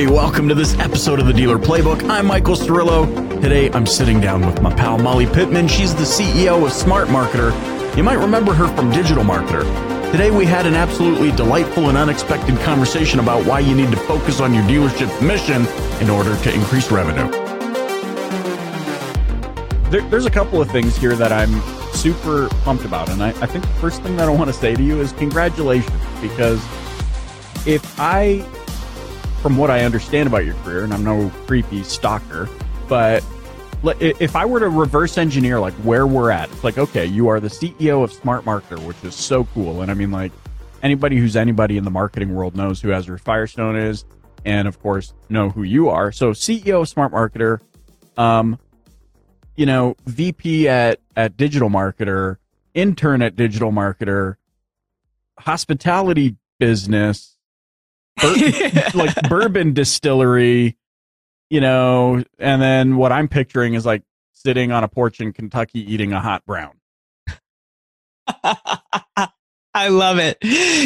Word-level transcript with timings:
Hey, 0.00 0.06
welcome 0.06 0.48
to 0.48 0.54
this 0.54 0.78
episode 0.78 1.20
of 1.20 1.26
the 1.26 1.32
Dealer 1.34 1.58
Playbook. 1.58 2.08
I'm 2.08 2.24
Michael 2.24 2.54
Cirillo. 2.54 3.38
Today 3.42 3.70
I'm 3.72 3.84
sitting 3.84 4.18
down 4.18 4.46
with 4.46 4.62
my 4.62 4.72
pal 4.72 4.96
Molly 4.96 5.26
Pittman. 5.26 5.68
She's 5.68 5.94
the 5.94 6.04
CEO 6.04 6.64
of 6.64 6.72
Smart 6.72 7.08
Marketer. 7.08 7.52
You 7.98 8.02
might 8.02 8.14
remember 8.14 8.54
her 8.54 8.66
from 8.74 8.90
Digital 8.90 9.22
Marketer. 9.22 9.62
Today 10.10 10.30
we 10.30 10.46
had 10.46 10.64
an 10.64 10.72
absolutely 10.72 11.32
delightful 11.32 11.90
and 11.90 11.98
unexpected 11.98 12.58
conversation 12.60 13.20
about 13.20 13.44
why 13.44 13.60
you 13.60 13.74
need 13.74 13.90
to 13.90 13.98
focus 13.98 14.40
on 14.40 14.54
your 14.54 14.62
dealership's 14.62 15.20
mission 15.20 15.66
in 16.00 16.08
order 16.08 16.34
to 16.44 16.54
increase 16.54 16.90
revenue. 16.90 17.30
There, 19.90 20.00
there's 20.08 20.24
a 20.24 20.30
couple 20.30 20.62
of 20.62 20.70
things 20.70 20.96
here 20.96 21.14
that 21.14 21.30
I'm 21.30 21.60
super 21.92 22.48
pumped 22.64 22.86
about. 22.86 23.10
And 23.10 23.22
I, 23.22 23.28
I 23.42 23.46
think 23.46 23.66
the 23.66 23.74
first 23.74 24.00
thing 24.00 24.16
that 24.16 24.30
I 24.30 24.32
want 24.32 24.48
to 24.48 24.54
say 24.54 24.74
to 24.74 24.82
you 24.82 24.98
is 24.98 25.12
congratulations 25.12 25.92
because 26.22 26.64
if 27.66 28.00
I 28.00 28.46
from 29.40 29.56
what 29.56 29.70
I 29.70 29.84
understand 29.84 30.26
about 30.26 30.44
your 30.44 30.54
career, 30.56 30.84
and 30.84 30.92
I'm 30.92 31.04
no 31.04 31.30
creepy 31.46 31.82
stalker, 31.82 32.48
but 32.88 33.24
if 33.82 34.36
I 34.36 34.44
were 34.44 34.60
to 34.60 34.68
reverse 34.68 35.16
engineer 35.16 35.58
like 35.58 35.72
where 35.74 36.06
we're 36.06 36.30
at, 36.30 36.50
it's 36.50 36.62
like, 36.62 36.76
okay, 36.76 37.06
you 37.06 37.28
are 37.28 37.40
the 37.40 37.48
CEO 37.48 38.04
of 38.04 38.12
Smart 38.12 38.44
Marketer, 38.44 38.84
which 38.86 39.02
is 39.02 39.14
so 39.14 39.44
cool. 39.54 39.80
And 39.80 39.90
I 39.90 39.94
mean, 39.94 40.10
like, 40.10 40.32
anybody 40.82 41.16
who's 41.16 41.36
anybody 41.36 41.78
in 41.78 41.84
the 41.84 41.90
marketing 41.90 42.34
world 42.34 42.56
knows 42.56 42.80
who 42.80 42.92
Ezra 42.92 43.18
Firestone 43.18 43.76
is, 43.76 44.04
and 44.44 44.68
of 44.68 44.80
course, 44.80 45.14
know 45.28 45.48
who 45.48 45.62
you 45.62 45.88
are. 45.88 46.12
So, 46.12 46.32
CEO 46.32 46.82
of 46.82 46.88
Smart 46.88 47.12
Marketer, 47.12 47.60
um, 48.18 48.58
you 49.56 49.66
know, 49.66 49.96
VP 50.06 50.68
at, 50.68 51.00
at 51.16 51.36
Digital 51.36 51.70
Marketer, 51.70 52.36
intern 52.74 53.22
at 53.22 53.36
Digital 53.36 53.72
Marketer, 53.72 54.36
hospitality 55.38 56.36
business, 56.58 57.38
bur- 58.20 58.90
like 58.94 59.14
bourbon 59.28 59.72
distillery, 59.72 60.76
you 61.48 61.60
know, 61.60 62.22
and 62.38 62.62
then 62.62 62.96
what 62.96 63.12
I'm 63.12 63.28
picturing 63.28 63.74
is 63.74 63.84
like 63.86 64.02
sitting 64.32 64.72
on 64.72 64.84
a 64.84 64.88
porch 64.88 65.20
in 65.20 65.32
Kentucky 65.32 65.80
eating 65.92 66.12
a 66.12 66.20
hot 66.20 66.44
brown. 66.46 66.72
I 69.74 69.88
love 69.88 70.18
it. 70.18 70.38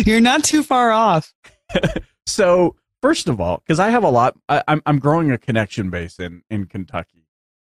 You're 0.07 0.21
not 0.21 0.45
too 0.45 0.63
far 0.63 0.91
off. 0.91 1.33
so, 2.27 2.77
first 3.03 3.29
of 3.29 3.41
all, 3.41 3.59
because 3.59 3.81
I 3.81 3.91
have 3.91 4.05
a 4.05 4.11
lot, 4.11 4.37
I, 4.49 4.63
I'm 4.69 4.83
I'm 4.87 4.99
growing 4.99 5.31
a 5.31 5.39
connection 5.39 5.91
base 5.91 6.19
in 6.19 6.43
in 6.51 6.67
Kentucky. 6.67 7.27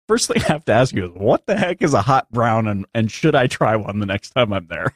First 0.08 0.28
thing 0.28 0.42
I 0.42 0.52
have 0.52 0.64
to 0.66 0.72
ask 0.72 0.94
you 0.94 1.06
is, 1.06 1.10
what 1.12 1.46
the 1.46 1.56
heck 1.56 1.82
is 1.82 1.94
a 1.94 2.02
hot 2.02 2.30
brown, 2.30 2.66
and 2.66 2.86
and 2.94 3.10
should 3.10 3.34
I 3.34 3.46
try 3.46 3.76
one 3.76 3.98
the 3.98 4.06
next 4.06 4.30
time 4.30 4.52
I'm 4.52 4.66
there? 4.68 4.94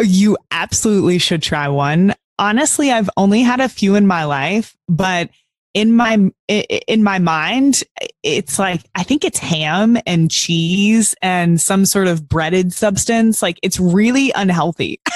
You 0.00 0.36
absolutely 0.50 1.18
should 1.18 1.42
try 1.42 1.68
one 1.68 2.14
honestly, 2.38 2.90
I've 2.90 3.10
only 3.16 3.42
had 3.42 3.60
a 3.60 3.68
few 3.68 3.94
in 3.94 4.06
my 4.06 4.24
life, 4.24 4.76
but 4.88 5.30
in 5.74 5.94
my 5.94 6.30
in 6.48 7.02
my 7.04 7.18
mind 7.18 7.84
it's 8.22 8.58
like 8.58 8.80
i 8.94 9.02
think 9.02 9.22
it's 9.22 9.38
ham 9.38 9.98
and 10.06 10.30
cheese 10.30 11.14
and 11.20 11.60
some 11.60 11.84
sort 11.84 12.06
of 12.06 12.28
breaded 12.28 12.72
substance. 12.72 13.42
Like 13.42 13.60
it's 13.62 13.78
really 13.78 14.32
unhealthy. 14.34 15.00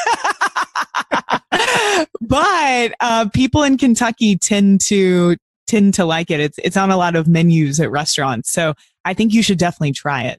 But 2.21 2.95
uh, 3.01 3.29
people 3.35 3.63
in 3.63 3.77
kentucky 3.77 4.39
tend 4.39 4.81
to 4.87 5.37
tend 5.67 5.95
to 5.95 6.05
like 6.05 6.31
it. 6.31 6.41
It's 6.41 6.59
it's 6.59 6.77
on 6.77 6.91
a 6.91 6.97
lot 6.97 7.17
of 7.17 7.27
menus 7.27 7.81
at 7.81 7.91
restaurants. 7.91 8.51
So 8.51 8.75
i 9.05 9.15
think 9.15 9.33
you 9.33 9.43
should 9.43 9.59
definitely 9.59 9.93
try 9.93 10.23
it. 10.25 10.39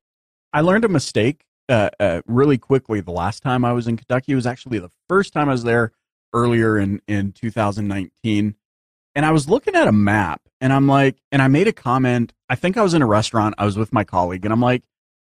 I 0.53 0.61
learned 0.61 0.85
a 0.85 0.89
mistake 0.89 1.43
uh, 1.69 1.89
uh, 1.99 2.21
really 2.25 2.57
quickly 2.57 3.01
the 3.01 3.11
last 3.11 3.43
time 3.43 3.65
i 3.65 3.73
was 3.73 3.87
in 3.87 3.97
kentucky. 3.97 4.31
It 4.31 4.35
was 4.35 4.47
actually 4.47 4.79
the 4.79 4.91
first 5.07 5.33
time 5.33 5.49
i 5.49 5.51
was 5.51 5.63
there 5.63 5.91
earlier 6.33 6.77
in 6.77 7.01
in 7.07 7.31
2019 7.31 8.55
and 9.15 9.25
I 9.25 9.31
was 9.31 9.47
looking 9.47 9.75
at 9.75 9.87
a 9.87 9.91
map 9.91 10.41
and 10.59 10.73
I'm 10.73 10.87
like 10.87 11.17
and 11.31 11.41
I 11.41 11.47
made 11.47 11.67
a 11.67 11.73
comment 11.73 12.33
I 12.49 12.55
think 12.55 12.77
I 12.77 12.83
was 12.83 12.93
in 12.93 13.01
a 13.01 13.07
restaurant 13.07 13.55
I 13.57 13.65
was 13.65 13.77
with 13.77 13.93
my 13.93 14.03
colleague 14.03 14.45
and 14.45 14.53
I'm 14.53 14.61
like 14.61 14.83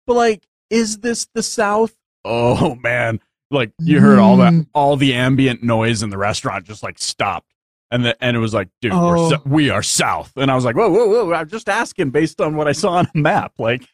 but 0.08 0.16
like 0.16 0.48
is 0.70 1.00
this 1.00 1.28
the 1.34 1.44
south? 1.44 1.96
Oh 2.28 2.74
man. 2.82 3.20
Like 3.52 3.72
you 3.78 4.00
heard 4.00 4.18
all 4.18 4.38
that 4.38 4.52
mm. 4.52 4.68
all 4.74 4.98
the 4.98 5.14
ambient 5.14 5.62
noise 5.62 6.02
in 6.02 6.10
the 6.10 6.18
restaurant 6.18 6.66
just 6.66 6.82
like 6.82 6.98
stopped 6.98 7.54
and 7.92 8.04
the, 8.04 8.24
and 8.24 8.36
it 8.36 8.40
was 8.40 8.52
like 8.52 8.70
dude 8.82 8.94
oh. 8.94 9.30
we're, 9.30 9.40
we 9.46 9.70
are 9.70 9.84
south 9.84 10.34
and 10.36 10.50
I 10.50 10.56
was 10.56 10.66
like 10.66 10.76
whoa 10.76 10.90
whoa 10.90 11.08
whoa 11.08 11.34
I'm 11.34 11.48
just 11.48 11.70
asking 11.70 12.10
based 12.10 12.42
on 12.42 12.56
what 12.56 12.68
I 12.68 12.72
saw 12.72 12.94
on 12.94 13.08
a 13.14 13.18
map 13.18 13.54
like 13.60 13.88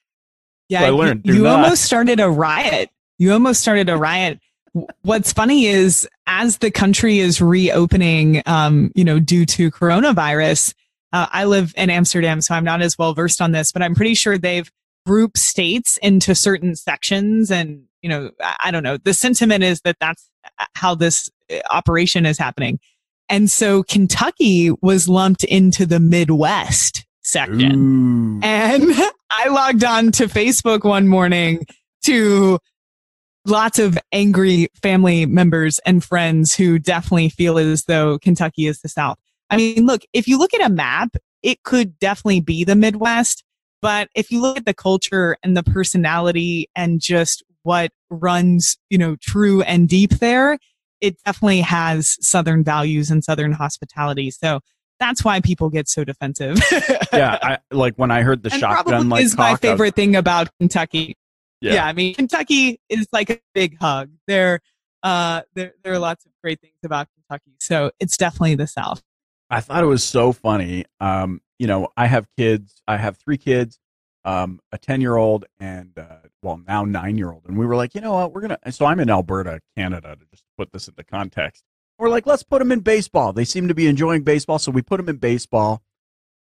yeah 0.69 0.79
so 0.79 0.85
I 0.85 0.89
learned 0.91 1.25
you, 1.25 1.33
you 1.33 1.47
almost 1.47 1.83
started 1.83 2.21
a 2.21 2.29
riot. 2.29 2.89
You 3.17 3.33
almost 3.33 3.59
started 3.59 3.89
a 3.89 3.97
riot 3.97 4.39
what's 5.01 5.33
funny 5.33 5.65
is 5.65 6.07
as 6.27 6.57
the 6.57 6.71
country 6.71 7.19
is 7.19 7.41
reopening, 7.41 8.41
um, 8.45 8.91
you 8.95 9.03
know, 9.03 9.19
due 9.19 9.45
to 9.45 9.71
coronavirus, 9.71 10.73
uh, 11.13 11.27
I 11.31 11.45
live 11.45 11.73
in 11.75 11.89
Amsterdam, 11.89 12.41
so 12.41 12.55
I'm 12.55 12.63
not 12.63 12.81
as 12.81 12.97
well 12.97 13.13
versed 13.13 13.41
on 13.41 13.51
this, 13.51 13.71
but 13.71 13.81
I'm 13.81 13.95
pretty 13.95 14.13
sure 14.13 14.37
they've 14.37 14.71
grouped 15.05 15.37
states 15.37 15.97
into 15.97 16.33
certain 16.35 16.75
sections. 16.75 17.51
And, 17.51 17.83
you 18.01 18.09
know, 18.09 18.31
I, 18.63 18.71
don't 18.71 18.83
know. 18.83 18.97
The 18.97 19.13
sentiment 19.13 19.63
is 19.63 19.81
that 19.81 19.97
that's 19.99 20.29
how 20.75 20.95
this 20.95 21.29
uh, 21.51 21.59
operation 21.69 22.25
is 22.25 22.37
happening. 22.37 22.79
And 23.29 23.49
so 23.49 23.83
Kentucky 23.83 24.71
was 24.81 25.09
lumped 25.09 25.43
into 25.43 25.85
the 25.85 25.99
Midwest 25.99 27.05
section. 27.23 28.39
Ooh. 28.39 28.39
And 28.43 28.83
I 29.31 29.47
logged 29.49 29.83
on 29.83 30.11
to 30.13 30.27
Facebook 30.27 30.83
one 30.83 31.07
morning 31.07 31.65
to 32.05 32.59
lots 33.45 33.79
of 33.79 33.97
angry 34.11 34.67
family 34.81 35.25
members 35.25 35.79
and 35.79 36.03
friends 36.03 36.53
who 36.53 36.79
definitely 36.79 37.29
feel 37.29 37.57
as 37.57 37.85
though 37.85 38.19
Kentucky 38.19 38.67
is 38.67 38.81
the 38.81 38.89
South. 38.89 39.17
I 39.49 39.57
mean, 39.57 39.85
look, 39.85 40.03
if 40.13 40.27
you 40.27 40.37
look 40.37 40.53
at 40.53 40.65
a 40.65 40.69
map, 40.69 41.15
it 41.43 41.63
could 41.63 41.97
definitely 41.99 42.41
be 42.41 42.63
the 42.63 42.75
Midwest. 42.75 43.43
But 43.81 44.09
if 44.15 44.31
you 44.31 44.41
look 44.41 44.57
at 44.57 44.65
the 44.65 44.73
culture 44.73 45.37
and 45.43 45.57
the 45.57 45.63
personality 45.63 46.69
and 46.75 47.01
just 47.01 47.43
what 47.63 47.91
runs, 48.09 48.77
you 48.89 48.97
know, 48.97 49.15
true 49.19 49.61
and 49.63 49.89
deep 49.89 50.11
there, 50.19 50.57
it 51.01 51.17
definitely 51.25 51.61
has 51.61 52.17
Southern 52.25 52.63
values 52.63 53.09
and 53.09 53.23
Southern 53.23 53.51
hospitality. 53.51 54.29
So 54.29 54.59
that's 54.99 55.25
why 55.25 55.41
people 55.41 55.69
get 55.69 55.89
so 55.89 56.03
defensive. 56.03 56.59
yeah, 57.11 57.39
I, 57.41 57.57
like 57.71 57.95
when 57.95 58.11
I 58.11 58.21
heard 58.21 58.43
the 58.43 58.49
and 58.53 58.59
shotgun, 58.59 59.09
like 59.09 59.23
is 59.23 59.35
my 59.35 59.55
favorite 59.55 59.95
thing 59.95 60.15
about 60.15 60.49
Kentucky. 60.59 61.17
Yeah. 61.61 61.73
yeah. 61.75 61.85
I 61.85 61.93
mean, 61.93 62.15
Kentucky 62.15 62.81
is 62.89 63.07
like 63.13 63.29
a 63.29 63.39
big 63.53 63.77
hug. 63.79 64.09
There, 64.27 64.59
uh, 65.03 65.41
there, 65.53 65.73
there 65.83 65.93
are 65.93 65.99
lots 65.99 66.25
of 66.25 66.31
great 66.43 66.59
things 66.59 66.73
about 66.83 67.07
Kentucky. 67.15 67.55
So 67.59 67.91
it's 67.99 68.17
definitely 68.17 68.55
the 68.55 68.67
South. 68.67 69.01
I 69.49 69.61
thought 69.61 69.83
it 69.83 69.87
was 69.87 70.03
so 70.03 70.31
funny. 70.31 70.85
Um, 70.99 71.41
you 71.59 71.67
know, 71.67 71.89
I 71.95 72.07
have 72.07 72.27
kids. 72.37 72.81
I 72.87 72.97
have 72.97 73.17
three 73.17 73.37
kids, 73.37 73.79
um, 74.25 74.59
a 74.71 74.77
ten-year-old 74.77 75.45
and 75.59 75.91
uh, 75.97 76.27
well, 76.41 76.59
now 76.67 76.85
nine-year-old. 76.85 77.43
And 77.47 77.57
we 77.57 77.65
were 77.65 77.75
like, 77.75 77.93
you 77.93 78.01
know 78.01 78.13
what, 78.13 78.33
we're 78.33 78.41
gonna. 78.41 78.57
So 78.71 78.85
I'm 78.85 78.99
in 78.99 79.09
Alberta, 79.09 79.59
Canada, 79.77 80.15
to 80.15 80.25
just 80.31 80.43
put 80.57 80.71
this 80.71 80.87
into 80.87 81.03
context. 81.03 81.63
We're 81.99 82.09
like, 82.09 82.25
let's 82.25 82.43
put 82.43 82.59
them 82.59 82.71
in 82.71 82.79
baseball. 82.79 83.33
They 83.33 83.45
seem 83.45 83.67
to 83.67 83.75
be 83.75 83.87
enjoying 83.87 84.23
baseball, 84.23 84.57
so 84.57 84.71
we 84.71 84.81
put 84.81 84.97
them 84.97 85.09
in 85.09 85.17
baseball. 85.17 85.83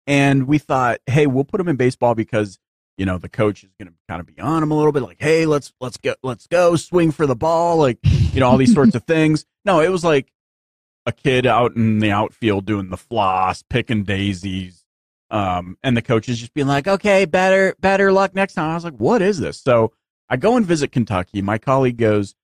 And 0.06 0.48
we 0.48 0.58
thought, 0.58 1.00
hey, 1.06 1.26
we'll 1.26 1.44
put 1.44 1.58
them 1.58 1.68
in 1.68 1.76
baseball 1.76 2.14
because 2.14 2.58
you 2.96 3.06
know 3.06 3.18
the 3.18 3.28
coach 3.28 3.64
is 3.64 3.70
going 3.78 3.88
to 3.88 3.94
kind 4.08 4.20
of 4.20 4.26
be 4.26 4.38
on 4.40 4.62
him 4.62 4.70
a 4.70 4.76
little 4.76 4.92
bit 4.92 5.02
like 5.02 5.20
hey 5.20 5.46
let's 5.46 5.72
let's 5.80 5.96
go 5.96 6.14
let's 6.22 6.46
go 6.46 6.76
swing 6.76 7.10
for 7.10 7.26
the 7.26 7.36
ball 7.36 7.76
like 7.76 7.98
you 8.02 8.40
know 8.40 8.48
all 8.48 8.56
these 8.56 8.72
sorts 8.74 8.94
of 8.94 9.02
things. 9.06 9.46
No 9.64 9.80
it 9.80 9.88
was 9.88 10.04
like 10.04 10.32
a 11.06 11.12
kid 11.12 11.46
out 11.46 11.74
in 11.74 11.98
the 11.98 12.12
outfield 12.12 12.64
doing 12.64 12.90
the 12.90 12.96
floss 12.96 13.62
picking 13.62 14.04
daisies 14.04 14.84
um, 15.30 15.76
and 15.82 15.96
the 15.96 16.02
coach 16.02 16.28
is 16.28 16.38
just 16.38 16.54
being 16.54 16.66
like 16.66 16.86
okay 16.86 17.24
better 17.24 17.74
better 17.80 18.12
luck 18.12 18.34
next 18.34 18.54
time. 18.54 18.70
I 18.70 18.74
was 18.74 18.84
like 18.84 18.96
what 18.96 19.22
is 19.22 19.38
this? 19.38 19.60
So 19.60 19.92
i 20.28 20.36
go 20.36 20.56
and 20.56 20.64
visit 20.64 20.92
kentucky. 20.92 21.42
My 21.42 21.58
colleague 21.58 21.96
goes 21.96 22.34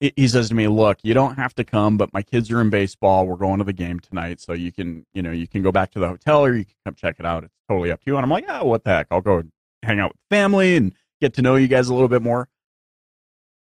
he 0.00 0.28
says 0.28 0.48
to 0.50 0.54
me 0.54 0.68
look 0.68 0.98
you 1.02 1.14
don't 1.14 1.36
have 1.36 1.54
to 1.54 1.64
come 1.64 1.96
but 1.96 2.12
my 2.12 2.22
kids 2.22 2.50
are 2.50 2.60
in 2.60 2.68
baseball. 2.70 3.26
We're 3.26 3.36
going 3.36 3.58
to 3.58 3.64
the 3.64 3.72
game 3.72 4.00
tonight 4.00 4.40
so 4.40 4.52
you 4.52 4.70
can 4.70 5.06
you 5.14 5.22
know 5.22 5.32
you 5.32 5.48
can 5.48 5.62
go 5.62 5.72
back 5.72 5.90
to 5.92 5.98
the 5.98 6.08
hotel 6.08 6.44
or 6.44 6.54
you 6.54 6.66
can 6.66 6.74
come 6.84 6.94
check 6.94 7.16
it 7.18 7.24
out. 7.24 7.44
It's 7.44 7.54
totally 7.68 7.90
up 7.90 8.00
to 8.02 8.10
you. 8.10 8.16
And 8.16 8.24
i'm 8.24 8.30
like 8.30 8.44
yeah 8.46 8.62
what 8.62 8.84
the 8.84 8.90
heck? 8.90 9.06
I'll 9.10 9.22
go 9.22 9.42
hang 9.84 10.00
out 10.00 10.12
with 10.12 10.20
family 10.30 10.76
and 10.76 10.94
get 11.20 11.34
to 11.34 11.42
know 11.42 11.56
you 11.56 11.68
guys 11.68 11.88
a 11.88 11.94
little 11.94 12.08
bit 12.08 12.22
more. 12.22 12.48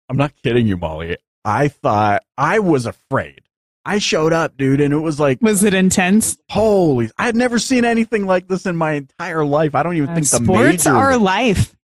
I'm 0.10 0.18
not 0.18 0.34
kidding 0.44 0.68
you, 0.68 0.78
Molly. 0.78 1.18
I 1.46 1.70
thought 1.70 2.24
I 2.38 2.60
was 2.60 2.86
afraid. 2.86 3.42
I 3.84 3.98
showed 3.98 4.32
up, 4.32 4.58
dude, 4.58 4.80
and 4.82 4.94
it 4.94 5.00
was 5.00 5.20
like 5.20 5.42
Was 5.42 5.64
it 5.64 5.74
intense? 5.74 6.38
Holy 6.50 7.10
I 7.18 7.26
had 7.26 7.36
never 7.36 7.58
seen 7.58 7.84
anything 7.84 8.26
like 8.26 8.48
this 8.48 8.66
in 8.66 8.76
my 8.76 8.94
entire 8.94 9.44
life. 9.44 9.74
I 9.74 9.84
don't 9.84 9.96
even 9.96 10.10
uh, 10.10 10.16
think 10.16 10.30
the 10.30 10.38
sports 10.38 10.86
major... 10.86 10.96
are 10.96 11.18
life. 11.18 11.76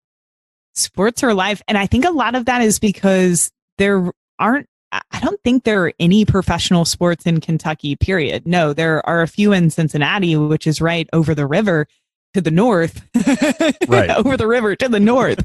Sports 0.75 1.23
are 1.23 1.33
life. 1.33 1.61
And 1.67 1.77
I 1.77 1.87
think 1.87 2.05
a 2.05 2.11
lot 2.11 2.35
of 2.35 2.45
that 2.45 2.61
is 2.61 2.77
because 2.77 3.51
there 3.77 4.11
aren't 4.37 4.67
I 4.91 5.19
don't 5.19 5.41
think 5.43 5.63
there 5.63 5.85
are 5.85 5.93
any 5.99 6.23
professional 6.23 6.85
sports 6.85 7.25
in 7.25 7.41
Kentucky, 7.41 7.95
period. 7.95 8.47
No, 8.47 8.73
there 8.73 9.05
are 9.07 9.21
a 9.21 9.27
few 9.27 9.51
in 9.51 9.69
Cincinnati, 9.69 10.35
which 10.37 10.65
is 10.65 10.79
right 10.79 11.09
over 11.11 11.35
the 11.35 11.45
river 11.45 11.87
to 12.33 12.41
the 12.41 12.51
north, 12.51 13.01
right. 13.87 14.09
over 14.09 14.37
the 14.37 14.47
river 14.47 14.75
to 14.75 14.89
the 14.89 14.99
north. 14.99 15.39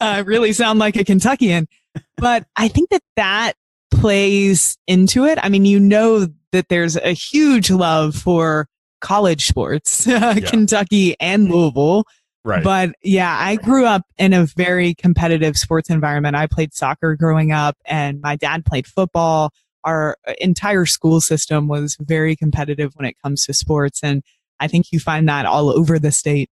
uh, 0.00 0.22
really 0.26 0.52
sound 0.52 0.78
like 0.78 0.96
a 0.96 1.04
Kentuckian. 1.04 1.68
But 2.16 2.46
I 2.56 2.68
think 2.68 2.90
that 2.90 3.02
that 3.16 3.54
plays 3.90 4.76
into 4.86 5.24
it. 5.24 5.38
I 5.42 5.48
mean, 5.48 5.64
you 5.64 5.80
know 5.80 6.26
that 6.52 6.68
there's 6.68 6.96
a 6.96 7.12
huge 7.12 7.70
love 7.70 8.14
for 8.14 8.68
college 9.00 9.46
sports, 9.46 10.06
yeah. 10.06 10.34
Kentucky 10.34 11.16
and 11.20 11.50
Louisville. 11.50 12.04
Right. 12.44 12.62
But 12.62 12.90
yeah, 13.02 13.34
I 13.38 13.56
grew 13.56 13.86
up 13.86 14.02
in 14.18 14.34
a 14.34 14.44
very 14.44 14.94
competitive 14.94 15.56
sports 15.56 15.88
environment. 15.88 16.36
I 16.36 16.46
played 16.46 16.74
soccer 16.74 17.16
growing 17.16 17.52
up 17.52 17.76
and 17.86 18.20
my 18.20 18.36
dad 18.36 18.66
played 18.66 18.86
football. 18.86 19.50
Our 19.82 20.16
entire 20.40 20.84
school 20.84 21.20
system 21.20 21.68
was 21.68 21.96
very 22.00 22.36
competitive 22.36 22.92
when 22.96 23.06
it 23.06 23.16
comes 23.22 23.46
to 23.46 23.54
sports. 23.54 24.00
And 24.02 24.22
I 24.60 24.68
think 24.68 24.92
you 24.92 25.00
find 25.00 25.28
that 25.28 25.46
all 25.46 25.70
over 25.70 25.98
the 25.98 26.12
state. 26.12 26.50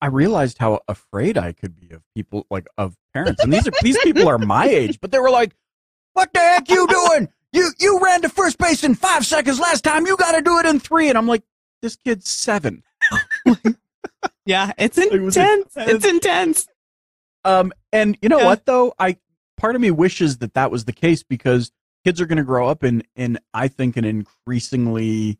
I 0.00 0.06
realized 0.06 0.58
how 0.58 0.80
afraid 0.86 1.36
I 1.36 1.52
could 1.52 1.74
be 1.74 1.90
of 1.90 2.02
people 2.14 2.46
like 2.50 2.68
of 2.76 2.96
parents. 3.12 3.42
And 3.42 3.52
these 3.52 3.66
are 3.66 3.72
these 3.82 3.98
people 3.98 4.28
are 4.28 4.38
my 4.38 4.66
age, 4.66 5.00
but 5.00 5.10
they 5.10 5.18
were 5.18 5.30
like, 5.30 5.54
What 6.12 6.32
the 6.32 6.40
heck 6.40 6.68
you 6.68 6.86
doing? 6.86 7.28
You 7.52 7.70
you 7.80 8.00
ran 8.00 8.22
to 8.22 8.28
first 8.28 8.58
base 8.58 8.84
in 8.84 8.94
five 8.94 9.26
seconds 9.26 9.58
last 9.58 9.82
time. 9.82 10.06
You 10.06 10.16
gotta 10.16 10.42
do 10.42 10.58
it 10.58 10.66
in 10.66 10.78
three. 10.78 11.08
And 11.08 11.18
I'm 11.18 11.26
like, 11.26 11.42
this 11.82 11.96
kid's 11.96 12.28
seven. 12.28 12.82
yeah, 14.46 14.72
it's 14.78 14.98
intense. 14.98 15.76
It 15.76 15.88
it's 15.88 16.04
intense. 16.04 16.68
Um, 17.44 17.72
and 17.92 18.16
you 18.22 18.28
know 18.28 18.38
yeah. 18.38 18.46
what 18.46 18.66
though? 18.66 18.94
I 18.98 19.16
part 19.56 19.74
of 19.74 19.80
me 19.80 19.90
wishes 19.90 20.38
that 20.38 20.54
that 20.54 20.70
was 20.70 20.84
the 20.84 20.92
case 20.92 21.22
because 21.22 21.72
kids 22.04 22.20
are 22.20 22.26
going 22.26 22.38
to 22.38 22.44
grow 22.44 22.68
up 22.68 22.84
in 22.84 23.02
in 23.16 23.38
I 23.54 23.68
think 23.68 23.96
an 23.96 24.04
increasingly 24.04 25.38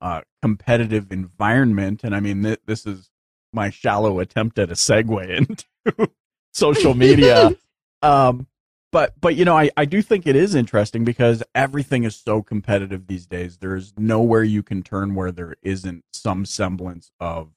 uh, 0.00 0.22
competitive 0.42 1.10
environment. 1.10 2.02
And 2.04 2.14
I 2.14 2.20
mean, 2.20 2.42
th- 2.42 2.60
this 2.66 2.86
is 2.86 3.10
my 3.52 3.70
shallow 3.70 4.20
attempt 4.20 4.58
at 4.58 4.70
a 4.70 4.74
segue 4.74 5.28
into 5.86 6.10
social 6.52 6.94
media. 6.94 7.56
um, 8.02 8.46
but 8.92 9.14
but 9.20 9.36
you 9.36 9.44
know, 9.44 9.56
I, 9.56 9.70
I 9.76 9.84
do 9.84 10.00
think 10.00 10.26
it 10.26 10.36
is 10.36 10.54
interesting 10.54 11.04
because 11.04 11.42
everything 11.54 12.04
is 12.04 12.16
so 12.16 12.42
competitive 12.42 13.06
these 13.06 13.26
days. 13.26 13.58
There's 13.58 13.92
nowhere 13.98 14.44
you 14.44 14.62
can 14.62 14.82
turn 14.82 15.14
where 15.14 15.32
there 15.32 15.56
isn't 15.62 16.04
some 16.12 16.44
semblance 16.44 17.10
of 17.20 17.50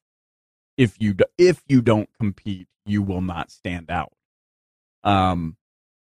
if 0.77 0.95
you 0.99 1.13
do, 1.13 1.25
if 1.37 1.61
you 1.67 1.81
don't 1.81 2.09
compete, 2.17 2.67
you 2.85 3.01
will 3.01 3.21
not 3.21 3.51
stand 3.51 3.91
out. 3.91 4.13
Um, 5.03 5.55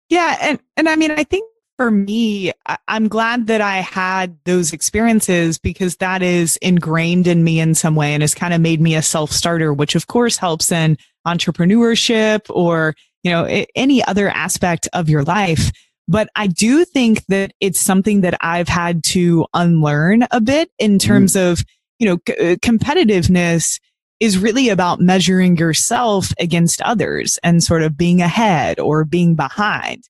yeah, 0.09 0.37
and 0.41 0.61
and 0.77 0.89
I 0.89 0.97
mean, 0.97 1.11
I 1.11 1.25
think 1.25 1.51
for 1.77 1.91
me, 1.91 2.53
I'm 2.89 3.09
glad 3.09 3.49
that 3.49 3.61
I 3.61 3.79
had 3.79 4.39
those 4.45 4.73
experiences 4.73 5.59
because 5.59 5.97
that 5.97 6.23
is 6.23 6.57
ingrained 6.59 7.27
in 7.27 7.45
me 7.45 7.61
in 7.61 7.75
some 7.75 7.95
way 7.95 8.15
and 8.15 8.23
has 8.23 8.35
kind 8.35 8.55
of 8.55 8.61
made 8.61 8.81
me 8.81 8.95
a 8.95 9.03
self 9.03 9.31
starter, 9.31 9.75
which 9.75 9.95
of 9.95 10.07
course 10.07 10.39
helps 10.39 10.73
in 10.73 10.97
entrepreneurship 11.27 12.47
or, 12.49 12.95
you 13.23 13.31
know, 13.31 13.45
any 13.75 14.03
other 14.05 14.29
aspect 14.31 14.89
of 14.95 15.11
your 15.11 15.23
life. 15.23 15.71
But 16.09 16.29
I 16.35 16.47
do 16.47 16.85
think 16.85 17.25
that 17.27 17.53
it's 17.61 17.81
something 17.81 18.23
that 18.23 18.39
I've 18.41 18.69
had 18.69 19.05
to 19.05 19.47
unlearn 19.53 20.27
a 20.31 20.41
bit 20.41 20.71
in 20.79 20.93
mm-hmm. 20.93 21.07
terms 21.07 21.35
mm. 21.35 21.53
of, 21.53 21.65
you 21.99 22.09
know, 22.09 22.19
c- 22.27 22.53
uh, 22.53 22.57
competitiveness 22.57 23.81
is 24.19 24.39
really 24.39 24.71
about 24.71 25.01
measuring 25.01 25.57
yourself 25.57 26.33
against 26.39 26.81
others 26.83 27.39
and 27.43 27.63
sort 27.63 27.83
of 27.83 27.99
being 27.99 28.23
ahead 28.23 28.81
or 28.81 29.05
being 29.05 29.35
behind. 29.35 30.05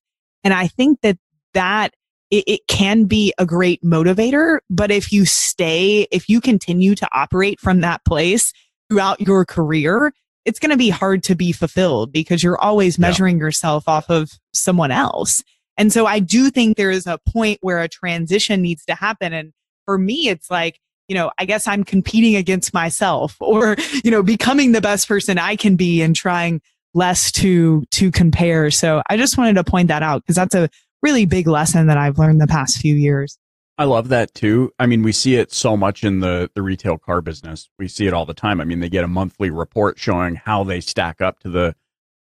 And 0.45 0.53
I 0.53 0.67
think 0.67 1.01
that 1.01 1.17
that 1.53 1.93
it, 2.29 2.43
it, 2.47 2.67
can 2.67 3.05
be 3.05 3.33
a 3.37 3.45
great 3.45 3.81
motivator. 3.83 4.59
But 4.69 4.91
if 4.91 5.11
you 5.11 5.25
stay, 5.25 6.07
if 6.11 6.27
you 6.27 6.41
continue 6.41 6.93
to 6.95 7.07
operate 7.13 7.59
from 7.59 7.81
that 7.81 8.03
place 8.05 8.51
throughout 8.89 9.21
your 9.21 9.45
career, 9.45 10.11
it's 10.45 10.59
going 10.59 10.71
to 10.71 10.77
be 10.77 10.89
hard 10.89 11.23
to 11.23 11.35
be 11.35 11.51
fulfilled 11.51 12.11
because 12.11 12.41
you're 12.43 12.59
always 12.59 12.97
measuring 12.97 13.37
yeah. 13.37 13.45
yourself 13.45 13.87
off 13.87 14.09
of 14.09 14.31
someone 14.53 14.91
else. 14.91 15.43
And 15.77 15.93
so 15.93 16.05
I 16.05 16.19
do 16.19 16.49
think 16.49 16.75
there 16.75 16.89
is 16.89 17.05
a 17.05 17.19
point 17.29 17.59
where 17.61 17.79
a 17.79 17.87
transition 17.87 18.61
needs 18.61 18.83
to 18.85 18.95
happen. 18.95 19.33
And 19.33 19.53
for 19.85 19.97
me, 19.97 20.29
it's 20.29 20.49
like, 20.49 20.79
you 21.07 21.15
know, 21.15 21.31
I 21.37 21.45
guess 21.45 21.67
I'm 21.67 21.83
competing 21.83 22.35
against 22.35 22.73
myself 22.73 23.35
or, 23.41 23.77
you 24.03 24.11
know, 24.11 24.23
becoming 24.23 24.71
the 24.71 24.81
best 24.81 25.07
person 25.07 25.37
I 25.37 25.55
can 25.55 25.75
be 25.75 26.01
and 26.01 26.15
trying 26.15 26.61
less 26.93 27.31
to, 27.33 27.83
to 27.91 28.09
compare. 28.11 28.71
So 28.71 29.03
I 29.09 29.17
just 29.17 29.37
wanted 29.37 29.55
to 29.55 29.63
point 29.63 29.89
that 29.89 30.01
out 30.01 30.23
because 30.23 30.35
that's 30.35 30.55
a 30.55 30.69
really 31.01 31.25
big 31.25 31.47
lesson 31.47 31.87
that 31.87 31.97
I've 31.97 32.17
learned 32.17 32.41
the 32.41 32.47
past 32.47 32.77
few 32.77 32.95
years. 32.95 33.37
I 33.77 33.83
love 33.83 34.09
that 34.09 34.33
too. 34.33 34.71
I 34.79 34.87
mean, 34.87 35.03
we 35.03 35.11
see 35.11 35.35
it 35.35 35.51
so 35.51 35.77
much 35.77 36.03
in 36.03 36.19
the 36.19 36.49
the 36.55 36.63
retail 36.63 36.97
car 36.97 37.21
business. 37.21 37.69
We 37.77 37.87
see 37.87 38.07
it 38.07 38.13
all 38.13 38.25
the 38.25 38.33
time. 38.33 38.59
I 38.59 38.63
mean, 38.63 38.79
they 38.79 38.89
get 38.89 39.03
a 39.03 39.07
monthly 39.07 39.51
report 39.51 39.99
showing 39.99 40.35
how 40.35 40.63
they 40.63 40.81
stack 40.81 41.21
up 41.21 41.39
to 41.39 41.49
the 41.49 41.75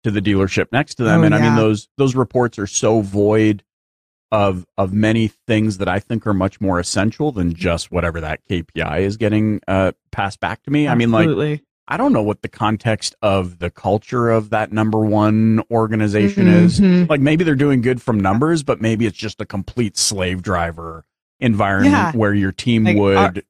to 0.02 0.10
the 0.10 0.20
dealership 0.20 0.66
next 0.72 0.96
to 0.96 1.04
them, 1.04 1.20
oh, 1.20 1.24
and 1.24 1.32
yeah. 1.32 1.40
I 1.40 1.42
mean 1.42 1.56
those 1.56 1.88
those 1.96 2.14
reports 2.16 2.58
are 2.58 2.66
so 2.66 3.00
void 3.00 3.62
of 4.32 4.66
of 4.76 4.92
many 4.92 5.28
things 5.28 5.78
that 5.78 5.88
I 5.88 6.00
think 6.00 6.26
are 6.26 6.34
much 6.34 6.60
more 6.60 6.80
essential 6.80 7.30
than 7.30 7.54
just 7.54 7.92
whatever 7.92 8.20
that 8.20 8.40
KPI 8.50 9.00
is 9.00 9.16
getting 9.16 9.60
uh, 9.68 9.92
passed 10.10 10.40
back 10.40 10.64
to 10.64 10.72
me. 10.72 10.88
Absolutely. 10.88 11.46
I 11.46 11.48
mean, 11.48 11.50
like 11.52 11.62
I 11.86 11.96
don't 11.96 12.12
know 12.12 12.22
what 12.22 12.42
the 12.42 12.48
context 12.48 13.14
of 13.20 13.58
the 13.58 13.70
culture 13.70 14.30
of 14.30 14.50
that 14.50 14.72
number 14.72 15.00
one 15.00 15.62
organization 15.70 16.44
mm-hmm. 16.46 16.64
is. 16.64 16.80
Mm-hmm. 16.80 17.10
Like 17.10 17.20
maybe 17.20 17.44
they're 17.44 17.54
doing 17.54 17.82
good 17.82 18.00
from 18.00 18.18
numbers, 18.18 18.62
but 18.62 18.80
maybe 18.80 19.06
it's 19.06 19.16
just 19.16 19.40
a 19.40 19.46
complete 19.46 19.96
slave 19.96 20.42
driver 20.42 21.04
environment 21.40 21.92
yeah. 21.92 22.12
where 22.12 22.32
your 22.32 22.52
team 22.52 22.84
like, 22.84 22.96
would, 22.96 23.38
uh, 23.38 23.42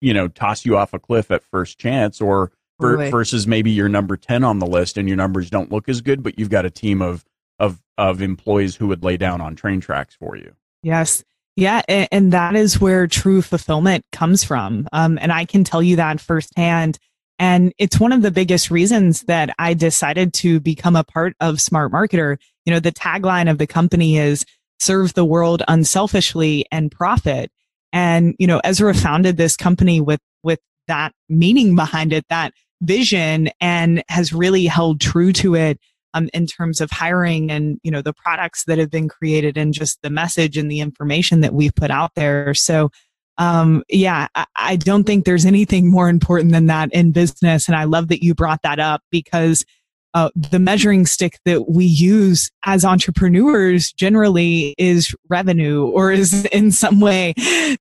you 0.00 0.14
know, 0.14 0.28
toss 0.28 0.64
you 0.64 0.76
off 0.76 0.94
a 0.94 1.00
cliff 1.00 1.30
at 1.30 1.42
first 1.42 1.78
chance 1.78 2.20
or 2.20 2.52
for, 2.78 2.96
versus 3.10 3.48
maybe 3.48 3.72
you're 3.72 3.88
number 3.88 4.16
10 4.16 4.44
on 4.44 4.60
the 4.60 4.66
list 4.66 4.96
and 4.96 5.08
your 5.08 5.16
numbers 5.16 5.50
don't 5.50 5.72
look 5.72 5.88
as 5.88 6.00
good, 6.00 6.22
but 6.22 6.38
you've 6.38 6.50
got 6.50 6.64
a 6.64 6.70
team 6.70 7.02
of, 7.02 7.24
of, 7.58 7.82
of 7.96 8.22
employees 8.22 8.76
who 8.76 8.86
would 8.86 9.02
lay 9.02 9.16
down 9.16 9.40
on 9.40 9.56
train 9.56 9.80
tracks 9.80 10.14
for 10.14 10.36
you. 10.36 10.54
Yes. 10.84 11.24
Yeah, 11.56 11.82
and, 11.88 12.32
that 12.32 12.54
is 12.54 12.80
where 12.80 13.08
true 13.08 13.42
fulfillment 13.42 14.04
comes 14.12 14.44
from. 14.44 14.86
Um, 14.92 15.18
and 15.20 15.32
I 15.32 15.44
can 15.44 15.64
tell 15.64 15.82
you 15.82 15.96
that 15.96 16.20
firsthand 16.20 17.00
and 17.38 17.72
it's 17.78 18.00
one 18.00 18.12
of 18.12 18.22
the 18.22 18.30
biggest 18.30 18.70
reasons 18.70 19.22
that 19.22 19.54
I 19.58 19.74
decided 19.74 20.34
to 20.34 20.60
become 20.60 20.96
a 20.96 21.04
part 21.04 21.34
of 21.40 21.60
Smart 21.60 21.92
Marketer. 21.92 22.38
You 22.64 22.72
know, 22.72 22.80
the 22.80 22.92
tagline 22.92 23.50
of 23.50 23.58
the 23.58 23.66
company 23.66 24.18
is 24.18 24.44
serve 24.80 25.14
the 25.14 25.24
world 25.24 25.62
unselfishly 25.68 26.66
and 26.72 26.90
profit. 26.90 27.50
And, 27.92 28.34
you 28.38 28.46
know, 28.46 28.60
Ezra 28.64 28.92
founded 28.94 29.36
this 29.36 29.56
company 29.56 30.00
with, 30.00 30.20
with 30.42 30.60
that 30.88 31.12
meaning 31.28 31.74
behind 31.74 32.12
it, 32.12 32.26
that 32.28 32.52
vision 32.82 33.50
and 33.60 34.02
has 34.08 34.32
really 34.32 34.66
held 34.66 35.00
true 35.00 35.32
to 35.34 35.54
it 35.54 35.78
um, 36.14 36.28
in 36.32 36.46
terms 36.46 36.80
of 36.80 36.90
hiring 36.90 37.50
and, 37.50 37.78
you 37.82 37.90
know, 37.90 38.02
the 38.02 38.12
products 38.12 38.64
that 38.64 38.78
have 38.78 38.90
been 38.90 39.08
created 39.08 39.56
and 39.56 39.74
just 39.74 40.00
the 40.02 40.10
message 40.10 40.56
and 40.56 40.70
the 40.70 40.80
information 40.80 41.40
that 41.40 41.54
we've 41.54 41.74
put 41.74 41.90
out 41.90 42.14
there. 42.14 42.54
So, 42.54 42.90
um, 43.38 43.84
yeah, 43.88 44.26
I, 44.34 44.46
I 44.56 44.76
don't 44.76 45.04
think 45.04 45.24
there's 45.24 45.46
anything 45.46 45.90
more 45.90 46.08
important 46.08 46.52
than 46.52 46.66
that 46.66 46.92
in 46.92 47.12
business. 47.12 47.68
And 47.68 47.76
I 47.76 47.84
love 47.84 48.08
that 48.08 48.22
you 48.22 48.34
brought 48.34 48.62
that 48.62 48.80
up 48.80 49.02
because 49.10 49.64
uh, 50.14 50.30
the 50.34 50.58
measuring 50.58 51.06
stick 51.06 51.38
that 51.44 51.70
we 51.70 51.84
use 51.84 52.50
as 52.64 52.84
entrepreneurs 52.84 53.92
generally 53.92 54.74
is 54.78 55.14
revenue 55.28 55.86
or 55.86 56.10
is 56.10 56.44
in 56.46 56.72
some 56.72 56.98
way 56.98 57.34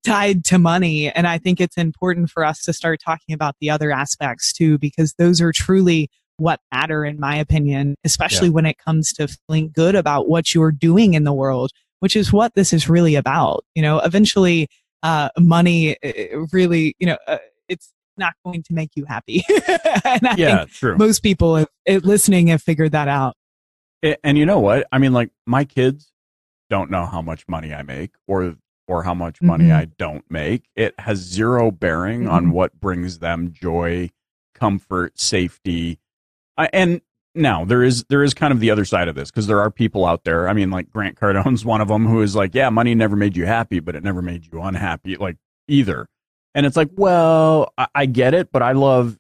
tied 0.05 0.43
to 0.45 0.59
money. 0.59 1.09
And 1.11 1.25
I 1.25 1.37
think 1.37 1.59
it's 1.59 1.77
important 1.77 2.29
for 2.29 2.43
us 2.43 2.61
to 2.63 2.73
start 2.73 2.99
talking 3.03 3.33
about 3.33 3.55
the 3.59 3.69
other 3.69 3.91
aspects 3.91 4.53
too, 4.53 4.77
because 4.77 5.13
those 5.17 5.41
are 5.41 5.51
truly 5.51 6.09
what 6.35 6.59
matter, 6.71 7.03
in 7.03 7.19
my 7.19 7.35
opinion, 7.35 7.95
especially 8.03 8.49
yeah. 8.49 8.53
when 8.53 8.65
it 8.67 8.77
comes 8.77 9.11
to 9.13 9.27
feeling 9.27 9.71
good 9.73 9.95
about 9.95 10.29
what 10.29 10.53
you're 10.53 10.71
doing 10.71 11.15
in 11.15 11.23
the 11.23 11.33
world, 11.33 11.71
which 12.01 12.15
is 12.15 12.31
what 12.31 12.53
this 12.53 12.73
is 12.73 12.87
really 12.87 13.15
about. 13.15 13.63
You 13.73 13.81
know, 13.81 13.99
eventually, 13.99 14.67
uh, 15.04 15.30
money 15.38 15.98
really, 16.51 16.96
you 17.00 17.08
know, 17.08 17.18
uh, 17.27 17.38
it's 17.68 17.94
not 18.18 18.34
going 18.44 18.63
to 18.63 18.74
make 18.74 18.92
you 18.96 19.06
happy. 19.06 19.44
and 19.50 20.27
I 20.27 20.36
yeah, 20.38 20.58
think 20.60 20.72
true. 20.72 20.98
most 20.98 21.22
people 21.22 21.56
have, 21.56 21.68
listening 22.04 22.48
have 22.48 22.62
figured 22.62 22.92
that 22.94 23.08
out. 23.08 23.36
And 24.24 24.38
you 24.38 24.46
know 24.46 24.60
what? 24.60 24.88
I 24.92 25.00
mean, 25.00 25.13
like 25.13 25.32
my 25.46 25.66
kids 25.66 26.12
don't 26.70 26.92
know 26.92 27.06
how 27.06 27.22
much 27.22 27.46
money 27.48 27.74
I 27.74 27.82
make 27.82 28.12
or 28.27 28.56
or 28.88 29.04
how 29.04 29.13
much 29.13 29.42
money 29.42 29.66
mm-hmm. 29.66 29.80
I 29.80 29.86
don't 29.98 30.24
make. 30.30 30.70
It 30.75 30.98
has 31.00 31.18
zero 31.18 31.72
bearing 31.72 32.22
mm-hmm. 32.22 32.32
on 32.32 32.51
what 32.51 32.80
brings 32.80 33.20
them 33.20 33.51
joy, 33.51 34.12
comfort, 34.56 35.20
safety. 35.20 36.00
I, 36.58 36.70
and 36.72 37.01
now 37.38 37.65
there 37.65 37.84
is 37.84 38.03
there 38.10 38.24
is 38.24 38.34
kind 38.34 38.51
of 38.51 38.60
the 38.60 38.72
other 38.72 38.86
side 38.86 39.08
of 39.08 39.15
this 39.15 39.29
because 39.29 39.48
there 39.48 39.60
are 39.60 39.72
people 39.72 40.06
out 40.06 40.24
there. 40.24 40.48
I 40.48 40.53
mean, 40.53 40.72
like 40.72 40.89
Grant 40.91 41.17
Cardone's 41.17 41.63
one 41.65 41.82
of 41.82 41.88
them 41.88 42.06
who 42.06 42.22
is 42.22 42.36
like, 42.36 42.53
yeah, 42.53 42.70
money 42.70 42.96
never 42.96 43.15
made 43.15 43.36
you 43.38 43.46
happy, 43.46 43.79
but 43.79 43.96
it 43.96 44.03
never 44.03 44.22
made 44.22 44.48
you 44.51 44.62
unhappy, 44.62 45.15
like 45.15 45.38
either. 45.67 46.08
And 46.56 46.65
it's 46.65 46.75
like, 46.75 46.89
well, 46.96 47.74
I, 47.77 47.88
I 47.94 48.06
get 48.06 48.34
it, 48.34 48.51
but 48.51 48.62
I 48.62 48.72
love, 48.72 49.17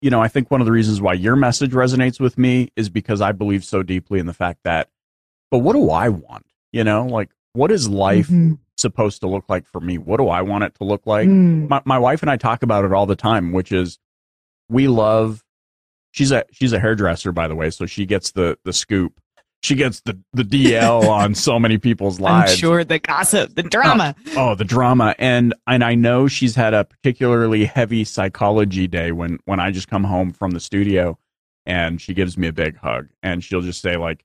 you 0.00 0.10
know, 0.10 0.22
I 0.22 0.28
think 0.28 0.50
one 0.50 0.60
of 0.60 0.64
the 0.64 0.72
reasons 0.72 1.00
why 1.00 1.12
your 1.12 1.36
message 1.36 1.72
resonates 1.72 2.18
with 2.18 2.38
me 2.38 2.70
is 2.76 2.88
because 2.88 3.20
I 3.20 3.32
believe 3.32 3.64
so 3.64 3.82
deeply 3.82 4.18
in 4.18 4.26
the 4.26 4.32
fact 4.32 4.60
that, 4.64 4.88
but 5.50 5.58
what 5.58 5.74
do 5.74 5.90
I 5.90 6.08
want? 6.08 6.46
You 6.72 6.84
know, 6.84 7.06
like 7.06 7.30
what 7.52 7.70
is 7.70 7.88
life 7.88 8.28
mm-hmm. 8.28 8.54
supposed 8.76 9.20
to 9.20 9.26
look 9.26 9.44
like 9.48 9.66
for 9.66 9.80
me? 9.80 9.98
What 9.98 10.18
do 10.18 10.28
I 10.28 10.42
want 10.42 10.64
it 10.64 10.74
to 10.76 10.84
look 10.84 11.06
like? 11.06 11.28
Mm. 11.28 11.68
My, 11.68 11.82
my 11.84 11.98
wife 11.98 12.22
and 12.22 12.30
I 12.30 12.36
talk 12.36 12.62
about 12.62 12.84
it 12.84 12.92
all 12.92 13.06
the 13.06 13.16
time, 13.16 13.52
which 13.52 13.72
is 13.72 13.98
we 14.68 14.88
love 14.88 15.42
she's 16.18 16.32
a 16.32 16.44
she's 16.50 16.72
a 16.72 16.80
hairdresser 16.80 17.30
by 17.30 17.46
the 17.46 17.54
way, 17.54 17.70
so 17.70 17.86
she 17.86 18.04
gets 18.04 18.32
the 18.32 18.58
the 18.64 18.72
scoop. 18.72 19.20
she 19.62 19.76
gets 19.76 20.00
the 20.00 20.18
the 20.32 20.42
DL 20.42 21.08
on 21.08 21.34
so 21.34 21.60
many 21.60 21.78
people's 21.78 22.18
lives. 22.18 22.52
I'm 22.52 22.58
sure 22.58 22.84
the 22.84 22.98
gossip, 22.98 23.54
the 23.54 23.62
drama. 23.62 24.16
Oh, 24.30 24.50
oh, 24.50 24.54
the 24.56 24.64
drama, 24.64 25.14
and 25.18 25.54
and 25.68 25.84
I 25.84 25.94
know 25.94 26.26
she's 26.26 26.56
had 26.56 26.74
a 26.74 26.84
particularly 26.84 27.64
heavy 27.66 28.02
psychology 28.02 28.88
day 28.88 29.12
when 29.12 29.38
when 29.44 29.60
I 29.60 29.70
just 29.70 29.86
come 29.86 30.04
home 30.04 30.32
from 30.32 30.50
the 30.50 30.60
studio, 30.60 31.16
and 31.64 32.00
she 32.00 32.14
gives 32.14 32.36
me 32.36 32.48
a 32.48 32.52
big 32.52 32.76
hug, 32.76 33.08
and 33.22 33.44
she'll 33.44 33.62
just 33.62 33.80
say 33.80 33.96
like, 33.96 34.24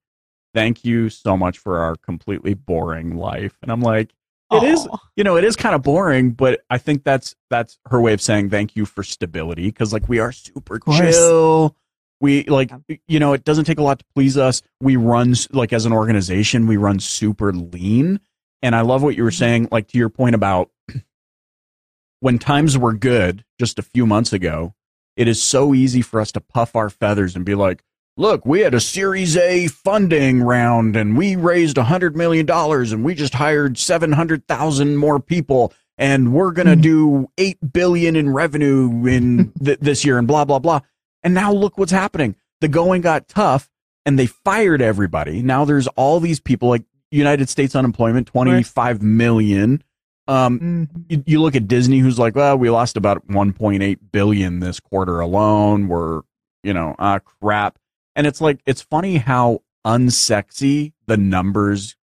"Thank 0.55 0.83
you 0.83 1.09
so 1.09 1.37
much 1.37 1.59
for 1.59 1.77
our 1.77 1.95
completely 1.95 2.55
boring 2.55 3.15
life," 3.15 3.55
and 3.61 3.71
I'm 3.71 3.81
like. 3.81 4.13
it 4.51 4.63
is 4.63 4.87
you 5.15 5.23
know, 5.23 5.35
it 5.35 5.43
is 5.43 5.55
kind 5.55 5.73
of 5.73 5.81
boring, 5.81 6.29
but 6.29 6.61
I 6.69 6.77
think 6.77 7.03
that's 7.03 7.35
that's 7.49 7.79
her 7.87 7.99
way 7.99 8.13
of 8.13 8.21
saying 8.21 8.51
thank 8.51 8.75
you 8.75 8.85
for 8.85 9.01
stability 9.01 9.65
because 9.65 9.91
like 9.93 10.07
we 10.07 10.19
are 10.19 10.31
super 10.31 10.79
chill 10.79 11.75
we 12.23 12.45
like, 12.45 12.71
you 13.05 13.19
know, 13.19 13.33
it 13.33 13.43
doesn't 13.43 13.65
take 13.65 13.79
a 13.79 13.83
lot 13.83 13.99
to 13.99 14.05
please 14.15 14.37
us. 14.37 14.61
We 14.79 14.95
run 14.95 15.35
like 15.51 15.73
as 15.73 15.85
an 15.85 15.91
organization, 15.91 16.67
we 16.67 16.77
run 16.77 16.99
super 16.99 17.51
lean. 17.51 18.21
And 18.61 18.73
I 18.73 18.79
love 18.79 19.03
what 19.03 19.17
you 19.17 19.23
were 19.23 19.29
mm-hmm. 19.29 19.39
saying, 19.39 19.67
like 19.71 19.89
to 19.89 19.97
your 19.97 20.07
point 20.07 20.33
about 20.33 20.71
when 22.21 22.39
times 22.39 22.77
were 22.77 22.93
good 22.93 23.43
just 23.59 23.77
a 23.77 23.83
few 23.83 24.05
months 24.05 24.31
ago, 24.31 24.73
it 25.17 25.27
is 25.27 25.43
so 25.43 25.73
easy 25.73 26.01
for 26.01 26.21
us 26.21 26.31
to 26.31 26.39
puff 26.39 26.77
our 26.77 26.89
feathers 26.89 27.35
and 27.35 27.43
be 27.43 27.55
like, 27.55 27.83
look, 28.15 28.45
we 28.45 28.61
had 28.61 28.73
a 28.73 28.79
Series 28.79 29.35
A 29.35 29.67
funding 29.67 30.41
round 30.43 30.95
and 30.95 31.17
we 31.17 31.35
raised 31.35 31.77
a 31.77 31.83
$100 31.83 32.15
million 32.15 32.49
and 32.49 33.03
we 33.03 33.15
just 33.15 33.33
hired 33.33 33.77
700,000 33.77 34.95
more 34.95 35.19
people 35.19 35.73
and 35.97 36.33
we're 36.33 36.51
going 36.51 36.67
to 36.67 36.73
mm-hmm. 36.73 37.25
do 37.25 37.27
8 37.37 37.73
billion 37.73 38.15
in 38.15 38.29
revenue 38.29 39.05
in 39.07 39.51
th- 39.63 39.79
this 39.81 40.05
year 40.05 40.17
and 40.17 40.25
blah, 40.25 40.45
blah, 40.45 40.59
blah. 40.59 40.79
And 41.23 41.33
now 41.33 41.51
look 41.51 41.77
what's 41.77 41.91
happening. 41.91 42.35
The 42.61 42.67
going 42.67 43.01
got 43.01 43.27
tough 43.27 43.69
and 44.05 44.19
they 44.19 44.25
fired 44.25 44.81
everybody. 44.81 45.41
Now 45.41 45.65
there's 45.65 45.87
all 45.87 46.19
these 46.19 46.39
people 46.39 46.69
like 46.69 46.83
United 47.11 47.49
States 47.49 47.75
unemployment, 47.75 48.27
25 48.27 49.01
million. 49.01 49.83
Um, 50.27 50.59
mm-hmm. 50.59 51.01
you, 51.09 51.23
you, 51.25 51.41
look 51.41 51.55
at 51.55 51.67
Disney, 51.67 51.99
who's 51.99 52.17
like, 52.17 52.35
well, 52.35 52.57
we 52.57 52.69
lost 52.69 52.95
about 52.95 53.27
1.8 53.27 53.97
billion 54.11 54.59
this 54.61 54.79
quarter 54.79 55.19
alone. 55.19 55.89
We're, 55.89 56.21
you 56.63 56.73
know, 56.73 56.95
ah, 56.97 57.19
crap. 57.19 57.77
And 58.15 58.25
it's 58.25 58.39
like, 58.39 58.59
it's 58.65 58.81
funny 58.81 59.17
how 59.17 59.63
unsexy 59.85 60.93
the 61.07 61.17
numbers 61.17 61.97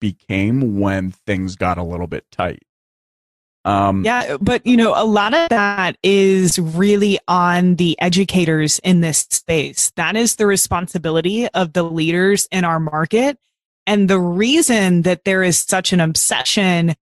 became 0.00 0.78
when 0.78 1.10
things 1.10 1.56
got 1.56 1.76
a 1.76 1.82
little 1.82 2.06
bit 2.06 2.24
tight. 2.30 2.62
Um, 3.66 4.04
yeah, 4.04 4.36
but 4.40 4.64
you 4.64 4.76
know, 4.76 4.94
a 4.96 5.04
lot 5.04 5.34
of 5.34 5.48
that 5.48 5.96
is 6.04 6.56
really 6.56 7.18
on 7.26 7.74
the 7.74 8.00
educators 8.00 8.78
in 8.78 9.00
this 9.00 9.26
space. 9.30 9.90
That 9.96 10.14
is 10.14 10.36
the 10.36 10.46
responsibility 10.46 11.48
of 11.48 11.72
the 11.72 11.82
leaders 11.82 12.46
in 12.52 12.64
our 12.64 12.78
market. 12.78 13.38
And 13.84 14.08
the 14.08 14.20
reason 14.20 15.02
that 15.02 15.24
there 15.24 15.42
is 15.42 15.60
such 15.60 15.92
an 15.92 15.98
obsession 15.98 16.94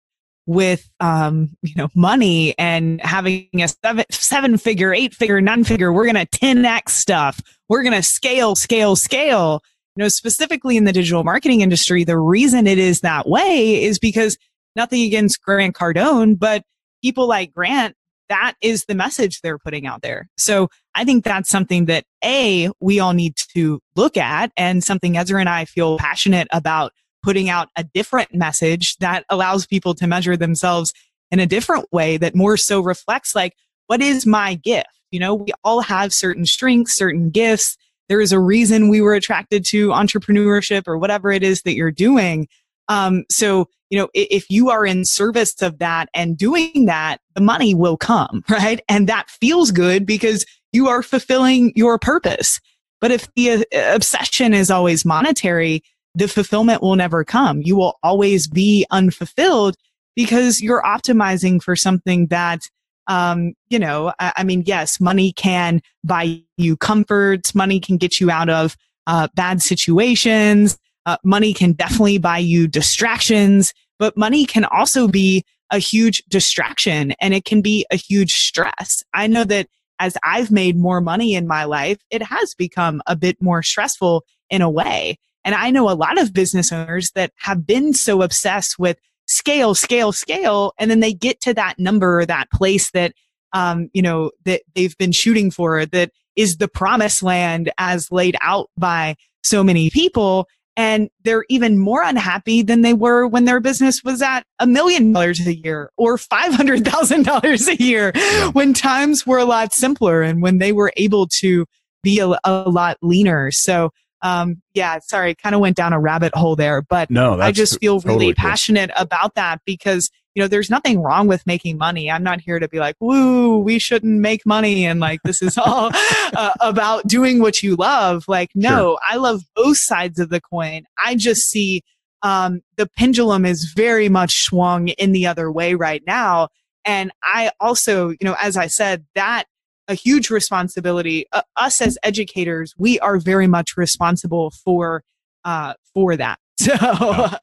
with, 0.45 0.89
um, 1.01 1.49
you 1.63 1.73
know, 1.75 1.89
money 1.95 2.57
and 2.57 3.01
having 3.01 3.49
a 3.55 3.67
seven, 3.67 4.05
seven 4.09 4.57
figure, 4.57 4.93
eight 4.93 5.13
figure, 5.13 5.41
nine 5.41 5.65
figure, 5.65 5.91
we're 5.91 6.11
going 6.11 6.25
to 6.25 6.39
10x 6.39 6.89
stuff. 6.89 7.41
We're 7.67 7.83
going 7.83 7.95
to 7.95 8.03
scale, 8.03 8.55
scale, 8.55 8.95
scale. 8.95 9.61
You 9.97 10.03
know, 10.03 10.07
specifically 10.07 10.77
in 10.77 10.85
the 10.85 10.93
digital 10.93 11.25
marketing 11.25 11.59
industry, 11.59 12.05
the 12.05 12.17
reason 12.17 12.67
it 12.67 12.77
is 12.77 13.01
that 13.01 13.27
way 13.27 13.83
is 13.83 13.99
because 13.99 14.37
nothing 14.75 15.03
against 15.03 15.41
Grant 15.41 15.75
Cardone, 15.75 16.37
but 16.37 16.63
people 17.01 17.27
like 17.27 17.53
Grant, 17.53 17.95
that 18.29 18.55
is 18.61 18.85
the 18.85 18.95
message 18.95 19.41
they're 19.41 19.59
putting 19.59 19.85
out 19.85 20.01
there. 20.01 20.27
So 20.37 20.69
I 20.95 21.03
think 21.03 21.23
that's 21.23 21.49
something 21.49 21.85
that 21.85 22.05
A, 22.23 22.69
we 22.79 22.99
all 22.99 23.13
need 23.13 23.35
to 23.53 23.79
look 23.95 24.17
at 24.17 24.51
and 24.57 24.83
something 24.83 25.17
Ezra 25.17 25.39
and 25.39 25.49
I 25.49 25.65
feel 25.65 25.97
passionate 25.97 26.47
about 26.51 26.93
putting 27.21 27.49
out 27.49 27.69
a 27.75 27.83
different 27.83 28.33
message 28.33 28.97
that 28.97 29.25
allows 29.29 29.65
people 29.65 29.93
to 29.95 30.07
measure 30.07 30.35
themselves 30.35 30.93
in 31.31 31.39
a 31.39 31.45
different 31.45 31.87
way 31.91 32.17
that 32.17 32.35
more 32.35 32.57
so 32.57 32.79
reflects 32.79 33.33
like, 33.33 33.55
what 33.87 34.01
is 34.01 34.25
my 34.25 34.55
gift? 34.55 34.87
You 35.11 35.19
know, 35.19 35.35
we 35.35 35.51
all 35.63 35.81
have 35.81 36.13
certain 36.13 36.45
strengths, 36.45 36.95
certain 36.95 37.29
gifts. 37.29 37.77
There 38.09 38.21
is 38.21 38.31
a 38.31 38.39
reason 38.39 38.89
we 38.89 39.01
were 39.01 39.13
attracted 39.13 39.63
to 39.65 39.89
entrepreneurship 39.89 40.83
or 40.87 40.97
whatever 40.97 41.31
it 41.31 41.43
is 41.43 41.61
that 41.61 41.75
you're 41.75 41.91
doing. 41.91 42.47
Um, 42.89 43.23
so, 43.29 43.67
you 43.89 43.97
know, 43.97 44.09
if 44.13 44.49
you 44.49 44.69
are 44.69 44.85
in 44.85 45.05
service 45.05 45.61
of 45.61 45.79
that 45.79 46.09
and 46.13 46.37
doing 46.37 46.85
that, 46.85 47.17
the 47.35 47.41
money 47.41 47.73
will 47.73 47.97
come, 47.97 48.43
right? 48.49 48.81
And 48.89 49.07
that 49.07 49.29
feels 49.29 49.71
good 49.71 50.05
because 50.05 50.45
you 50.71 50.87
are 50.87 51.03
fulfilling 51.03 51.71
your 51.75 51.99
purpose. 51.99 52.59
But 52.99 53.11
if 53.11 53.27
the 53.35 53.51
uh, 53.51 53.63
obsession 53.93 54.53
is 54.53 54.71
always 54.71 55.05
monetary, 55.05 55.83
the 56.15 56.27
fulfillment 56.27 56.81
will 56.81 56.95
never 56.95 57.23
come. 57.23 57.61
You 57.61 57.75
will 57.75 57.97
always 58.03 58.47
be 58.47 58.85
unfulfilled 58.91 59.75
because 60.15 60.61
you're 60.61 60.81
optimizing 60.83 61.61
for 61.61 61.75
something 61.75 62.27
that, 62.27 62.61
um, 63.07 63.53
you 63.69 63.79
know, 63.79 64.13
I, 64.19 64.33
I, 64.37 64.43
mean, 64.43 64.63
yes, 64.65 64.99
money 64.99 65.33
can 65.33 65.81
buy 66.03 66.41
you 66.57 66.77
comforts. 66.77 67.55
Money 67.55 67.79
can 67.79 67.97
get 67.97 68.19
you 68.19 68.29
out 68.29 68.49
of 68.49 68.77
uh, 69.07 69.27
bad 69.35 69.61
situations. 69.61 70.77
Uh, 71.05 71.17
money 71.23 71.53
can 71.53 71.73
definitely 71.73 72.17
buy 72.17 72.37
you 72.37 72.67
distractions, 72.67 73.73
but 73.99 74.17
money 74.17 74.45
can 74.45 74.65
also 74.65 75.07
be 75.07 75.43
a 75.71 75.79
huge 75.79 76.23
distraction 76.29 77.13
and 77.19 77.33
it 77.33 77.45
can 77.45 77.61
be 77.61 77.85
a 77.91 77.95
huge 77.95 78.33
stress. 78.33 79.03
I 79.13 79.27
know 79.27 79.43
that 79.45 79.67
as 79.99 80.17
I've 80.23 80.51
made 80.51 80.77
more 80.77 81.01
money 81.01 81.33
in 81.33 81.47
my 81.47 81.63
life, 81.63 81.97
it 82.09 82.21
has 82.23 82.53
become 82.53 83.01
a 83.07 83.15
bit 83.15 83.41
more 83.41 83.63
stressful 83.63 84.23
in 84.49 84.61
a 84.61 84.69
way. 84.69 85.17
And 85.45 85.55
I 85.55 85.71
know 85.71 85.89
a 85.89 85.91
lot 85.91 86.19
of 86.19 86.33
business 86.33 86.71
owners 86.71 87.11
that 87.11 87.31
have 87.37 87.65
been 87.65 87.93
so 87.93 88.21
obsessed 88.21 88.79
with 88.79 88.97
scale, 89.27 89.75
scale, 89.75 90.11
scale, 90.11 90.73
and 90.77 90.89
then 90.91 90.99
they 90.99 91.13
get 91.13 91.41
to 91.41 91.53
that 91.53 91.79
number 91.79 92.19
or 92.19 92.25
that 92.25 92.51
place 92.51 92.91
that, 92.91 93.13
um, 93.53 93.89
you 93.93 94.01
know, 94.01 94.31
that 94.45 94.61
they've 94.75 94.97
been 94.97 95.11
shooting 95.11 95.51
for 95.51 95.85
that 95.85 96.11
is 96.35 96.57
the 96.57 96.67
promised 96.67 97.23
land 97.23 97.71
as 97.77 98.11
laid 98.11 98.35
out 98.41 98.69
by 98.77 99.15
so 99.43 99.63
many 99.63 99.89
people 99.89 100.47
and 100.75 101.09
they're 101.23 101.45
even 101.49 101.77
more 101.77 102.03
unhappy 102.03 102.63
than 102.63 102.81
they 102.81 102.93
were 102.93 103.27
when 103.27 103.45
their 103.45 103.59
business 103.59 104.03
was 104.03 104.21
at 104.21 104.43
a 104.59 104.67
million 104.67 105.13
dollars 105.13 105.45
a 105.45 105.55
year 105.55 105.91
or 105.97 106.17
$500,000 106.17 107.67
a 107.67 107.83
year 107.83 108.11
yeah. 108.15 108.49
when 108.49 108.73
times 108.73 109.25
were 109.25 109.37
a 109.37 109.45
lot 109.45 109.73
simpler 109.73 110.21
and 110.21 110.41
when 110.41 110.57
they 110.57 110.71
were 110.71 110.91
able 110.97 111.27
to 111.27 111.65
be 112.01 112.19
a, 112.19 112.27
a 112.43 112.69
lot 112.69 112.97
leaner. 113.01 113.51
So, 113.51 113.91
um, 114.21 114.61
yeah, 114.73 114.99
sorry, 114.99 115.35
kind 115.35 115.53
of 115.53 115.61
went 115.61 115.75
down 115.75 115.93
a 115.93 115.99
rabbit 115.99 116.33
hole 116.35 116.55
there, 116.55 116.81
but 116.81 117.11
no, 117.11 117.39
I 117.39 117.51
just 117.51 117.79
feel 117.79 117.99
really 117.99 118.03
totally 118.03 118.33
passionate 118.33 118.91
cool. 118.95 119.03
about 119.03 119.35
that 119.35 119.61
because 119.65 120.09
you 120.35 120.41
know, 120.41 120.47
there's 120.47 120.69
nothing 120.69 121.01
wrong 121.01 121.27
with 121.27 121.45
making 121.45 121.77
money. 121.77 122.09
I'm 122.09 122.23
not 122.23 122.41
here 122.41 122.59
to 122.59 122.67
be 122.67 122.79
like, 122.79 122.95
woo, 122.99 123.59
we 123.59 123.77
shouldn't 123.77 124.19
make 124.19 124.45
money. 124.45 124.85
And 124.85 124.99
like, 124.99 125.21
this 125.23 125.41
is 125.41 125.57
all 125.57 125.91
uh, 126.35 126.53
about 126.59 127.07
doing 127.07 127.39
what 127.39 127.61
you 127.61 127.75
love. 127.75 128.25
Like, 128.27 128.49
no, 128.55 128.69
sure. 128.69 128.99
I 129.07 129.17
love 129.17 129.43
both 129.55 129.77
sides 129.77 130.19
of 130.19 130.29
the 130.29 130.41
coin. 130.41 130.85
I 131.03 131.15
just 131.15 131.49
see 131.49 131.83
um, 132.23 132.61
the 132.77 132.89
pendulum 132.97 133.45
is 133.45 133.73
very 133.75 134.09
much 134.09 134.43
swung 134.43 134.87
in 134.89 135.11
the 135.11 135.27
other 135.27 135.51
way 135.51 135.75
right 135.75 136.01
now. 136.07 136.49
And 136.85 137.11
I 137.23 137.51
also, 137.59 138.09
you 138.09 138.17
know, 138.23 138.35
as 138.41 138.57
I 138.57 138.67
said, 138.67 139.05
that 139.15 139.45
a 139.87 139.93
huge 139.93 140.29
responsibility. 140.29 141.25
Uh, 141.31 141.41
us 141.57 141.81
as 141.81 141.97
educators, 142.03 142.73
we 142.77 142.99
are 142.99 143.19
very 143.19 143.47
much 143.47 143.75
responsible 143.77 144.51
for 144.63 145.03
uh, 145.45 145.73
for 145.93 146.15
that. 146.17 146.39
So, 146.59 146.71
yeah. 146.79 147.37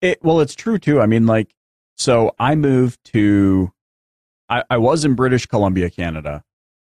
it, 0.00 0.18
well, 0.24 0.40
it's 0.40 0.54
true 0.54 0.78
too. 0.78 1.00
I 1.00 1.06
mean, 1.06 1.26
like 1.26 1.54
so 1.96 2.34
I 2.38 2.54
moved 2.54 3.02
to, 3.12 3.72
I, 4.48 4.64
I 4.70 4.78
was 4.78 5.04
in 5.04 5.14
British 5.14 5.46
Columbia, 5.46 5.90
Canada, 5.90 6.44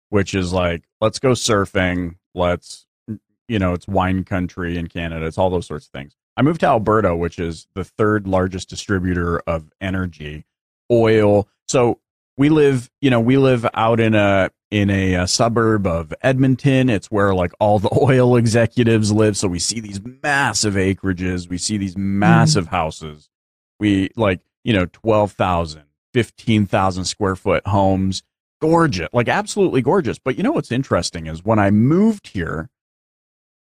which 0.09 0.33
is 0.33 0.53
like, 0.53 0.83
let's 1.01 1.19
go 1.19 1.31
surfing. 1.31 2.15
Let's, 2.33 2.85
you 3.47 3.59
know, 3.59 3.73
it's 3.73 3.87
wine 3.87 4.23
country 4.23 4.77
in 4.77 4.87
Canada. 4.87 5.25
It's 5.25 5.37
all 5.37 5.49
those 5.49 5.67
sorts 5.67 5.85
of 5.87 5.91
things. 5.91 6.15
I 6.37 6.41
moved 6.41 6.61
to 6.61 6.67
Alberta, 6.67 7.15
which 7.15 7.37
is 7.39 7.67
the 7.75 7.83
third 7.83 8.27
largest 8.27 8.69
distributor 8.69 9.39
of 9.39 9.71
energy, 9.81 10.45
oil. 10.91 11.47
So 11.67 11.99
we 12.37 12.47
live, 12.47 12.89
you 13.01 13.09
know, 13.09 13.19
we 13.19 13.37
live 13.37 13.67
out 13.73 13.99
in 13.99 14.15
a 14.15 14.49
in 14.71 14.89
a, 14.89 15.15
a, 15.15 15.27
suburb 15.27 15.85
of 15.85 16.13
Edmonton. 16.21 16.89
It's 16.89 17.11
where 17.11 17.33
like 17.33 17.51
all 17.59 17.79
the 17.79 17.89
oil 18.01 18.37
executives 18.37 19.11
live. 19.11 19.35
So 19.35 19.47
we 19.47 19.59
see 19.59 19.79
these 19.79 19.99
massive 20.23 20.75
acreages. 20.75 21.49
We 21.49 21.57
see 21.57 21.77
these 21.77 21.97
massive 21.97 22.67
mm. 22.67 22.69
houses. 22.69 23.29
We 23.79 24.09
like 24.15 24.39
you 24.63 24.73
know, 24.73 24.85
12,000, 24.85 25.83
15,000 26.13 27.05
square 27.05 27.35
foot 27.35 27.65
homes. 27.67 28.23
Gorgeous, 28.61 29.07
like 29.13 29.29
absolutely 29.29 29.81
gorgeous. 29.81 30.19
But 30.19 30.35
you 30.35 30.43
know 30.43 30.51
what's 30.51 30.71
interesting 30.71 31.27
is 31.27 31.45
when 31.45 31.59
I 31.59 31.71
moved 31.71 32.27
here, 32.27 32.69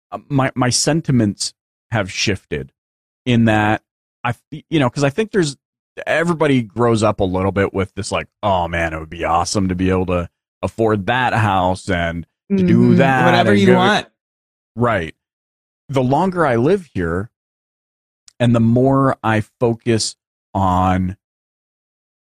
uh, 0.10 0.20
my, 0.30 0.52
my 0.56 0.70
sentiments 0.70 1.54
have 1.92 2.10
shifted 2.10 2.72
in 3.25 3.46
that 3.46 3.84
I, 4.24 4.34
you 4.70 4.80
know, 4.80 4.90
because 4.90 5.04
I 5.04 5.10
think 5.10 5.32
there's 5.32 5.58
everybody 6.08 6.62
grows 6.62 7.04
up 7.04 7.20
a 7.20 7.25
little 7.25 7.52
bit 7.52 7.74
with 7.74 7.94
this, 7.94 8.12
like, 8.12 8.28
oh 8.42 8.68
man, 8.68 8.94
it 8.94 9.00
would 9.00 9.10
be 9.10 9.24
awesome 9.24 9.68
to 9.70 9.75
be 9.75 9.90
able 9.90 10.08
to 10.08 10.30
afford 10.62 11.06
that 11.06 11.34
house 11.34 11.90
and 11.90 12.25
to 12.50 12.64
mm, 12.64 12.68
do 12.68 12.80
mm-hmm. 12.80 12.96
that. 12.98 13.25
Whatever 13.25 13.54
you 13.54 13.68
go, 13.68 13.75
want. 13.75 14.08
Right. 14.75 15.16
the 15.90 16.04
longer 16.04 16.46
I 16.46 16.56
live 16.56 16.90
here 16.94 17.30
and 18.40 18.56
the 18.56 18.60
more 18.60 19.18
I 19.24 19.42
focus 19.60 20.16
on 20.56 21.18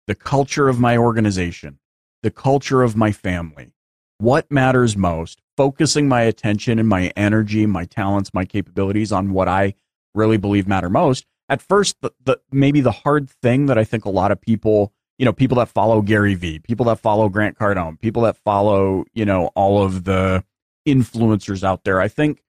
the 0.07 0.15
culture 0.15 0.69
of 0.69 0.79
my 0.79 0.97
organization, 0.97 1.79
the 2.23 2.31
culture 2.31 2.83
of 2.83 2.95
my 2.95 3.11
family, 3.11 3.73
what 4.19 4.51
matters 4.51 4.97
most, 4.97 5.41
focusing 5.57 6.09
my 6.09 6.23
attention 6.23 6.79
and 6.79 6.89
my 6.89 7.13
energy, 7.17 7.67
my 7.67 7.85
talents, 7.85 8.35
my 8.35 8.45
capabilities 8.45 9.11
on 9.11 9.33
what 9.33 9.49
I 9.49 9.75
really 10.15 10.37
believe 10.37 10.69
matter 10.69 10.91
most. 10.91 11.25
At 11.49 11.63
first, 11.63 11.97
the, 12.03 12.13
the 12.25 12.39
maybe 12.53 12.81
the 12.81 12.93
hard 12.93 13.31
thing 13.31 13.67
that 13.67 13.79
I 13.79 13.85
think 13.85 14.05
a 14.05 14.11
lot 14.11 14.31
of 14.31 14.41
people, 14.41 14.93
you 15.19 15.25
know, 15.25 15.33
people 15.33 15.57
that 15.57 15.69
follow 15.69 16.03
Gary 16.03 16.35
Vee, 16.35 16.59
people 16.59 16.87
that 16.87 17.01
follow 17.01 17.29
Grant 17.29 17.59
Cardone, 17.59 17.99
people 17.99 18.23
that 18.23 18.37
follow, 18.37 19.05
you 19.15 19.25
know, 19.25 19.47
all 19.55 19.83
of 19.83 20.05
the 20.05 20.45
influencers 20.87 21.65
out 21.65 21.85
there, 21.85 22.01
I 22.01 22.09
think 22.09 22.43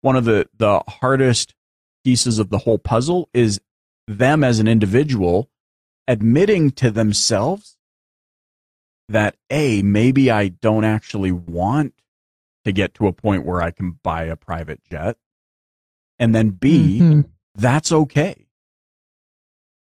one 0.00 0.16
of 0.16 0.24
the 0.24 0.48
the 0.56 0.80
hardest 0.88 1.54
pieces 2.04 2.38
of 2.38 2.50
the 2.50 2.58
whole 2.58 2.78
puzzle 2.78 3.28
is 3.34 3.60
them 4.06 4.44
as 4.44 4.58
an 4.58 4.68
individual 4.68 5.50
admitting 6.08 6.70
to 6.70 6.90
themselves 6.90 7.76
that 9.08 9.36
a 9.50 9.82
maybe 9.82 10.30
I 10.30 10.48
don't 10.48 10.84
actually 10.84 11.32
want 11.32 11.94
to 12.64 12.72
get 12.72 12.94
to 12.94 13.06
a 13.06 13.12
point 13.12 13.44
where 13.44 13.62
I 13.62 13.70
can 13.70 13.92
buy 14.02 14.24
a 14.24 14.36
private 14.36 14.82
jet. 14.84 15.16
And 16.18 16.34
then 16.34 16.50
b 16.50 17.00
mm-hmm. 17.00 17.20
that's 17.54 17.92
okay. 17.92 18.46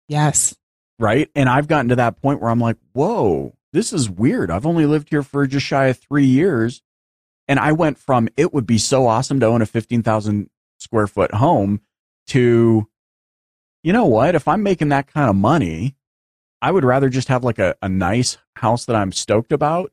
Yes. 0.08 0.56
Right? 1.00 1.30
And 1.36 1.50
I've 1.50 1.68
gotten 1.68 1.90
to 1.90 1.96
that 1.96 2.22
point 2.22 2.42
where 2.42 2.52
I'm 2.52 2.60
like 2.60 2.78
whoa 2.94 3.56
this 3.76 3.92
is 3.92 4.10
weird. 4.10 4.50
I've 4.50 4.66
only 4.66 4.86
lived 4.86 5.10
here 5.10 5.22
for 5.22 5.46
just 5.46 5.66
shy 5.66 5.88
of 5.88 5.98
3 5.98 6.24
years. 6.24 6.82
And 7.48 7.60
I 7.60 7.74
went 7.74 7.98
from 7.98 8.30
it 8.38 8.54
would 8.54 8.66
be 8.66 8.78
so 8.78 9.06
awesome 9.06 9.42
to 9.42 9.46
own 9.46 9.62
a 9.62 9.66
15,000 9.66 10.50
square 10.80 11.08
foot 11.08 11.34
home 11.34 11.82
to, 12.28 12.88
you 13.86 13.94
know 13.94 14.08
what? 14.08 14.34
If 14.34 14.48
I'm 14.48 14.64
making 14.64 14.90
that 14.90 15.06
kind 15.14 15.30
of 15.30 15.36
money, 15.36 15.96
I 16.60 16.72
would 16.72 16.84
rather 16.84 17.08
just 17.08 17.28
have 17.28 17.44
like 17.44 17.60
a, 17.60 17.76
a 17.84 17.88
nice 17.88 18.40
house 18.56 18.86
that 18.86 18.96
I'm 18.96 19.12
stoked 19.12 19.52
about. 19.52 19.92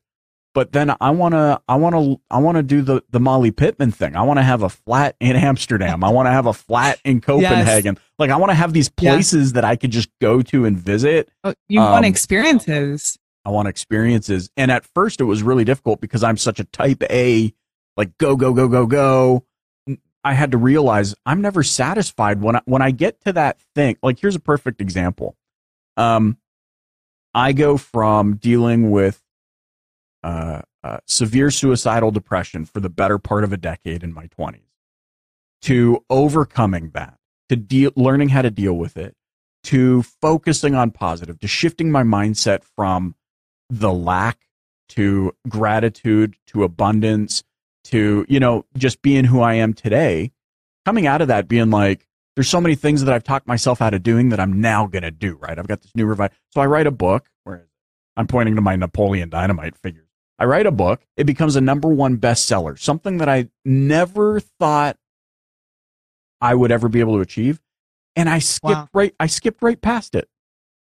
But 0.55 0.73
then 0.73 0.97
I 0.99 1.11
want 1.11 1.33
to, 1.35 1.61
I 1.69 1.77
want 1.77 1.95
to, 1.95 2.19
I 2.31 2.39
want 2.39 2.57
to 2.57 2.63
do 2.63 2.81
the, 2.81 3.03
the 3.11 3.21
Molly 3.21 3.51
Pittman 3.51 3.91
thing. 3.91 4.17
I 4.17 4.23
want 4.23 4.39
to 4.39 4.43
have 4.43 4.63
a 4.63 4.71
flat 4.71 5.17
in 5.21 5.37
Amsterdam. 5.37 6.03
I 6.05 6.09
want 6.09 6.27
to 6.27 6.31
have 6.31 6.47
a 6.47 6.55
flat 6.55 7.01
in 7.05 7.21
Copenhagen. 7.23 7.97
Yes. 7.97 8.05
Like 8.19 8.31
I 8.31 8.37
want 8.37 8.49
to 8.49 8.55
have 8.55 8.73
these 8.73 8.89
places 8.89 9.51
yeah. 9.51 9.55
that 9.57 9.65
I 9.67 9.77
could 9.77 9.91
just 9.91 10.09
go 10.23 10.41
to 10.41 10.65
and 10.65 10.79
visit. 10.79 11.29
Oh, 11.45 11.53
you 11.69 11.81
um, 11.81 11.93
want 11.93 12.07
experiences. 12.07 13.19
I 13.45 13.51
want 13.51 13.69
experiences. 13.69 14.49
And 14.57 14.71
at 14.71 14.87
first 14.95 15.21
it 15.21 15.25
was 15.25 15.43
really 15.43 15.65
difficult 15.65 16.01
because 16.01 16.25
I'm 16.25 16.39
such 16.39 16.59
a 16.59 16.65
type 16.65 17.03
A, 17.11 17.53
like 17.99 18.17
go, 18.17 18.37
go, 18.37 18.55
go, 18.55 18.69
go, 18.69 18.87
go. 18.87 19.45
I 20.25 20.35
had 20.35 20.53
to 20.53 20.59
realize 20.59 21.15
I'm 21.27 21.41
never 21.41 21.63
satisfied 21.63 22.41
when 22.41 22.57
I, 22.57 22.63
when 22.65 22.83
I 22.83 22.91
get 22.91 23.21
to 23.25 23.33
that 23.33 23.59
thing. 23.75 23.97
Like 24.03 24.21
here's 24.21 24.37
a 24.37 24.41
perfect 24.41 24.81
example. 24.81 25.37
Um, 25.97 26.39
I 27.35 27.53
go 27.53 27.77
from 27.77 28.37
dealing 28.37 28.91
with 28.91 29.23
uh, 30.23 30.63
uh, 30.85 30.99
severe 31.07 31.51
suicidal 31.51 32.11
depression 32.11 32.65
for 32.65 32.81
the 32.81 32.91
better 32.91 33.19
part 33.19 33.45
of 33.45 33.53
a 33.53 33.57
decade 33.57 34.03
in 34.03 34.13
my 34.13 34.27
20s 34.29 34.61
to 35.63 36.05
overcoming 36.11 36.91
that, 36.91 37.19
to 37.49 37.57
deal, 37.57 37.91
learning 37.97 38.31
how 38.31 38.43
to 38.43 38.51
deal 38.51 38.75
with 38.75 38.97
it, 38.97 39.15
to 39.65 40.03
focusing 40.03 40.75
on 40.75 40.91
positive, 40.91 41.39
to 41.41 41.49
shifting 41.49 41.91
my 41.91 42.03
mindset 42.03 42.65
from 42.65 43.15
the 43.71 43.93
lack 43.93 44.41
to 44.91 45.35
gratitude 45.49 46.37
to 46.47 46.65
abundance 46.65 47.43
to 47.85 48.25
you 48.29 48.41
know 48.41 48.65
just 48.77 49.03
being 49.03 49.25
who 49.25 49.41
I 49.41 49.55
am 49.55 49.75
today 49.75 50.33
coming 50.85 51.07
out 51.07 51.21
of 51.21 51.29
that 51.29 51.49
being 51.49 51.71
like 51.71 52.07
there's 52.35 52.49
so 52.49 52.61
many 52.61 52.75
things 52.75 53.05
that 53.05 53.15
I've 53.15 53.25
talked 53.25 53.47
myself 53.47 53.83
out 53.83 53.95
of 53.95 54.03
doing 54.03 54.31
that 54.31 54.41
I'm 54.41 54.61
now 54.61 54.87
going 54.87 55.03
to 55.03 55.11
do 55.11 55.37
right 55.37 55.59
I've 55.59 55.69
got 55.69 55.83
this 55.83 55.95
new 55.95 56.07
revive 56.07 56.33
so 56.51 56.61
I 56.61 56.67
write 56.67 56.87
a 56.87 56.93
book 56.93 57.29
where 57.45 57.69
I'm 58.17 58.27
pointing 58.27 58.57
to 58.57 58.63
my 58.63 58.77
Napoleon 58.77 59.29
Dynamite 59.29 59.77
figures 59.77 60.09
I 60.39 60.45
write 60.45 60.67
a 60.67 60.73
book 60.73 61.03
it 61.17 61.25
becomes 61.25 61.57
a 61.57 61.61
number 61.61 61.89
one 61.89 62.19
bestseller 62.19 62.79
something 62.79 63.19
that 63.19 63.29
I 63.29 63.49
never 63.65 64.41
thought 64.41 64.97
I 66.41 66.55
would 66.55 66.73
ever 66.73 66.89
be 66.89 67.01
able 67.01 67.17
to 67.17 67.21
achieve 67.21 67.61
and 68.17 68.29
I 68.29 68.39
skipped 68.39 68.65
wow. 68.65 68.89
right 68.93 69.15
I 69.19 69.27
skipped 69.27 69.63
right 69.63 69.81
past 69.81 70.15
it 70.15 70.29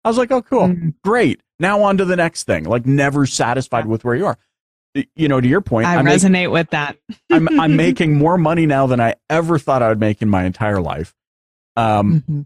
I 0.05 0.07
was 0.07 0.19
like, 0.19 0.31
oh, 0.31 0.43
cool, 0.43 0.67
mm-hmm. 0.67 0.89
great. 1.03 1.41
Now 1.59 1.81
on 1.81 1.97
to 1.97 2.05
the 2.05 2.15
next 2.15 2.43
thing. 2.43 2.65
Like 2.65 2.85
never 2.85 3.25
satisfied 3.25 3.87
with 3.87 4.05
where 4.05 4.13
you 4.13 4.27
are. 4.27 4.37
You 5.15 5.27
know, 5.27 5.41
to 5.41 5.47
your 5.47 5.61
point, 5.61 5.87
I, 5.87 5.97
resonate 5.97 6.31
make, 6.31 6.49
with 6.49 6.69
that. 6.69 6.97
I'm 7.29 7.59
I'm 7.59 7.75
making 7.75 8.17
more 8.17 8.37
money 8.37 8.65
now 8.65 8.87
than 8.87 9.01
I 9.01 9.15
ever 9.29 9.59
thought 9.59 9.81
I 9.83 9.89
would 9.89 9.99
make 9.99 10.21
in 10.21 10.29
my 10.29 10.45
entire 10.45 10.81
life. 10.81 11.13
Um, 11.75 12.21
mm-hmm. 12.21 12.41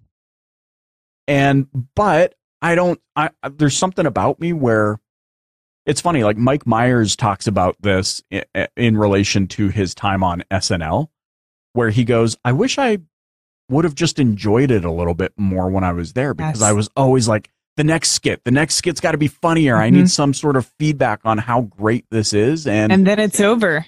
and 1.28 1.68
but 1.96 2.34
I 2.62 2.76
don't. 2.76 3.00
I 3.16 3.30
there's 3.52 3.78
something 3.78 4.06
about 4.06 4.40
me 4.40 4.54
where 4.54 5.00
it's 5.86 6.02
funny. 6.02 6.24
Like 6.24 6.38
Mike 6.38 6.66
Myers 6.66 7.16
talks 7.16 7.46
about 7.46 7.76
this 7.82 8.24
in, 8.32 8.44
in 8.76 8.98
relation 8.98 9.48
to 9.50 9.70
his 9.70 9.94
time 9.94 10.24
on 10.24 10.44
SNL, 10.50 11.10
where 11.74 11.92
he 11.92 12.04
goes, 12.04 12.36
"I 12.44 12.52
wish 12.52 12.80
I 12.80 13.00
would 13.70 13.86
have 13.86 13.96
just 13.96 14.20
enjoyed 14.20 14.72
it 14.72 14.84
a 14.84 14.92
little 14.92 15.14
bit 15.14 15.34
more 15.38 15.70
when 15.70 15.84
I 15.84 15.92
was 15.92 16.14
there 16.14 16.34
because 16.34 16.62
yes. 16.62 16.70
I 16.70 16.74
was 16.74 16.90
always 16.96 17.28
like, 17.28 17.50
the 17.80 17.86
next 17.86 18.10
skit, 18.10 18.44
the 18.44 18.52
next 18.52 18.76
skit's 18.76 19.00
got 19.00 19.14
to 19.14 19.18
be 19.18 19.30
funnier. 19.30 19.76
Mm-hmm. 19.76 19.82
I 19.82 19.90
need 19.90 20.00
mm-hmm. 20.00 20.08
some 20.08 20.34
sort 20.34 20.58
of 20.58 20.66
feedback 20.78 21.22
on 21.24 21.38
how 21.38 21.62
great 21.62 22.06
this 22.12 22.34
is. 22.34 22.68
And, 22.68 22.92
and 22.92 23.08
then 23.08 23.20
it's 23.20 23.40
over. 23.40 23.86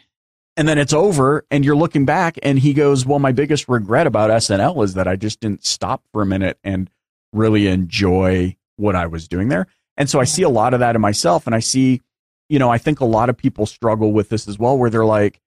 And 0.56 0.66
then 0.66 0.78
it's 0.78 0.94
over, 0.94 1.46
and 1.52 1.66
you're 1.66 1.76
looking 1.76 2.06
back, 2.06 2.38
and 2.44 2.60
he 2.60 2.74
goes, 2.74 3.06
Well, 3.06 3.20
my 3.20 3.32
biggest 3.32 3.68
regret 3.68 4.08
about 4.08 4.30
SNL 4.30 4.84
is 4.84 4.94
that 4.94 5.10
I 5.10 5.18
just 5.18 5.42
didn't 5.42 5.66
stop 5.66 6.04
for 6.14 6.22
a 6.22 6.26
minute 6.26 6.58
and 6.64 6.90
really 7.34 7.68
enjoy 7.68 8.56
what 8.78 8.96
I 8.96 9.08
was 9.08 9.28
doing 9.28 9.50
there. 9.50 9.68
And 9.98 10.10
so 10.10 10.20
I 10.20 10.26
see 10.26 10.44
a 10.44 10.50
lot 10.50 10.74
of 10.74 10.80
that 10.80 10.96
in 10.96 11.02
myself, 11.02 11.46
and 11.46 11.54
I 11.56 11.60
see, 11.60 12.02
you 12.48 12.60
know, 12.60 12.70
I 12.70 12.78
think 12.78 13.02
a 13.02 13.06
lot 13.06 13.30
of 13.30 13.36
people 13.36 13.66
struggle 13.66 14.14
with 14.14 14.30
this 14.30 14.48
as 14.48 14.58
well, 14.58 14.78
where 14.78 14.90
they're 14.90 15.06
like, 15.06 15.42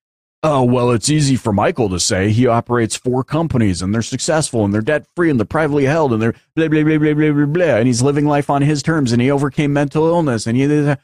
Oh, 0.47 0.63
well, 0.63 0.91
it's 0.91 1.09
easy 1.09 1.37
for 1.37 1.55
Michael 1.55 1.89
to 1.89 1.99
say. 1.99 2.29
He 2.29 2.47
operates 2.47 2.97
four 2.97 3.25
companies 3.25 3.81
and 3.81 3.95
they're 3.95 4.03
successful 4.03 4.63
and 4.63 4.75
they're 4.75 4.83
debt 4.83 5.07
free 5.17 5.31
and 5.31 5.41
they're 5.41 5.47
privately 5.47 5.87
held 5.87 6.13
and 6.13 6.21
they're 6.21 6.35
blah, 6.55 6.69
blah, 6.69 6.85
blah, 6.85 6.99
blah, 6.99 7.15
blah, 7.15 7.33
blah, 7.33 7.47
blah. 7.47 7.77
And 7.77 7.87
he's 7.87 8.03
living 8.03 8.27
life 8.27 8.51
on 8.51 8.61
his 8.61 8.83
terms 8.83 9.13
and 9.13 9.23
he 9.23 9.31
overcame 9.31 9.73
mental 9.73 10.07
illness 10.07 10.47
and 10.47 10.55
he, 10.55 10.97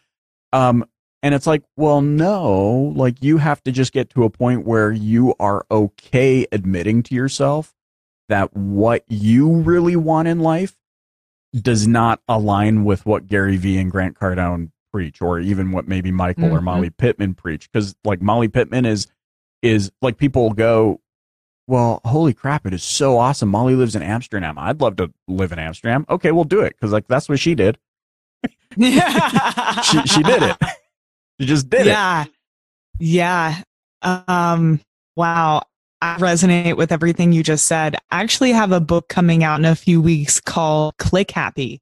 um, 0.52 0.84
and 1.22 1.34
it's 1.34 1.46
like, 1.46 1.62
well, 1.74 2.02
no, 2.02 2.92
like 2.94 3.22
you 3.22 3.38
have 3.38 3.62
to 3.62 3.72
just 3.72 3.94
get 3.94 4.10
to 4.10 4.24
a 4.24 4.30
point 4.30 4.66
where 4.66 4.92
you 4.92 5.34
are 5.40 5.64
okay 5.70 6.46
admitting 6.52 7.02
to 7.04 7.14
yourself 7.14 7.72
that 8.28 8.54
what 8.54 9.04
you 9.08 9.56
really 9.56 9.96
want 9.96 10.28
in 10.28 10.40
life 10.40 10.76
does 11.58 11.86
not 11.86 12.20
align 12.28 12.84
with 12.84 13.06
what 13.06 13.26
Gary 13.26 13.56
Vee 13.56 13.78
and 13.78 13.90
Grant 13.90 14.18
Cardone 14.18 14.70
preach 14.92 15.22
or 15.22 15.40
even 15.40 15.72
what 15.72 15.88
maybe 15.88 16.12
Michael 16.12 16.44
mm-hmm. 16.44 16.56
or 16.56 16.60
Molly 16.60 16.90
Pittman 16.90 17.32
preach. 17.32 17.72
Cause 17.72 17.96
like 18.04 18.20
Molly 18.20 18.48
Pittman 18.48 18.84
is, 18.84 19.06
is 19.62 19.90
like 20.00 20.16
people 20.16 20.50
go, 20.52 21.00
well, 21.66 22.00
holy 22.04 22.34
crap, 22.34 22.66
it 22.66 22.74
is 22.74 22.82
so 22.82 23.18
awesome. 23.18 23.48
Molly 23.48 23.74
lives 23.74 23.94
in 23.94 24.02
Amsterdam. 24.02 24.58
I'd 24.58 24.80
love 24.80 24.96
to 24.96 25.12
live 25.28 25.52
in 25.52 25.58
Amsterdam. 25.58 26.04
Okay, 26.08 26.32
we'll 26.32 26.44
do 26.44 26.60
it 26.60 26.74
because 26.76 26.92
like 26.92 27.06
that's 27.06 27.28
what 27.28 27.38
she 27.38 27.54
did. 27.54 27.78
she 28.80 30.02
she 30.06 30.22
did 30.22 30.42
it. 30.42 30.56
She 31.38 31.46
just 31.46 31.70
did 31.70 31.86
yeah. 31.86 32.24
it. 32.24 32.30
Yeah. 32.98 33.62
Yeah. 34.02 34.22
Um 34.38 34.80
wow. 35.16 35.62
I 36.02 36.16
resonate 36.16 36.76
with 36.76 36.92
everything 36.92 37.32
you 37.32 37.42
just 37.42 37.66
said. 37.66 37.94
I 38.10 38.22
actually 38.22 38.52
have 38.52 38.72
a 38.72 38.80
book 38.80 39.08
coming 39.08 39.44
out 39.44 39.60
in 39.60 39.66
a 39.66 39.76
few 39.76 40.00
weeks 40.00 40.40
called 40.40 40.96
Click 40.96 41.30
Happy. 41.30 41.80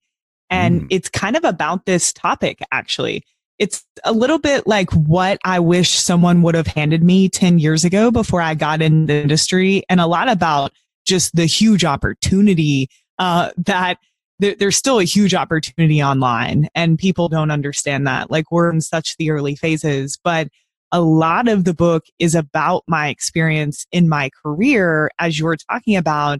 And 0.51 0.83
mm. 0.83 0.87
it's 0.91 1.09
kind 1.09 1.37
of 1.37 1.45
about 1.45 1.87
this 1.87 2.12
topic 2.12 2.61
actually 2.73 3.23
it's 3.59 3.85
a 4.05 4.12
little 4.12 4.38
bit 4.38 4.66
like 4.66 4.90
what 4.92 5.38
I 5.44 5.59
wish 5.61 5.90
someone 5.90 6.42
would 6.42 6.55
have 6.55 6.68
handed 6.68 7.03
me 7.03 7.29
10 7.29 7.59
years 7.59 7.85
ago 7.85 8.11
before 8.11 8.40
I 8.40 8.55
got 8.55 8.81
in 8.81 9.07
the 9.07 9.14
industry 9.14 9.83
and 9.88 10.01
a 10.01 10.07
lot 10.07 10.29
about 10.29 10.73
just 11.07 11.35
the 11.35 11.47
huge 11.47 11.85
opportunity 11.85 12.88
uh, 13.18 13.51
that 13.57 13.99
there's 14.38 14.77
still 14.77 15.01
a 15.01 15.05
huge 15.05 15.35
opportunity 15.35 16.01
online 16.01 16.68
and 16.75 16.97
people 16.97 17.29
don't 17.29 17.51
understand 17.51 18.07
that. 18.07 18.31
Like 18.31 18.53
we're 18.53 18.71
in 18.71 18.81
such 18.81 19.16
the 19.16 19.31
early 19.31 19.57
phases, 19.57 20.16
but 20.23 20.49
a 20.92 21.01
lot 21.01 21.49
of 21.49 21.64
the 21.64 21.75
book 21.75 22.05
is 22.21 22.37
about 22.37 22.85
my 22.87 23.09
experience 23.09 23.87
in 23.90 24.09
my 24.09 24.31
career 24.42 25.11
as 25.18 25.38
you 25.38 25.44
were 25.44 25.57
talking 25.57 25.97
about 25.97 26.38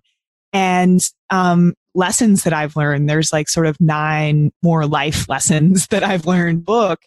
and 0.52 1.00
um, 1.31 1.74
lessons 1.98 2.44
that 2.44 2.52
I've 2.54 2.76
learned. 2.76 3.08
There's 3.08 3.32
like 3.32 3.48
sort 3.48 3.66
of 3.66 3.78
nine 3.80 4.52
more 4.62 4.87
life 4.87 5.28
lessons 5.28 5.88
that 5.88 6.02
I've 6.02 6.26
learned 6.26 6.64
book. 6.64 7.00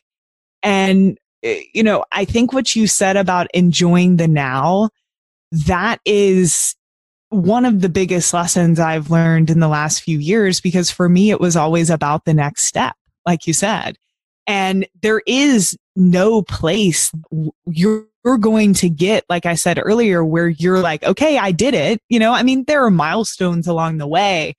And, 0.61 1.17
eh, 1.41 1.61
you 1.73 1.81
know, 1.81 2.05
I 2.11 2.25
think 2.25 2.53
what 2.53 2.75
you 2.75 2.85
said 2.85 3.17
about 3.17 3.47
enjoying 3.53 4.17
the 4.17 4.27
now, 4.27 4.89
that 5.51 5.99
is 6.05 6.75
one 7.29 7.65
of 7.65 7.81
the 7.81 7.89
biggest 7.89 8.33
lessons 8.33 8.79
I've 8.79 9.09
learned 9.09 9.49
in 9.49 9.59
the 9.59 9.67
last 9.67 10.01
few 10.01 10.19
years 10.19 10.61
because 10.61 10.91
for 10.91 11.07
me, 11.09 11.31
it 11.31 11.39
was 11.39 11.55
always 11.55 11.89
about 11.89 12.25
the 12.25 12.33
next 12.33 12.65
step, 12.65 12.95
like 13.25 13.47
you 13.47 13.53
said. 13.53 13.97
And 14.45 14.85
there 15.01 15.21
is 15.25 15.77
no 15.95 16.41
place 16.41 17.11
you're 17.65 18.05
you're 18.23 18.37
going 18.37 18.73
to 18.75 18.89
get, 18.89 19.25
like 19.29 19.45
I 19.45 19.55
said 19.55 19.79
earlier, 19.81 20.23
where 20.23 20.49
you're 20.49 20.79
like, 20.79 21.03
okay, 21.03 21.37
I 21.37 21.51
did 21.51 21.73
it. 21.73 22.01
You 22.09 22.19
know, 22.19 22.33
I 22.33 22.43
mean, 22.43 22.65
there 22.65 22.85
are 22.85 22.91
milestones 22.91 23.67
along 23.67 23.97
the 23.97 24.07
way, 24.07 24.55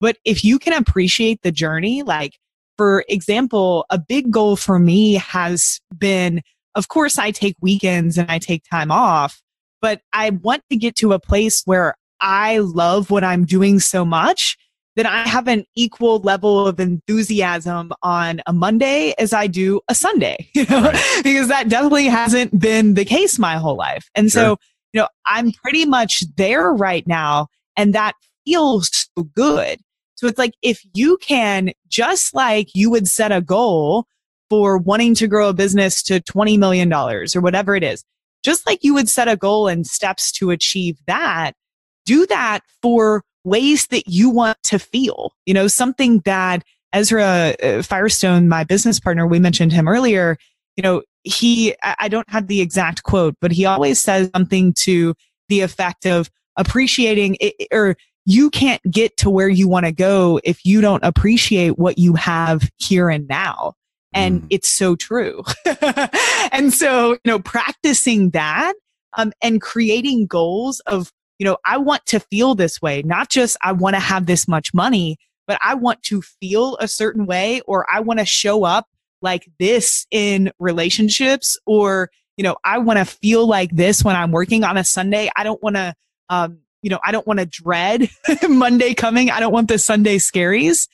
but 0.00 0.16
if 0.24 0.44
you 0.44 0.58
can 0.58 0.72
appreciate 0.72 1.42
the 1.42 1.52
journey, 1.52 2.02
like, 2.02 2.38
for 2.76 3.04
example, 3.08 3.84
a 3.90 3.98
big 3.98 4.30
goal 4.30 4.56
for 4.56 4.78
me 4.78 5.14
has 5.14 5.80
been, 5.96 6.42
of 6.74 6.88
course, 6.88 7.18
I 7.18 7.30
take 7.30 7.56
weekends 7.60 8.16
and 8.16 8.30
I 8.30 8.38
take 8.38 8.64
time 8.70 8.90
off, 8.90 9.42
but 9.82 10.00
I 10.12 10.30
want 10.30 10.62
to 10.70 10.76
get 10.76 10.96
to 10.96 11.12
a 11.12 11.18
place 11.18 11.62
where 11.66 11.94
I 12.20 12.58
love 12.58 13.10
what 13.10 13.24
I'm 13.24 13.44
doing 13.44 13.80
so 13.80 14.04
much 14.04 14.56
that 14.96 15.06
I 15.06 15.28
have 15.28 15.46
an 15.46 15.64
equal 15.76 16.18
level 16.20 16.66
of 16.66 16.80
enthusiasm 16.80 17.92
on 18.02 18.42
a 18.46 18.52
Monday 18.52 19.14
as 19.18 19.32
I 19.32 19.46
do 19.46 19.80
a 19.88 19.94
Sunday, 19.94 20.48
you 20.54 20.66
know, 20.66 20.82
right. 20.82 21.20
because 21.22 21.48
that 21.48 21.68
definitely 21.68 22.06
hasn't 22.06 22.58
been 22.58 22.94
the 22.94 23.04
case 23.04 23.38
my 23.38 23.56
whole 23.56 23.76
life. 23.76 24.08
And 24.14 24.30
sure. 24.30 24.42
so, 24.42 24.56
you 24.92 25.00
know, 25.00 25.08
I'm 25.26 25.52
pretty 25.52 25.86
much 25.86 26.24
there 26.36 26.72
right 26.72 27.06
now 27.06 27.48
and 27.76 27.94
that 27.94 28.14
feels 28.44 28.90
so 29.16 29.24
good. 29.34 29.80
So 30.20 30.26
it's 30.26 30.38
like 30.38 30.52
if 30.60 30.84
you 30.92 31.16
can, 31.16 31.70
just 31.88 32.34
like 32.34 32.74
you 32.74 32.90
would 32.90 33.08
set 33.08 33.32
a 33.32 33.40
goal 33.40 34.04
for 34.50 34.76
wanting 34.76 35.14
to 35.14 35.26
grow 35.26 35.48
a 35.48 35.54
business 35.54 36.02
to 36.02 36.20
$20 36.20 36.58
million 36.58 36.92
or 36.92 37.24
whatever 37.36 37.74
it 37.74 37.82
is, 37.82 38.04
just 38.42 38.66
like 38.66 38.80
you 38.82 38.92
would 38.92 39.08
set 39.08 39.28
a 39.28 39.36
goal 39.38 39.66
and 39.66 39.86
steps 39.86 40.30
to 40.32 40.50
achieve 40.50 40.98
that, 41.06 41.52
do 42.04 42.26
that 42.26 42.60
for 42.82 43.24
ways 43.44 43.86
that 43.86 44.08
you 44.08 44.28
want 44.28 44.58
to 44.64 44.78
feel. 44.78 45.32
You 45.46 45.54
know, 45.54 45.68
something 45.68 46.20
that 46.26 46.64
Ezra 46.92 47.54
uh, 47.62 47.80
Firestone, 47.80 48.46
my 48.46 48.62
business 48.62 49.00
partner, 49.00 49.26
we 49.26 49.38
mentioned 49.38 49.72
him 49.72 49.88
earlier, 49.88 50.36
you 50.76 50.82
know, 50.82 51.00
he, 51.22 51.74
I 51.82 52.08
don't 52.08 52.28
have 52.28 52.46
the 52.46 52.60
exact 52.60 53.04
quote, 53.04 53.36
but 53.40 53.52
he 53.52 53.64
always 53.64 53.98
says 53.98 54.28
something 54.36 54.74
to 54.80 55.14
the 55.48 55.62
effect 55.62 56.04
of 56.04 56.30
appreciating 56.56 57.38
it, 57.40 57.68
or 57.72 57.96
you 58.26 58.50
can't 58.50 58.82
get 58.90 59.16
to 59.18 59.30
where 59.30 59.48
you 59.48 59.68
want 59.68 59.86
to 59.86 59.92
go 59.92 60.40
if 60.44 60.64
you 60.64 60.80
don't 60.80 61.04
appreciate 61.04 61.78
what 61.78 61.98
you 61.98 62.14
have 62.14 62.68
here 62.76 63.08
and 63.08 63.26
now. 63.28 63.74
And 64.12 64.42
mm. 64.42 64.46
it's 64.50 64.68
so 64.68 64.96
true. 64.96 65.44
and 66.52 66.72
so, 66.72 67.12
you 67.12 67.20
know, 67.24 67.38
practicing 67.38 68.30
that 68.30 68.74
um, 69.16 69.32
and 69.42 69.60
creating 69.60 70.26
goals 70.26 70.80
of 70.80 71.12
you 71.40 71.46
know, 71.46 71.56
I 71.64 71.78
want 71.78 72.04
to 72.06 72.20
feel 72.20 72.54
this 72.54 72.82
way, 72.82 73.00
not 73.02 73.30
just 73.30 73.56
I 73.64 73.72
want 73.72 73.96
to 73.96 74.00
have 74.00 74.26
this 74.26 74.46
much 74.46 74.74
money, 74.74 75.16
but 75.46 75.58
I 75.64 75.74
want 75.74 76.02
to 76.04 76.20
feel 76.20 76.76
a 76.80 76.86
certain 76.86 77.24
way 77.24 77.62
or 77.62 77.86
I 77.90 78.00
want 78.00 78.20
to 78.20 78.26
show 78.26 78.64
up 78.64 78.88
like 79.22 79.48
this 79.58 80.06
in 80.10 80.52
relationships 80.58 81.58
or, 81.64 82.10
you 82.36 82.44
know, 82.44 82.56
I 82.62 82.76
want 82.76 82.98
to 82.98 83.06
feel 83.06 83.48
like 83.48 83.70
this 83.70 84.04
when 84.04 84.16
I'm 84.16 84.32
working 84.32 84.64
on 84.64 84.76
a 84.76 84.84
Sunday. 84.84 85.30
I 85.34 85.42
don't 85.42 85.62
want 85.62 85.76
to, 85.76 85.94
um, 86.28 86.58
you 86.82 86.90
know, 86.90 87.00
I 87.04 87.12
don't 87.12 87.26
want 87.26 87.40
to 87.40 87.46
dread 87.46 88.08
Monday 88.48 88.94
coming. 88.94 89.30
I 89.30 89.40
don't 89.40 89.52
want 89.52 89.68
the 89.68 89.78
Sunday 89.78 90.18
scaries. 90.18 90.88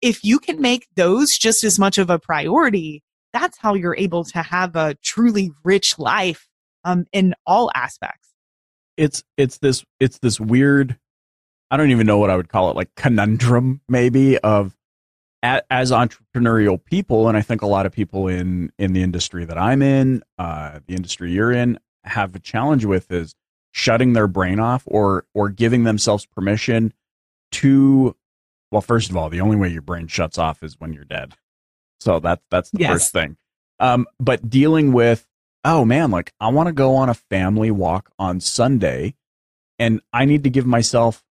If 0.00 0.24
you 0.24 0.38
can 0.38 0.60
make 0.60 0.88
those 0.96 1.38
just 1.38 1.62
as 1.64 1.78
much 1.78 1.98
of 1.98 2.10
a 2.10 2.18
priority, 2.18 3.02
that's 3.32 3.58
how 3.58 3.74
you're 3.74 3.96
able 3.96 4.24
to 4.24 4.42
have 4.42 4.74
a 4.74 4.96
truly 5.02 5.52
rich 5.64 5.98
life 5.98 6.48
um, 6.84 7.06
in 7.12 7.34
all 7.46 7.70
aspects 7.74 8.22
it's 8.96 9.22
it's 9.36 9.58
this 9.58 9.84
it's 10.00 10.18
this 10.18 10.40
weird 10.40 10.98
I 11.70 11.76
don't 11.76 11.90
even 11.90 12.06
know 12.06 12.18
what 12.18 12.30
I 12.30 12.36
would 12.36 12.48
call 12.48 12.70
it 12.70 12.76
like 12.76 12.94
conundrum 12.96 13.80
maybe 13.88 14.38
of 14.38 14.74
as 15.42 15.90
entrepreneurial 15.90 16.82
people 16.82 17.28
and 17.28 17.36
I 17.36 17.42
think 17.42 17.62
a 17.62 17.66
lot 17.66 17.86
of 17.86 17.92
people 17.92 18.28
in 18.28 18.70
in 18.78 18.92
the 18.92 19.02
industry 19.02 19.44
that 19.44 19.58
I'm 19.58 19.82
in 19.82 20.22
uh, 20.38 20.80
the 20.86 20.94
industry 20.94 21.32
you're 21.32 21.52
in 21.52 21.78
have 22.04 22.34
a 22.34 22.38
challenge 22.38 22.84
with 22.84 23.10
is 23.10 23.34
shutting 23.72 24.12
their 24.12 24.28
brain 24.28 24.60
off 24.60 24.82
or 24.86 25.26
or 25.34 25.48
giving 25.48 25.84
themselves 25.84 26.24
permission 26.26 26.92
to 27.50 28.14
well 28.70 28.80
first 28.80 29.10
of 29.10 29.16
all 29.16 29.28
the 29.28 29.40
only 29.40 29.56
way 29.56 29.68
your 29.68 29.82
brain 29.82 30.06
shuts 30.06 30.38
off 30.38 30.62
is 30.62 30.78
when 30.78 30.92
you're 30.92 31.04
dead 31.04 31.34
so 32.00 32.20
that's 32.20 32.42
that's 32.50 32.70
the 32.70 32.80
yes. 32.80 32.92
first 32.92 33.12
thing 33.12 33.36
um, 33.80 34.06
but 34.20 34.48
dealing 34.48 34.92
with 34.92 35.26
oh 35.64 35.84
man, 35.84 36.10
like 36.10 36.32
I 36.40 36.48
want 36.48 36.68
to 36.68 36.72
go 36.72 36.94
on 36.96 37.08
a 37.08 37.14
family 37.14 37.70
walk 37.70 38.10
on 38.18 38.40
Sunday 38.40 39.14
and 39.78 40.00
I 40.12 40.24
need 40.24 40.44
to 40.44 40.50
give 40.50 40.66
myself 40.66 41.24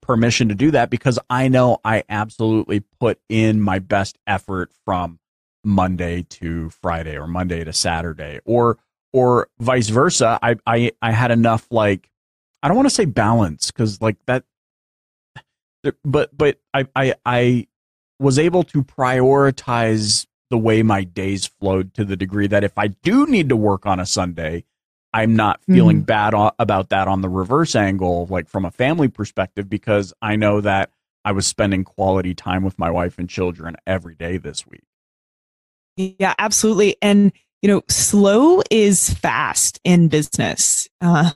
permission 0.00 0.48
to 0.48 0.54
do 0.54 0.70
that 0.72 0.90
because 0.90 1.18
I 1.30 1.48
know 1.48 1.78
I 1.84 2.04
absolutely 2.08 2.80
put 3.00 3.20
in 3.28 3.60
my 3.60 3.78
best 3.78 4.18
effort 4.26 4.72
from 4.84 5.20
Monday 5.64 6.22
to 6.24 6.70
Friday 6.70 7.16
or 7.16 7.26
Monday 7.26 7.62
to 7.64 7.72
Saturday 7.72 8.40
or 8.44 8.78
or 9.12 9.48
vice 9.60 9.88
versa. 9.88 10.38
I 10.42 10.56
I 10.66 10.92
I 11.00 11.12
had 11.12 11.30
enough 11.30 11.66
like 11.70 12.08
I 12.62 12.68
don't 12.68 12.76
want 12.76 12.88
to 12.88 12.94
say 12.94 13.04
balance 13.04 13.70
cuz 13.70 14.00
like 14.00 14.16
that 14.26 14.44
but 16.04 16.36
but 16.36 16.58
I 16.72 16.86
I 16.94 17.14
I 17.26 17.66
was 18.18 18.38
able 18.38 18.62
to 18.64 18.84
prioritize 18.84 20.26
the 20.50 20.58
way 20.58 20.82
my 20.82 21.02
days 21.02 21.46
flowed 21.46 21.94
to 21.94 22.04
the 22.04 22.16
degree 22.16 22.46
that 22.46 22.62
if 22.62 22.76
I 22.76 22.88
do 22.88 23.26
need 23.26 23.48
to 23.48 23.56
work 23.56 23.86
on 23.86 23.98
a 23.98 24.06
Sunday, 24.06 24.64
I'm 25.14 25.34
not 25.34 25.64
feeling 25.64 25.98
mm-hmm. 25.98 26.04
bad 26.04 26.34
o- 26.34 26.52
about 26.58 26.90
that 26.90 27.08
on 27.08 27.22
the 27.22 27.28
reverse 27.28 27.74
angle, 27.74 28.26
like 28.30 28.48
from 28.48 28.64
a 28.64 28.70
family 28.70 29.08
perspective, 29.08 29.68
because 29.68 30.12
I 30.22 30.36
know 30.36 30.60
that 30.60 30.90
I 31.24 31.32
was 31.32 31.46
spending 31.46 31.84
quality 31.84 32.34
time 32.34 32.64
with 32.64 32.78
my 32.78 32.90
wife 32.90 33.18
and 33.18 33.28
children 33.28 33.76
every 33.86 34.14
day 34.14 34.36
this 34.36 34.66
week. 34.66 34.84
Yeah, 35.96 36.34
absolutely. 36.38 36.96
And, 37.02 37.32
you 37.62 37.68
know, 37.68 37.82
slow 37.88 38.60
is 38.70 39.14
fast 39.14 39.80
in 39.84 40.08
business. 40.08 40.88
Uh, 41.00 41.30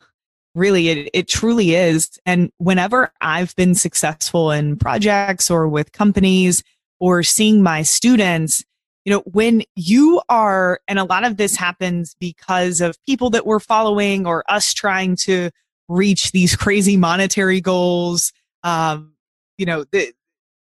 really, 0.55 0.89
it, 0.89 1.11
it 1.15 1.29
truly 1.29 1.75
is. 1.75 2.19
And 2.27 2.51
whenever 2.59 3.13
I've 3.21 3.55
been 3.55 3.77
successful 3.77 4.51
in 4.51 4.77
projects 4.77 5.51
or 5.51 5.69
with 5.69 5.93
companies 5.93 6.65
or 6.99 7.23
seeing 7.23 7.63
my 7.63 7.83
students, 7.83 8.65
you 9.05 9.13
know, 9.13 9.21
when 9.21 9.63
you 9.77 10.21
are, 10.29 10.81
and 10.89 10.99
a 10.99 11.05
lot 11.05 11.25
of 11.25 11.37
this 11.37 11.55
happens 11.55 12.17
because 12.19 12.81
of 12.81 12.99
people 13.07 13.31
that 13.31 13.47
we're 13.47 13.61
following 13.61 14.27
or 14.27 14.43
us 14.49 14.75
trying 14.75 15.15
to 15.15 15.51
reach 15.89 16.33
these 16.33 16.57
crazy 16.57 16.97
monetary 16.97 17.61
goals. 17.61 18.33
Um, 18.65 19.13
you 19.59 19.67
know, 19.67 19.85
the, 19.93 20.13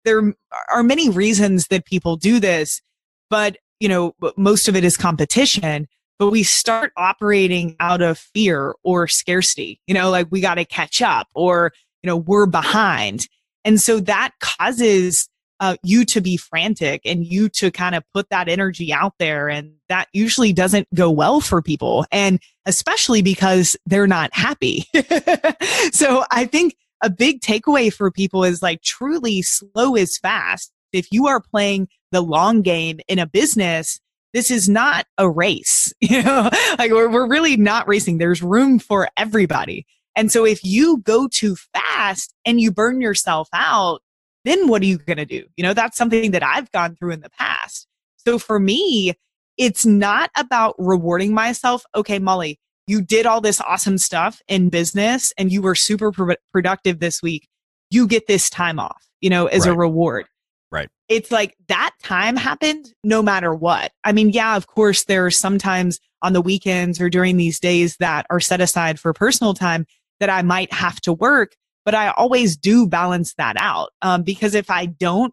there 0.05 0.35
are 0.73 0.85
many 0.85 1.11
reasons 1.11 1.67
that 1.67 1.85
people 1.85 2.17
do 2.17 2.39
this, 2.39 2.81
but, 3.29 3.57
you 3.81 3.89
know, 3.89 4.15
most 4.37 4.69
of 4.69 4.77
it 4.77 4.85
is 4.85 4.97
competition. 4.97 5.89
But 6.19 6.31
we 6.31 6.43
start 6.43 6.93
operating 6.97 7.77
out 7.79 8.03
of 8.03 8.19
fear 8.19 8.75
or 8.83 9.07
scarcity, 9.07 9.81
you 9.87 9.95
know, 9.95 10.11
like 10.11 10.27
we 10.31 10.41
got 10.41 10.57
to 10.57 10.65
catch 10.65 11.01
up 11.01 11.29
or, 11.33 11.73
you 12.03 12.09
know, 12.09 12.17
we're 12.17 12.47
behind. 12.47 13.29
And 13.65 13.81
so 13.81 14.01
that 14.01 14.33
causes 14.41 15.29
uh, 15.61 15.77
you 15.83 16.05
to 16.05 16.21
be 16.21 16.37
frantic 16.37 17.03
and 17.05 17.27
you 17.27 17.49
to 17.49 17.71
kind 17.71 17.95
of 17.95 18.05
put 18.15 18.29
that 18.31 18.49
energy 18.49 18.93
out 18.93 19.15
there. 19.19 19.49
And 19.49 19.73
that 19.89 20.09
usually 20.13 20.53
doesn't 20.53 20.89
go 20.95 21.11
well 21.11 21.41
for 21.41 21.63
people. 21.63 22.05
And 22.13 22.41
especially 22.67 23.23
because 23.23 23.77
they're 23.87 24.07
not 24.07 24.31
happy. 24.33 24.87
so 25.93 26.25
I 26.31 26.49
think 26.51 26.77
a 27.03 27.11
big 27.11 27.41
takeaway 27.41 27.93
for 27.93 28.11
people 28.11 28.45
is 28.45 28.63
like 28.63 28.83
truly 28.83 29.43
slow 29.43 29.95
is 29.95 30.19
fast. 30.19 30.73
If 30.93 31.13
you 31.13 31.27
are 31.27 31.41
playing 31.41 31.89
the 32.13 32.21
long 32.21 32.63
game 32.63 33.01
in 33.09 33.19
a 33.19 33.27
business, 33.27 34.01
this 34.33 34.51
is 34.51 34.69
not 34.69 35.07
a 35.17 35.29
race. 35.29 35.93
You 36.01 36.23
know, 36.23 36.49
like 36.79 36.91
we're, 36.93 37.11
we're 37.11 37.29
really 37.29 37.57
not 37.57 37.89
racing. 37.89 38.19
There's 38.19 38.43
room 38.43 38.79
for 38.79 39.09
everybody. 39.17 39.85
And 40.17 40.33
so 40.33 40.45
if 40.47 40.65
you 40.65 40.99
go 40.99 41.29
too 41.29 41.57
fast 41.75 42.33
and 42.47 42.61
you 42.61 42.71
burn 42.73 43.01
yourself 43.01 43.49
out, 43.53 44.01
then 44.45 44.69
what 44.69 44.83
are 44.83 44.87
you 44.87 44.99
going 44.99 45.19
to 45.19 45.27
do? 45.27 45.45
You 45.57 45.65
know, 45.65 45.75
that's 45.75 45.97
something 45.97 46.31
that 46.31 46.43
I've 46.43 46.71
gone 46.73 46.97
through 46.97 47.13
in 47.13 47.21
the 47.21 47.31
past. 47.31 47.87
So 48.17 48.39
for 48.39 48.59
me, 48.59 49.15
it's 49.57 49.85
not 49.85 50.31
about 50.37 50.77
rewarding 50.79 51.35
myself. 51.35 51.85
Okay, 51.95 52.19
Molly, 52.19 52.59
you 52.87 53.03
did 53.03 53.27
all 53.27 53.41
this 53.41 53.61
awesome 53.61 53.99
stuff 53.99 54.41
in 54.49 54.71
business 54.71 55.33
and 55.37 55.53
you 55.53 55.61
were 55.61 55.75
super 55.75 56.11
pro- 56.11 56.37
productive 56.53 57.01
this 57.01 57.23
week. 57.23 57.49
You 57.91 58.07
get 58.07 58.27
this 58.27 58.49
time 58.49 58.79
off, 58.79 59.05
you 59.21 59.31
know, 59.31 59.47
as 59.47 59.67
right. 59.67 59.75
a 59.75 59.77
reward. 59.77 60.27
Right. 60.71 60.89
It's 61.09 61.31
like 61.31 61.57
that 61.69 61.95
time 62.03 62.37
happened 62.37 62.93
no 63.03 63.23
matter 63.23 63.55
what. 63.55 63.93
I 64.05 64.13
mean, 64.13 64.31
yeah, 64.31 64.57
of 64.57 64.67
course, 64.67 65.05
there 65.05 65.25
are 65.25 65.31
sometimes 65.31 65.99
on 66.21 66.35
the 66.35 66.43
weekends 66.43 67.01
or 67.01 67.09
during 67.09 67.37
these 67.37 67.59
days 67.59 67.97
that 67.99 68.27
are 68.29 68.41
set 68.41 68.61
aside 68.61 69.01
for 69.01 69.13
personal 69.13 69.55
time 69.55 69.87
that 70.21 70.29
I 70.29 70.43
might 70.43 70.73
have 70.73 71.01
to 71.03 71.13
work 71.13 71.55
but 71.89 71.95
I 71.95 72.11
always 72.11 72.55
do 72.55 72.87
balance 72.87 73.33
that 73.39 73.57
out. 73.59 73.95
Um, 74.03 74.23
because 74.23 74.55
if 74.55 74.69
I 74.69 74.85
don't, 74.85 75.33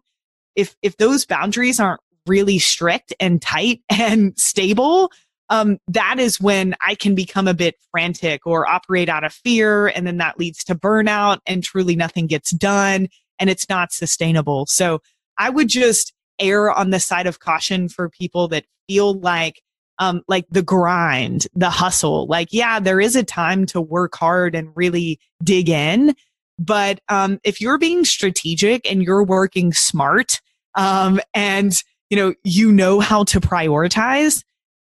if, 0.54 0.74
if 0.80 0.96
those 0.96 1.26
boundaries 1.26 1.78
aren't 1.78 2.00
really 2.26 2.58
strict 2.58 3.12
and 3.20 3.42
tight 3.42 3.82
and 3.90 4.32
stable, 4.38 5.12
um, 5.50 5.76
that 5.88 6.18
is 6.18 6.40
when 6.40 6.74
I 6.80 6.94
can 6.94 7.14
become 7.14 7.46
a 7.46 7.52
bit 7.52 7.74
frantic 7.90 8.46
or 8.46 8.66
operate 8.66 9.10
out 9.10 9.22
of 9.22 9.34
fear. 9.34 9.88
And 9.88 10.06
then 10.06 10.16
that 10.16 10.38
leads 10.38 10.64
to 10.64 10.74
burnout 10.74 11.40
and 11.46 11.62
truly 11.62 11.94
nothing 11.94 12.26
gets 12.26 12.52
done 12.52 13.08
and 13.38 13.50
it's 13.50 13.68
not 13.68 13.92
sustainable. 13.92 14.64
So 14.64 15.02
I 15.38 15.50
would 15.50 15.68
just 15.68 16.12
err 16.40 16.70
on 16.70 16.90
the 16.90 17.00
side 17.00 17.26
of 17.26 17.40
caution 17.40 17.88
for 17.88 18.08
people 18.08 18.48
that 18.48 18.64
feel 18.88 19.14
like 19.14 19.62
um, 19.98 20.22
like 20.28 20.46
the 20.50 20.62
grind, 20.62 21.46
the 21.54 21.70
hustle. 21.70 22.26
Like, 22.26 22.48
yeah, 22.50 22.78
there 22.80 23.00
is 23.00 23.16
a 23.16 23.24
time 23.24 23.64
to 23.66 23.80
work 23.80 24.14
hard 24.14 24.54
and 24.54 24.70
really 24.74 25.18
dig 25.42 25.68
in. 25.68 26.14
But 26.58 27.00
um, 27.08 27.38
if 27.44 27.60
you're 27.60 27.78
being 27.78 28.04
strategic 28.04 28.90
and 28.90 29.02
you're 29.02 29.24
working 29.24 29.72
smart 29.72 30.40
um, 30.74 31.20
and 31.34 31.72
you 32.10 32.16
know 32.16 32.34
you 32.44 32.72
know 32.72 33.00
how 33.00 33.24
to 33.24 33.40
prioritize, 33.40 34.42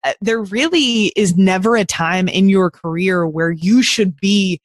uh, 0.05 0.13
there 0.21 0.43
really 0.43 1.07
is 1.17 1.37
never 1.37 1.77
a 1.77 1.85
time 1.85 2.29
in 2.29 2.49
your 2.49 2.71
career 2.71 3.27
where 3.27 3.51
you 3.51 3.83
should 3.83 4.17
be 4.17 4.61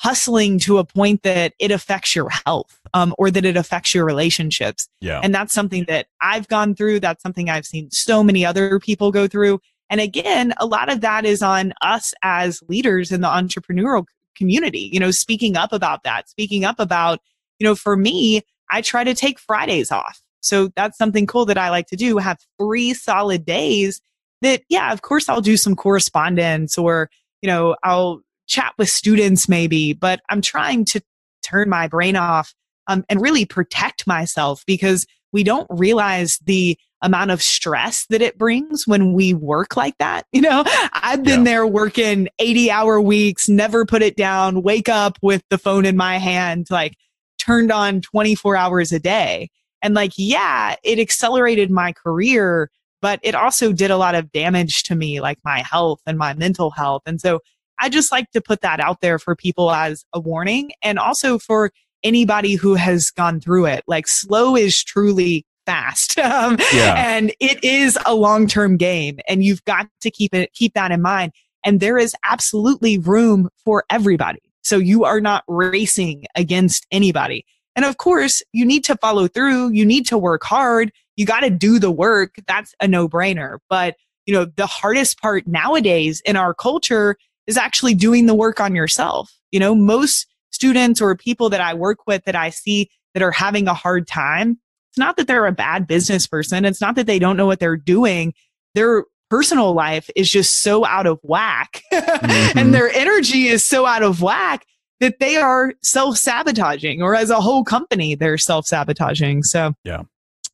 hustling 0.00 0.58
to 0.58 0.78
a 0.78 0.84
point 0.84 1.22
that 1.24 1.52
it 1.58 1.70
affects 1.70 2.16
your 2.16 2.30
health 2.46 2.80
um, 2.94 3.14
or 3.18 3.30
that 3.30 3.44
it 3.44 3.54
affects 3.54 3.94
your 3.94 4.02
relationships. 4.02 4.88
Yeah. 5.02 5.20
And 5.22 5.34
that's 5.34 5.52
something 5.52 5.84
that 5.88 6.06
I've 6.22 6.48
gone 6.48 6.74
through. 6.74 7.00
That's 7.00 7.22
something 7.22 7.50
I've 7.50 7.66
seen 7.66 7.90
so 7.90 8.24
many 8.24 8.44
other 8.44 8.80
people 8.80 9.12
go 9.12 9.28
through. 9.28 9.60
And 9.90 10.00
again, 10.00 10.54
a 10.58 10.64
lot 10.64 10.90
of 10.90 11.02
that 11.02 11.26
is 11.26 11.42
on 11.42 11.74
us 11.82 12.14
as 12.22 12.62
leaders 12.66 13.12
in 13.12 13.20
the 13.20 13.28
entrepreneurial 13.28 14.06
community, 14.34 14.88
you 14.90 14.98
know, 14.98 15.10
speaking 15.10 15.54
up 15.54 15.70
about 15.70 16.02
that, 16.04 16.30
speaking 16.30 16.64
up 16.64 16.80
about, 16.80 17.18
you 17.58 17.66
know, 17.66 17.74
for 17.74 17.94
me, 17.94 18.40
I 18.70 18.80
try 18.80 19.04
to 19.04 19.14
take 19.14 19.38
Fridays 19.38 19.92
off. 19.92 20.22
So 20.40 20.70
that's 20.76 20.96
something 20.96 21.26
cool 21.26 21.44
that 21.44 21.58
I 21.58 21.68
like 21.68 21.88
to 21.88 21.96
do, 21.96 22.16
have 22.16 22.38
three 22.58 22.94
solid 22.94 23.44
days 23.44 24.00
that, 24.40 24.62
yeah, 24.70 24.94
of 24.94 25.02
course 25.02 25.28
I'll 25.28 25.42
do 25.42 25.58
some 25.58 25.76
correspondence 25.76 26.78
or, 26.78 27.10
you 27.42 27.48
know, 27.48 27.76
I'll 27.82 28.22
chat 28.50 28.74
with 28.76 28.90
students 28.90 29.48
maybe, 29.48 29.94
but 29.94 30.20
I'm 30.28 30.42
trying 30.42 30.84
to 30.86 31.00
turn 31.42 31.70
my 31.70 31.88
brain 31.88 32.16
off 32.16 32.52
um, 32.88 33.04
and 33.08 33.22
really 33.22 33.46
protect 33.46 34.06
myself 34.06 34.64
because 34.66 35.06
we 35.32 35.44
don't 35.44 35.68
realize 35.70 36.38
the 36.44 36.76
amount 37.02 37.30
of 37.30 37.40
stress 37.40 38.04
that 38.10 38.20
it 38.20 38.36
brings 38.36 38.86
when 38.86 39.14
we 39.14 39.32
work 39.32 39.76
like 39.76 39.96
that. 39.98 40.26
You 40.32 40.42
know, 40.42 40.64
I've 40.92 41.22
been 41.22 41.40
yeah. 41.40 41.52
there 41.52 41.66
working 41.66 42.28
80 42.38 42.70
hour 42.70 43.00
weeks, 43.00 43.48
never 43.48 43.84
put 43.84 44.02
it 44.02 44.16
down, 44.16 44.62
wake 44.62 44.88
up 44.88 45.18
with 45.22 45.42
the 45.50 45.58
phone 45.58 45.84
in 45.84 45.96
my 45.96 46.18
hand, 46.18 46.66
like 46.70 46.94
turned 47.38 47.70
on 47.70 48.00
24 48.00 48.56
hours 48.56 48.90
a 48.92 48.98
day. 48.98 49.50
And 49.82 49.94
like, 49.94 50.12
yeah, 50.16 50.76
it 50.82 50.98
accelerated 50.98 51.70
my 51.70 51.92
career, 51.92 52.70
but 53.02 53.20
it 53.22 53.34
also 53.34 53.72
did 53.72 53.90
a 53.90 53.96
lot 53.96 54.14
of 54.14 54.32
damage 54.32 54.82
to 54.84 54.94
me, 54.94 55.20
like 55.20 55.38
my 55.44 55.60
health 55.60 56.00
and 56.06 56.18
my 56.18 56.32
mental 56.34 56.70
health. 56.70 57.02
And 57.06 57.20
so 57.20 57.40
I 57.80 57.88
just 57.88 58.12
like 58.12 58.30
to 58.32 58.40
put 58.40 58.60
that 58.60 58.80
out 58.80 59.00
there 59.00 59.18
for 59.18 59.34
people 59.34 59.70
as 59.70 60.04
a 60.12 60.20
warning 60.20 60.72
and 60.82 60.98
also 60.98 61.38
for 61.38 61.72
anybody 62.02 62.54
who 62.54 62.74
has 62.74 63.10
gone 63.10 63.40
through 63.40 63.66
it. 63.66 63.84
Like 63.86 64.06
slow 64.06 64.56
is 64.56 64.82
truly 64.82 65.44
fast. 65.66 66.18
Um, 66.30 66.58
yeah. 66.72 66.94
And 66.96 67.32
it 67.40 67.62
is 67.64 67.98
a 68.06 68.14
long 68.14 68.46
term 68.46 68.76
game 68.76 69.18
and 69.28 69.42
you've 69.42 69.64
got 69.64 69.88
to 70.02 70.10
keep 70.10 70.34
it, 70.34 70.52
keep 70.52 70.74
that 70.74 70.90
in 70.90 71.02
mind. 71.02 71.32
And 71.64 71.80
there 71.80 71.98
is 71.98 72.14
absolutely 72.24 72.98
room 72.98 73.48
for 73.64 73.84
everybody. 73.90 74.40
So 74.62 74.76
you 74.76 75.04
are 75.04 75.20
not 75.20 75.44
racing 75.48 76.26
against 76.36 76.86
anybody. 76.90 77.44
And 77.74 77.84
of 77.84 77.96
course, 77.96 78.42
you 78.52 78.64
need 78.64 78.84
to 78.84 78.96
follow 78.96 79.28
through. 79.28 79.70
You 79.70 79.84
need 79.86 80.06
to 80.06 80.18
work 80.18 80.44
hard. 80.44 80.92
You 81.16 81.26
got 81.26 81.40
to 81.40 81.50
do 81.50 81.78
the 81.78 81.90
work. 81.90 82.34
That's 82.46 82.74
a 82.80 82.88
no 82.88 83.08
brainer. 83.08 83.58
But, 83.68 83.96
you 84.26 84.34
know, 84.34 84.44
the 84.44 84.66
hardest 84.66 85.20
part 85.20 85.46
nowadays 85.46 86.22
in 86.24 86.36
our 86.36 86.54
culture 86.54 87.16
is 87.50 87.56
actually 87.56 87.94
doing 87.94 88.26
the 88.26 88.34
work 88.34 88.60
on 88.60 88.74
yourself. 88.74 89.30
You 89.50 89.58
know, 89.58 89.74
most 89.74 90.26
students 90.52 91.00
or 91.00 91.16
people 91.16 91.50
that 91.50 91.60
I 91.60 91.74
work 91.74 91.98
with 92.06 92.24
that 92.24 92.36
I 92.36 92.50
see 92.50 92.88
that 93.12 93.22
are 93.22 93.32
having 93.32 93.66
a 93.66 93.74
hard 93.74 94.06
time, 94.06 94.58
it's 94.90 94.98
not 94.98 95.16
that 95.16 95.26
they're 95.26 95.46
a 95.46 95.52
bad 95.52 95.86
business 95.88 96.28
person. 96.28 96.64
It's 96.64 96.80
not 96.80 96.94
that 96.94 97.06
they 97.06 97.18
don't 97.18 97.36
know 97.36 97.46
what 97.46 97.58
they're 97.58 97.76
doing. 97.76 98.32
Their 98.74 99.04
personal 99.28 99.74
life 99.74 100.08
is 100.14 100.30
just 100.30 100.62
so 100.62 100.86
out 100.86 101.06
of 101.06 101.18
whack 101.22 101.82
mm-hmm. 101.92 102.58
and 102.58 102.72
their 102.72 102.88
energy 102.88 103.48
is 103.48 103.64
so 103.64 103.84
out 103.84 104.02
of 104.02 104.22
whack 104.22 104.64
that 105.00 105.18
they 105.18 105.36
are 105.36 105.72
self 105.82 106.16
sabotaging 106.16 107.02
or 107.02 107.16
as 107.16 107.30
a 107.30 107.40
whole 107.40 107.64
company, 107.64 108.14
they're 108.14 108.38
self 108.38 108.66
sabotaging. 108.66 109.42
So, 109.42 109.74
yeah. 109.84 110.02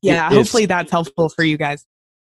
Yeah. 0.00 0.30
It, 0.30 0.34
hopefully 0.34 0.64
that's 0.64 0.90
helpful 0.90 1.28
for 1.28 1.44
you 1.44 1.58
guys. 1.58 1.84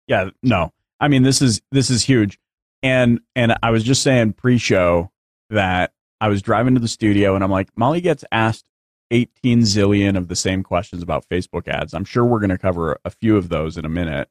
Yeah. 0.08 0.30
No, 0.42 0.72
I 1.02 1.10
mean, 1.10 1.24
this 1.24 1.42
is, 1.42 1.62
this 1.72 1.90
is 1.90 2.04
huge. 2.04 2.40
And, 2.84 3.22
and 3.36 3.56
I 3.64 3.72
was 3.72 3.84
just 3.84 4.04
saying 4.04 4.34
pre 4.34 4.58
show 4.58 5.12
that 5.50 5.94
I 6.22 6.28
was 6.28 6.42
driving 6.42 6.76
to 6.76 6.80
the 6.82 6.88
studio 6.88 7.34
and 7.36 7.44
I'm 7.44 7.52
like, 7.52 7.70
Molly 7.76 8.02
gets 8.02 8.24
asked 8.32 8.66
18 9.12 9.62
zillion 9.62 10.18
of 10.18 10.28
the 10.28 10.36
same 10.36 10.64
questions 10.64 11.02
about 11.02 11.28
Facebook 11.30 11.68
ads. 11.68 11.94
I'm 11.94 12.06
sure 12.06 12.26
we're 12.26 12.40
going 12.40 12.50
to 12.50 12.58
cover 12.58 13.00
a 13.06 13.10
few 13.10 13.38
of 13.38 13.50
those 13.50 13.78
in 13.78 13.86
a 13.86 13.90
minute 13.90 14.28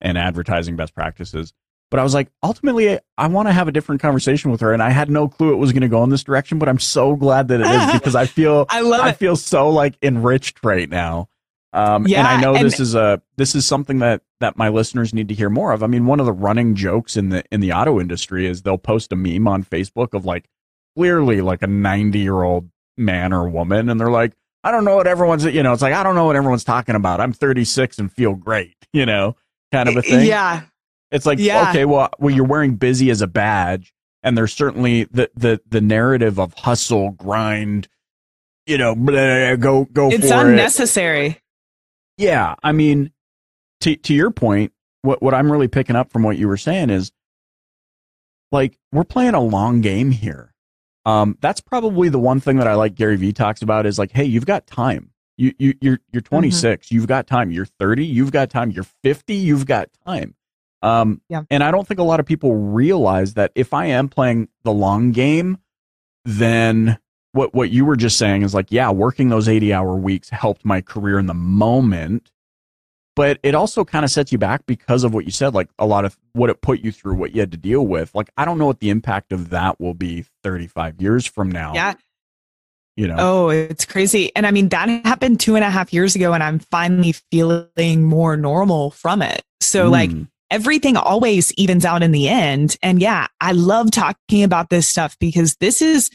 and 0.00 0.18
advertising 0.18 0.76
best 0.76 0.94
practices. 0.94 1.52
But 1.90 2.00
I 2.00 2.02
was 2.02 2.14
like, 2.14 2.30
ultimately, 2.42 2.98
I 3.18 3.26
want 3.26 3.48
to 3.48 3.52
have 3.52 3.68
a 3.68 3.72
different 3.72 4.00
conversation 4.00 4.50
with 4.50 4.62
her, 4.62 4.72
and 4.72 4.82
I 4.82 4.88
had 4.88 5.10
no 5.10 5.28
clue 5.28 5.52
it 5.52 5.56
was 5.56 5.72
going 5.72 5.82
to 5.82 5.88
go 5.88 6.02
in 6.04 6.08
this 6.08 6.24
direction. 6.24 6.58
But 6.58 6.70
I'm 6.70 6.78
so 6.78 7.16
glad 7.16 7.48
that 7.48 7.60
it 7.60 7.66
is 7.66 7.92
because 8.00 8.14
I 8.14 8.24
feel 8.24 8.64
I 8.70 8.80
love 8.80 9.02
I 9.02 9.10
it. 9.10 9.18
feel 9.18 9.36
so 9.36 9.68
like 9.68 9.98
enriched 10.00 10.64
right 10.64 10.88
now. 10.88 11.28
Um, 11.74 12.06
yeah, 12.06 12.18
and 12.18 12.28
I 12.28 12.40
know 12.40 12.54
and 12.54 12.66
this 12.66 12.78
is 12.78 12.94
a 12.94 13.22
this 13.36 13.54
is 13.54 13.66
something 13.66 13.98
that 14.00 14.22
that 14.40 14.56
my 14.56 14.68
listeners 14.68 15.14
need 15.14 15.28
to 15.28 15.34
hear 15.34 15.48
more 15.48 15.72
of. 15.72 15.82
I 15.82 15.86
mean, 15.86 16.06
one 16.06 16.20
of 16.20 16.26
the 16.26 16.32
running 16.32 16.74
jokes 16.74 17.16
in 17.16 17.30
the 17.30 17.44
in 17.50 17.60
the 17.60 17.72
auto 17.72 17.98
industry 17.98 18.46
is 18.46 18.62
they'll 18.62 18.78
post 18.78 19.12
a 19.12 19.16
meme 19.16 19.48
on 19.48 19.64
Facebook 19.64 20.14
of 20.14 20.24
like 20.24 20.48
clearly 20.96 21.40
like 21.40 21.62
a 21.62 21.66
90 21.66 22.18
year 22.18 22.42
old 22.42 22.70
man 22.96 23.32
or 23.32 23.48
woman 23.48 23.88
and 23.88 24.00
they're 24.00 24.10
like 24.10 24.32
i 24.64 24.70
don't 24.70 24.84
know 24.84 24.96
what 24.96 25.06
everyone's 25.06 25.44
you 25.44 25.62
know 25.62 25.72
it's 25.72 25.82
like 25.82 25.94
i 25.94 26.02
don't 26.02 26.14
know 26.14 26.26
what 26.26 26.36
everyone's 26.36 26.64
talking 26.64 26.94
about 26.94 27.20
i'm 27.20 27.32
36 27.32 27.98
and 27.98 28.12
feel 28.12 28.34
great 28.34 28.76
you 28.92 29.06
know 29.06 29.36
kind 29.70 29.88
of 29.88 29.96
a 29.96 30.02
thing 30.02 30.26
yeah 30.26 30.62
it's 31.10 31.26
like 31.26 31.38
yeah. 31.38 31.70
okay 31.70 31.84
well 31.84 32.10
well 32.18 32.34
you're 32.34 32.46
wearing 32.46 32.76
busy 32.76 33.10
as 33.10 33.22
a 33.22 33.26
badge 33.26 33.92
and 34.22 34.36
there's 34.36 34.52
certainly 34.52 35.04
the 35.04 35.30
the 35.34 35.60
the 35.68 35.80
narrative 35.80 36.38
of 36.38 36.52
hustle 36.54 37.10
grind 37.10 37.88
you 38.66 38.76
know 38.76 38.94
blah, 38.94 39.56
go 39.56 39.86
go 39.86 40.10
it's 40.10 40.30
unnecessary 40.30 41.26
it. 41.26 41.41
Yeah 42.16 42.54
i 42.62 42.72
mean 42.72 43.10
to 43.80 43.96
to 43.96 44.14
your 44.14 44.30
point 44.30 44.72
what 45.02 45.22
what 45.22 45.34
i'm 45.34 45.50
really 45.50 45.68
picking 45.68 45.96
up 45.96 46.12
from 46.12 46.22
what 46.22 46.36
you 46.36 46.48
were 46.48 46.56
saying 46.56 46.90
is 46.90 47.12
like 48.50 48.78
we're 48.92 49.04
playing 49.04 49.34
a 49.34 49.40
long 49.40 49.80
game 49.80 50.10
here 50.10 50.52
um, 51.04 51.36
that's 51.40 51.60
probably 51.60 52.08
the 52.08 52.18
one 52.18 52.40
thing 52.40 52.58
that 52.58 52.68
I 52.68 52.74
like 52.74 52.94
Gary 52.94 53.16
Vee 53.16 53.32
talks 53.32 53.62
about 53.62 53.86
is 53.86 53.98
like, 53.98 54.12
hey, 54.12 54.24
you've 54.24 54.46
got 54.46 54.66
time. 54.66 55.10
You 55.36 55.52
you 55.58 55.74
you're 55.80 55.98
you're 56.12 56.22
26, 56.22 56.86
mm-hmm. 56.86 56.94
you've 56.94 57.06
got 57.06 57.26
time. 57.26 57.50
You're 57.50 57.66
30, 57.66 58.04
you've 58.04 58.32
got 58.32 58.50
time. 58.50 58.70
You're 58.70 58.86
50, 59.02 59.34
you've 59.34 59.66
got 59.66 59.88
time. 60.06 60.34
Um, 60.82 61.20
yeah. 61.28 61.42
And 61.50 61.64
I 61.64 61.70
don't 61.70 61.86
think 61.86 62.00
a 62.00 62.04
lot 62.04 62.20
of 62.20 62.26
people 62.26 62.54
realize 62.54 63.34
that 63.34 63.52
if 63.54 63.72
I 63.72 63.86
am 63.86 64.08
playing 64.08 64.48
the 64.64 64.72
long 64.72 65.12
game, 65.12 65.58
then 66.24 66.98
what 67.32 67.54
what 67.54 67.70
you 67.70 67.84
were 67.84 67.96
just 67.96 68.18
saying 68.18 68.42
is 68.42 68.54
like, 68.54 68.70
yeah, 68.70 68.90
working 68.90 69.28
those 69.28 69.48
80 69.48 69.72
hour 69.72 69.96
weeks 69.96 70.30
helped 70.30 70.64
my 70.64 70.80
career 70.80 71.18
in 71.18 71.26
the 71.26 71.34
moment 71.34 72.30
but 73.14 73.38
it 73.42 73.54
also 73.54 73.84
kind 73.84 74.04
of 74.04 74.10
sets 74.10 74.32
you 74.32 74.38
back 74.38 74.64
because 74.66 75.04
of 75.04 75.12
what 75.12 75.24
you 75.24 75.30
said 75.30 75.54
like 75.54 75.68
a 75.78 75.86
lot 75.86 76.04
of 76.04 76.16
what 76.32 76.50
it 76.50 76.60
put 76.60 76.80
you 76.80 76.90
through 76.90 77.14
what 77.14 77.34
you 77.34 77.40
had 77.40 77.52
to 77.52 77.58
deal 77.58 77.86
with. 77.86 78.14
Like 78.14 78.30
i 78.36 78.44
don't 78.44 78.58
know 78.58 78.66
what 78.66 78.80
the 78.80 78.90
impact 78.90 79.32
of 79.32 79.50
that 79.50 79.80
will 79.80 79.94
be 79.94 80.24
35 80.42 81.00
years 81.00 81.26
from 81.26 81.50
now. 81.50 81.74
Yeah. 81.74 81.94
You 82.96 83.08
know? 83.08 83.16
Oh 83.18 83.48
it's 83.50 83.84
crazy. 83.84 84.34
And 84.34 84.46
i 84.46 84.50
mean 84.50 84.68
that 84.70 84.88
happened 85.04 85.40
two 85.40 85.56
and 85.56 85.64
a 85.64 85.70
half 85.70 85.92
years 85.92 86.14
ago 86.14 86.32
and 86.32 86.42
i'm 86.42 86.58
finally 86.58 87.12
feeling 87.30 88.04
more 88.04 88.36
normal 88.36 88.90
from 88.92 89.22
it. 89.22 89.42
So 89.60 89.88
mm. 89.88 89.92
like 89.92 90.10
everything 90.50 90.96
always 90.96 91.52
evens 91.52 91.84
out 91.84 92.02
in 92.02 92.12
the 92.12 92.28
end. 92.28 92.76
And 92.82 93.00
yeah 93.00 93.26
i 93.40 93.52
love 93.52 93.90
talking 93.90 94.42
about 94.42 94.70
this 94.70 94.88
stuff 94.88 95.18
because 95.18 95.56
this 95.56 95.82
is 95.82 96.10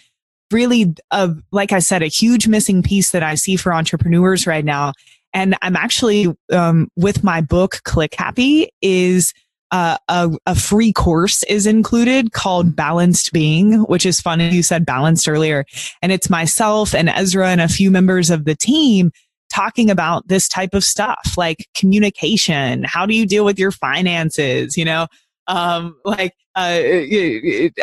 really 0.51 0.93
a 1.11 1.31
like 1.51 1.71
i 1.71 1.79
said 1.79 2.01
a 2.01 2.07
huge 2.07 2.47
missing 2.47 2.81
piece 2.81 3.11
that 3.11 3.23
i 3.23 3.35
see 3.35 3.55
for 3.55 3.73
entrepreneurs 3.73 4.47
right 4.47 4.65
now 4.65 4.93
and 5.33 5.55
I'm 5.61 5.75
actually 5.75 6.33
um, 6.51 6.89
with 6.95 7.23
my 7.23 7.41
book 7.41 7.81
Click 7.83 8.15
Happy 8.15 8.69
is 8.81 9.33
uh, 9.71 9.97
a, 10.07 10.31
a 10.45 10.55
free 10.55 10.93
course 10.93 11.43
is 11.43 11.67
included 11.67 12.31
called 12.31 12.75
Balanced 12.75 13.31
Being, 13.33 13.81
which 13.83 14.05
is 14.05 14.21
funny. 14.21 14.49
You 14.49 14.63
said 14.63 14.85
balanced 14.85 15.27
earlier, 15.27 15.65
and 16.01 16.11
it's 16.11 16.29
myself 16.29 16.95
and 16.95 17.09
Ezra 17.09 17.49
and 17.49 17.61
a 17.61 17.67
few 17.67 17.91
members 17.91 18.29
of 18.29 18.45
the 18.45 18.55
team 18.55 19.11
talking 19.49 19.89
about 19.89 20.27
this 20.27 20.47
type 20.47 20.73
of 20.73 20.83
stuff 20.83 21.35
like 21.37 21.67
communication. 21.75 22.83
How 22.83 23.05
do 23.05 23.13
you 23.13 23.25
deal 23.25 23.45
with 23.45 23.59
your 23.59 23.71
finances? 23.71 24.77
You 24.77 24.85
know, 24.85 25.07
um, 25.47 25.95
like 26.03 26.33
uh, 26.55 26.81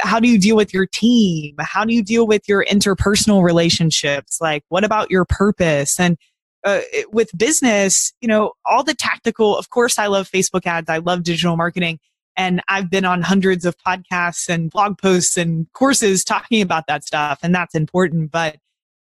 how 0.03 0.19
do 0.19 0.29
you 0.29 0.39
deal 0.39 0.57
with 0.57 0.75
your 0.75 0.87
team? 0.87 1.55
How 1.61 1.85
do 1.85 1.95
you 1.95 2.03
deal 2.03 2.27
with 2.27 2.49
your 2.49 2.65
interpersonal 2.65 3.43
relationships? 3.43 4.39
Like, 4.41 4.65
what 4.69 4.83
about 4.83 5.11
your 5.11 5.25
purpose? 5.25 6.01
And 6.01 6.17
uh, 6.65 6.81
with 7.13 7.31
business, 7.37 8.13
you 8.21 8.27
know, 8.27 8.53
all 8.65 8.83
the 8.83 8.95
tactical, 8.95 9.57
of 9.57 9.71
course, 9.71 9.99
I 9.99 10.09
love 10.09 10.29
Facebook 10.29 10.67
ads. 10.67 10.91
I 10.91 10.99
love 10.99 11.23
digital 11.23 11.57
marketing. 11.57 12.01
And 12.37 12.63
I've 12.69 12.91
been 12.91 13.05
on 13.05 13.23
hundreds 13.23 13.65
of 13.65 13.77
podcasts 13.87 14.49
and 14.49 14.71
blog 14.71 14.99
posts 14.99 15.37
and 15.37 15.67
courses 15.73 16.25
talking 16.25 16.61
about 16.61 16.89
that 16.89 17.05
stuff. 17.05 17.39
And 17.45 17.55
that's 17.55 17.77
important. 17.77 18.33
But 18.33 18.57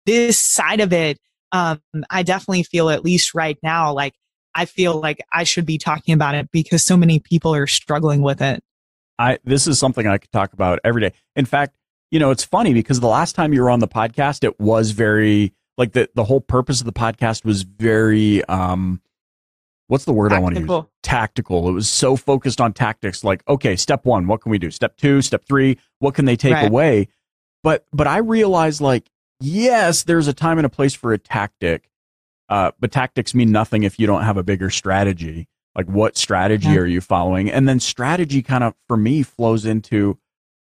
this 0.05 0.38
side 0.38 0.81
of 0.81 0.92
it, 0.92 1.18
um, 1.53 1.81
I 2.11 2.22
definitely 2.22 2.64
feel, 2.64 2.90
at 2.90 3.05
least 3.05 3.33
right 3.33 3.57
now, 3.62 3.92
like 3.92 4.14
I 4.55 4.65
feel 4.65 5.01
like 5.01 5.25
I 5.33 5.45
should 5.45 5.67
be 5.67 5.79
talking 5.79 6.15
about 6.15 6.35
it 6.35 6.51
because 6.51 6.85
so 6.85 6.97
many 6.97 7.19
people 7.19 7.55
are 7.55 7.67
struggling 7.67 8.23
with 8.23 8.43
it. 8.43 8.62
I 9.19 9.38
this 9.45 9.67
is 9.67 9.79
something 9.79 10.07
I 10.07 10.19
could 10.19 10.33
talk 10.33 10.53
about 10.53 10.81
every 10.85 11.01
day. 11.01 11.12
In 11.37 11.45
fact, 11.45 11.77
you 12.11 12.19
know, 12.19 12.31
it's 12.31 12.45
funny 12.45 12.75
because 12.75 13.01
the 13.01 13.09
last 13.09 13.35
time 13.35 13.53
you 13.53 13.62
were 13.62 13.71
on 13.71 13.81
the 13.81 13.88
podcast, 13.88 14.45
it 14.45 14.59
was 14.61 14.91
very 14.91 15.55
like 15.79 15.93
the 15.93 16.09
the 16.15 16.25
whole 16.25 16.41
purpose 16.41 16.81
of 16.81 16.87
the 16.87 16.93
podcast 16.93 17.45
was 17.45 17.62
very 17.62 18.45
um 18.45 19.01
what's 19.87 20.05
the 20.05 20.12
word 20.12 20.31
tactical. 20.31 20.37
I 20.37 20.43
want 20.43 20.55
to 20.57 20.75
use? 20.75 20.85
Tactical. 21.03 21.69
It 21.69 21.73
was 21.73 21.88
so 21.88 22.17
focused 22.17 22.61
on 22.61 22.73
tactics 22.73 23.25
like 23.25 23.43
okay, 23.49 23.77
step 23.77 24.05
1, 24.05 24.27
what 24.27 24.41
can 24.41 24.51
we 24.51 24.59
do? 24.59 24.71
Step 24.71 24.97
2, 24.97 25.23
step 25.23 25.45
3, 25.47 25.79
what 26.01 26.15
can 26.15 26.25
they 26.25 26.37
take 26.37 26.55
right. 26.55 26.69
away? 26.69 27.09
But 27.62 27.87
but 27.93 28.07
I 28.07 28.19
realized 28.19 28.81
like 28.81 29.09
yes, 29.41 30.05
there's 30.05 30.29
a 30.29 30.33
time 30.33 30.59
and 30.59 30.67
a 30.67 30.71
place 30.71 30.95
for 30.95 31.12
a 31.12 31.19
tactic. 31.19 31.88
Uh, 32.48 32.72
but 32.81 32.92
tactics 32.92 33.35
mean 33.35 33.50
nothing 33.50 33.83
if 33.83 33.98
you 33.98 34.07
don't 34.07 34.22
have 34.22 34.37
a 34.37 34.42
bigger 34.42 34.70
strategy. 34.70 35.48
Like 35.74 35.87
what 35.87 36.16
strategy 36.16 36.68
yeah. 36.68 36.78
are 36.78 36.87
you 36.87 37.00
following? 37.00 37.50
And 37.50 37.68
then 37.68 37.81
strategy 37.81 38.42
kind 38.42 38.62
of 38.62 38.74
for 38.88 38.96
me 38.96 39.22
flows 39.22 39.64
into 39.64 40.18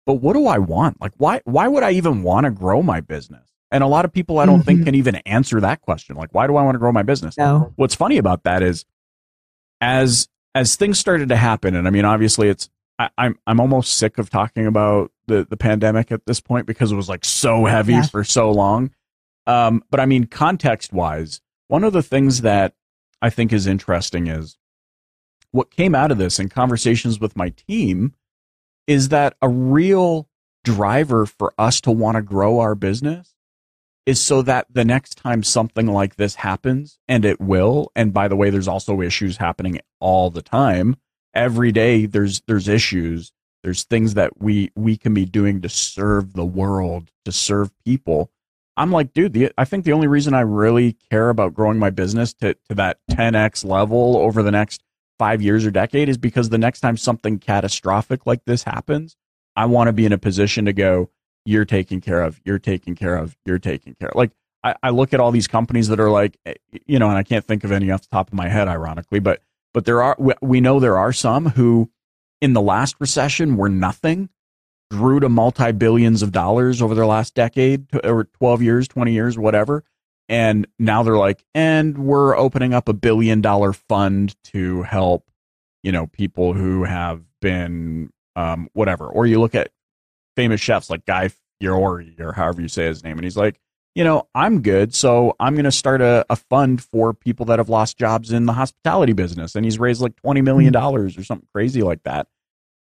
but 0.04 0.14
what 0.14 0.32
do 0.32 0.46
I 0.46 0.58
want? 0.58 1.00
Like 1.00 1.12
why 1.16 1.40
why 1.44 1.68
would 1.68 1.82
I 1.82 1.92
even 1.92 2.22
want 2.22 2.44
to 2.44 2.50
grow 2.50 2.82
my 2.82 3.00
business? 3.00 3.48
And 3.70 3.82
a 3.82 3.86
lot 3.86 4.04
of 4.04 4.12
people 4.12 4.38
I 4.38 4.46
don't 4.46 4.60
mm-hmm. 4.60 4.64
think 4.64 4.84
can 4.84 4.94
even 4.94 5.16
answer 5.16 5.60
that 5.60 5.80
question. 5.80 6.16
Like 6.16 6.32
why 6.32 6.46
do 6.46 6.56
I 6.56 6.62
want 6.62 6.74
to 6.76 6.78
grow 6.78 6.92
my 6.92 7.02
business? 7.02 7.36
No. 7.36 7.72
What's 7.76 7.94
funny 7.94 8.18
about 8.18 8.44
that 8.44 8.62
is 8.62 8.84
as 9.80 10.28
as 10.54 10.76
things 10.76 10.98
started 10.98 11.28
to 11.30 11.36
happen 11.36 11.74
and 11.74 11.86
I 11.88 11.90
mean 11.90 12.04
obviously 12.04 12.48
it's 12.48 12.68
I, 12.98 13.06
am 13.06 13.10
I'm, 13.18 13.38
I'm 13.46 13.60
almost 13.60 13.94
sick 13.94 14.18
of 14.18 14.30
talking 14.30 14.66
about 14.66 15.10
the 15.26 15.46
the 15.48 15.56
pandemic 15.56 16.12
at 16.12 16.26
this 16.26 16.40
point 16.40 16.66
because 16.66 16.92
it 16.92 16.96
was 16.96 17.08
like 17.08 17.24
so 17.24 17.64
heavy 17.64 17.94
yeah. 17.94 18.02
for 18.02 18.22
so 18.22 18.50
long. 18.52 18.90
Um, 19.46 19.82
but 19.90 19.98
I 19.98 20.06
mean 20.06 20.26
context 20.26 20.92
wise, 20.92 21.40
one 21.72 21.84
of 21.84 21.94
the 21.94 22.02
things 22.02 22.42
that 22.42 22.74
I 23.22 23.30
think 23.30 23.50
is 23.50 23.66
interesting 23.66 24.26
is 24.26 24.58
what 25.52 25.70
came 25.70 25.94
out 25.94 26.10
of 26.10 26.18
this 26.18 26.38
in 26.38 26.50
conversations 26.50 27.18
with 27.18 27.34
my 27.34 27.48
team 27.48 28.12
is 28.86 29.08
that 29.08 29.38
a 29.40 29.48
real 29.48 30.28
driver 30.64 31.24
for 31.24 31.54
us 31.56 31.80
to 31.80 31.90
want 31.90 32.16
to 32.16 32.22
grow 32.22 32.58
our 32.58 32.74
business 32.74 33.32
is 34.04 34.20
so 34.20 34.42
that 34.42 34.66
the 34.68 34.84
next 34.84 35.16
time 35.16 35.42
something 35.42 35.86
like 35.86 36.16
this 36.16 36.34
happens, 36.34 36.98
and 37.08 37.24
it 37.24 37.40
will, 37.40 37.90
and 37.96 38.12
by 38.12 38.28
the 38.28 38.36
way, 38.36 38.50
there's 38.50 38.68
also 38.68 39.00
issues 39.00 39.38
happening 39.38 39.80
all 39.98 40.28
the 40.28 40.42
time. 40.42 40.96
Every 41.32 41.72
day 41.72 42.04
there's 42.04 42.42
there's 42.46 42.68
issues. 42.68 43.32
There's 43.62 43.84
things 43.84 44.12
that 44.12 44.42
we 44.42 44.72
we 44.76 44.98
can 44.98 45.14
be 45.14 45.24
doing 45.24 45.62
to 45.62 45.70
serve 45.70 46.34
the 46.34 46.44
world, 46.44 47.10
to 47.24 47.32
serve 47.32 47.72
people. 47.82 48.30
I'm 48.76 48.90
like, 48.90 49.12
dude, 49.12 49.32
the, 49.32 49.52
I 49.58 49.64
think 49.64 49.84
the 49.84 49.92
only 49.92 50.06
reason 50.06 50.34
I 50.34 50.40
really 50.40 50.96
care 51.10 51.28
about 51.28 51.54
growing 51.54 51.78
my 51.78 51.90
business 51.90 52.32
to, 52.34 52.54
to 52.68 52.74
that 52.74 52.98
10x 53.10 53.64
level 53.64 54.16
over 54.16 54.42
the 54.42 54.50
next 54.50 54.82
five 55.18 55.42
years 55.42 55.66
or 55.66 55.70
decade 55.70 56.08
is 56.08 56.16
because 56.16 56.48
the 56.48 56.58
next 56.58 56.80
time 56.80 56.96
something 56.96 57.38
catastrophic 57.38 58.26
like 58.26 58.44
this 58.44 58.62
happens, 58.62 59.16
I 59.56 59.66
want 59.66 59.88
to 59.88 59.92
be 59.92 60.06
in 60.06 60.12
a 60.12 60.18
position 60.18 60.64
to 60.64 60.72
go, 60.72 61.10
you're 61.44 61.64
taken 61.64 62.00
care 62.00 62.22
of, 62.22 62.40
you're 62.44 62.58
taken 62.58 62.94
care 62.94 63.16
of, 63.16 63.36
you're 63.44 63.58
taken 63.58 63.94
care 63.94 64.08
of. 64.08 64.14
Like, 64.16 64.30
I, 64.64 64.74
I 64.82 64.90
look 64.90 65.12
at 65.12 65.20
all 65.20 65.32
these 65.32 65.48
companies 65.48 65.88
that 65.88 66.00
are 66.00 66.10
like, 66.10 66.38
eh, 66.46 66.54
you 66.86 66.98
know, 66.98 67.08
and 67.08 67.18
I 67.18 67.24
can't 67.24 67.44
think 67.44 67.64
of 67.64 67.72
any 67.72 67.90
off 67.90 68.02
the 68.02 68.08
top 68.10 68.28
of 68.28 68.34
my 68.34 68.48
head, 68.48 68.68
ironically, 68.68 69.18
but, 69.18 69.42
but 69.74 69.84
there 69.84 70.02
are, 70.02 70.16
we 70.40 70.60
know 70.60 70.80
there 70.80 70.98
are 70.98 71.12
some 71.12 71.50
who 71.50 71.90
in 72.40 72.52
the 72.52 72.60
last 72.60 72.96
recession 73.00 73.56
were 73.56 73.68
nothing, 73.68 74.28
grew 74.92 75.20
to 75.20 75.28
multi 75.28 75.72
billions 75.72 76.22
of 76.22 76.32
dollars 76.32 76.82
over 76.82 76.94
their 76.94 77.06
last 77.06 77.34
decade 77.34 77.86
or 78.04 78.24
12 78.24 78.62
years, 78.62 78.88
20 78.88 79.10
years, 79.10 79.38
whatever. 79.38 79.84
And 80.28 80.66
now 80.78 81.02
they're 81.02 81.16
like 81.16 81.44
and 81.54 81.96
we're 81.96 82.36
opening 82.36 82.74
up 82.74 82.88
a 82.88 82.92
billion 82.92 83.40
dollar 83.40 83.72
fund 83.72 84.36
to 84.44 84.82
help 84.82 85.30
you 85.82 85.92
know 85.92 86.06
people 86.08 86.52
who 86.52 86.84
have 86.84 87.22
been 87.40 88.10
um, 88.36 88.68
whatever. 88.74 89.06
Or 89.06 89.26
you 89.26 89.40
look 89.40 89.54
at 89.54 89.70
famous 90.36 90.60
chefs 90.60 90.90
like 90.90 91.06
guy 91.06 91.30
fieri 91.60 92.14
or 92.18 92.32
however 92.32 92.60
you 92.60 92.68
say 92.68 92.86
his 92.86 93.02
name 93.02 93.18
and 93.18 93.24
he's 93.24 93.36
like 93.36 93.60
you 93.94 94.02
know 94.02 94.26
i'm 94.34 94.62
good 94.62 94.94
so 94.94 95.36
i'm 95.38 95.54
going 95.54 95.66
to 95.66 95.70
start 95.70 96.00
a, 96.00 96.24
a 96.30 96.36
fund 96.36 96.82
for 96.82 97.12
people 97.12 97.44
that 97.44 97.58
have 97.58 97.68
lost 97.68 97.98
jobs 97.98 98.32
in 98.32 98.46
the 98.46 98.54
hospitality 98.54 99.12
business. 99.12 99.54
And 99.54 99.64
he's 99.64 99.78
raised 99.78 100.00
like 100.00 100.16
20 100.16 100.40
million 100.40 100.72
dollars 100.72 101.18
or 101.18 101.24
something 101.24 101.46
crazy 101.52 101.82
like 101.82 102.02
that 102.04 102.26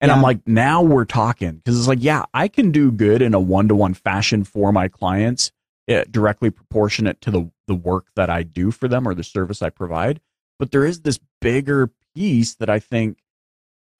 and 0.03 0.11
yeah. 0.11 0.15
i'm 0.15 0.21
like 0.21 0.47
now 0.47 0.83
we're 0.83 1.07
talking 1.07 1.53
because 1.53 1.79
it's 1.79 1.88
like 1.88 2.03
yeah 2.03 2.25
i 2.35 2.47
can 2.47 2.71
do 2.71 2.93
good 2.93 3.23
in 3.23 3.33
a 3.33 3.41
one-to-one 3.41 3.95
fashion 3.95 4.45
for 4.45 4.73
my 4.73 4.88
clients 4.88 5.51
uh, 5.88 6.05
directly 6.11 6.51
proportionate 6.51 7.21
to 7.23 7.31
the 7.31 7.51
the 7.67 7.75
work 7.75 8.07
that 8.17 8.31
I 8.31 8.43
do 8.43 8.71
for 8.71 8.88
them 8.88 9.07
or 9.07 9.15
the 9.15 9.25
service 9.25 9.62
I 9.62 9.71
provide. 9.71 10.21
But 10.59 10.71
there 10.71 10.85
is 10.85 11.01
this 11.01 11.19
bigger 11.41 11.91
piece 12.15 12.55
that 12.57 12.71
I 12.71 12.79
think 12.79 13.19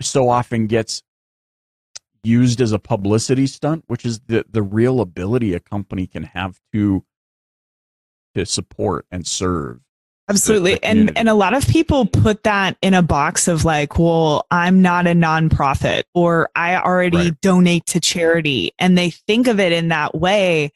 so 0.01 0.29
often 0.29 0.67
gets 0.67 1.03
used 2.23 2.61
as 2.61 2.73
a 2.73 2.79
publicity 2.79 3.47
stunt, 3.47 3.85
which 3.87 4.05
is 4.05 4.21
the 4.21 4.45
the 4.49 4.63
real 4.63 5.01
ability 5.01 5.55
a 5.55 5.61
company 5.61 6.07
can 6.07 6.25
have 6.25 6.61
to 6.73 7.05
to 8.35 8.47
support 8.47 9.07
and 9.11 9.27
serve. 9.27 9.81
Absolutely. 10.29 10.75
The, 10.75 10.85
and 10.85 11.19
and 11.19 11.29
a 11.29 11.35
lot 11.35 11.55
of 11.55 11.67
people 11.67 12.07
put 12.07 12.45
that 12.45 12.77
in 12.81 12.95
a 12.95 13.03
box 13.03 13.49
of 13.49 13.65
like, 13.65 13.99
well, 13.99 14.47
I'm 14.51 14.81
not 14.81 15.07
a 15.07 15.11
nonprofit 15.11 16.05
or 16.15 16.49
I 16.55 16.77
already 16.77 17.17
right. 17.17 17.41
donate 17.41 17.87
to 17.87 18.01
charity 18.01 18.73
and 18.79 18.97
they 18.97 19.11
think 19.11 19.49
of 19.49 19.59
it 19.61 19.73
in 19.73 19.89
that 19.89 20.15
way 20.15 20.73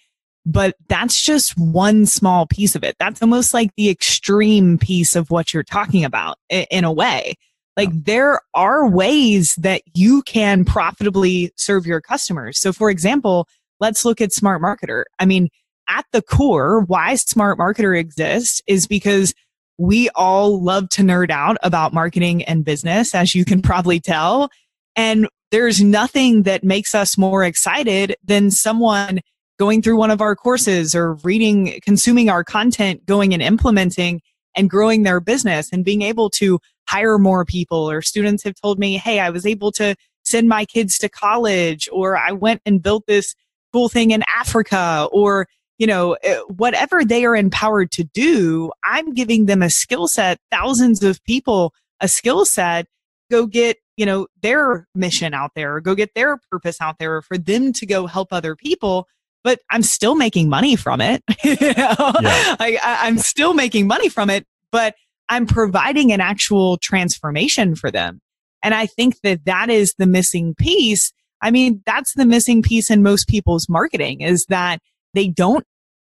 but 0.47 0.77
that's 0.89 1.21
just 1.21 1.59
one 1.59 2.07
small 2.07 2.47
piece 2.47 2.77
of 2.77 2.85
it. 2.85 2.95
That's 3.01 3.21
almost 3.21 3.53
like 3.53 3.73
the 3.77 3.91
extreme 3.91 4.79
piece 4.79 5.17
of 5.17 5.29
what 5.29 5.53
you're 5.53 5.65
talking 5.65 6.05
about 6.05 6.39
in 6.49 6.85
a 6.85 6.93
way. 6.93 7.35
Like 7.77 7.91
there 7.93 8.41
are 8.55 8.89
ways 8.89 9.57
that 9.57 9.83
you 9.93 10.23
can 10.23 10.65
profitably 10.65 11.53
serve 11.57 11.85
your 11.85 12.01
customers. 12.01 12.59
So 12.61 12.73
for 12.73 12.91
example, 12.91 13.49
let's 13.81 14.05
look 14.05 14.21
at 14.21 14.33
Smart 14.33 14.63
Marketer. 14.63 15.03
I 15.19 15.27
mean, 15.27 15.49
at 15.88 16.05
the 16.12 16.22
core, 16.22 16.83
why 16.83 17.14
Smart 17.14 17.59
Marketer 17.59 17.99
exists 17.99 18.62
is 18.66 18.87
because 18.87 19.35
we 19.79 20.09
all 20.14 20.62
love 20.62 20.88
to 20.90 21.03
nerd 21.03 21.31
out 21.31 21.57
about 21.62 21.92
marketing 21.92 22.42
and 22.44 22.64
business, 22.64 23.14
as 23.14 23.35
you 23.35 23.44
can 23.44 23.62
probably 23.62 24.01
tell. 24.01 24.49
And 24.94 25.29
there's 25.51 25.83
nothing 25.83 26.44
that 26.44 26.64
makes 26.64 26.94
us 26.94 27.18
more 27.18 27.44
excited 27.44 28.16
than 28.25 28.51
someone 28.51 29.20
going 29.59 29.83
through 29.83 29.96
one 29.96 30.11
of 30.11 30.20
our 30.20 30.35
courses 30.35 30.94
or 30.94 31.14
reading, 31.16 31.79
consuming 31.83 32.29
our 32.29 32.44
content, 32.44 33.05
going 33.07 33.33
and 33.33 33.42
implementing 33.42 34.20
and 34.55 34.70
growing 34.70 35.03
their 35.03 35.20
business 35.20 35.70
and 35.72 35.85
being 35.85 36.03
able 36.03 36.31
to 36.31 36.59
hire 36.88 37.18
more 37.18 37.44
people. 37.44 37.88
Or 37.90 38.03
students 38.03 38.42
have 38.44 38.55
told 38.55 38.79
me, 38.79 38.96
hey, 38.96 39.20
I 39.20 39.31
was 39.31 39.46
able 39.46 39.72
to 39.72 39.94
send 40.25 40.49
my 40.49 40.64
kids 40.64 40.99
to 40.99 41.09
college, 41.09 41.88
or 41.92 42.16
I 42.16 42.33
went 42.33 42.61
and 42.66 42.83
built 42.83 43.05
this 43.07 43.35
cool 43.72 43.88
thing 43.88 44.11
in 44.11 44.25
Africa, 44.35 45.09
or 45.12 45.46
you 45.79 45.87
know, 45.87 46.17
eh, 46.23 46.41
whatever 46.49 47.05
they 47.05 47.25
are 47.25 47.37
empowered 47.37 47.91
to 47.93 48.05
do, 48.05 48.71
I'm 48.85 49.12
giving 49.12 49.47
them 49.47 49.62
a 49.62 49.71
skill 49.71 50.09
set, 50.09 50.39
thousands 50.51 51.03
of 51.03 51.23
people 51.25 51.73
a 52.01 52.09
skill 52.09 52.45
set, 52.45 52.87
go 53.31 53.47
get, 53.47 53.79
you 53.97 54.05
know, 54.05 54.27
their 54.43 54.87
mission 54.95 55.33
out 55.33 55.53
there, 55.55 55.77
or 55.77 55.81
go 55.81 55.95
get 55.95 56.15
their 56.15 56.39
purpose 56.51 56.81
out 56.81 56.99
there, 56.99 57.17
or 57.17 57.23
for 57.23 57.39
them 57.39 57.73
to 57.73 57.87
go 57.87 58.07
help 58.07 58.33
other 58.33 58.55
people 58.55 59.07
but 59.47 59.61
I'm 59.71 59.85
still 59.85 60.17
making 60.17 60.49
money 60.49 60.75
from 60.75 61.01
it. 61.01 61.23
you 61.45 61.55
know? 61.61 62.12
yeah. 62.21 62.57
I, 62.59 62.79
I'm 62.83 63.17
still 63.17 63.55
making 63.55 63.87
money 63.87 64.09
from 64.09 64.29
it, 64.29 64.45
but 64.73 64.97
I'm 65.29 65.47
providing 65.47 66.11
an 66.11 66.21
actual 66.21 66.79
transformation 66.79 67.77
for 67.77 67.93
them. 67.93 68.21
And 68.65 68.75
I 68.75 68.87
think 68.87 69.21
that 69.21 69.45
that 69.45 69.71
is 69.71 69.95
the 69.99 70.07
missing 70.07 70.57
piece. 70.57 71.12
I 71.43 71.53
mean, 71.53 71.81
that's 71.87 72.15
the 72.15 72.27
missing 72.27 72.61
piece 72.61 72.91
in 72.91 73.05
most 73.05 73.29
people's 73.29 73.69
marketing 73.69 74.21
is 74.21 74.47
that 74.47 74.81
they 75.17 75.29
don't 75.29 75.65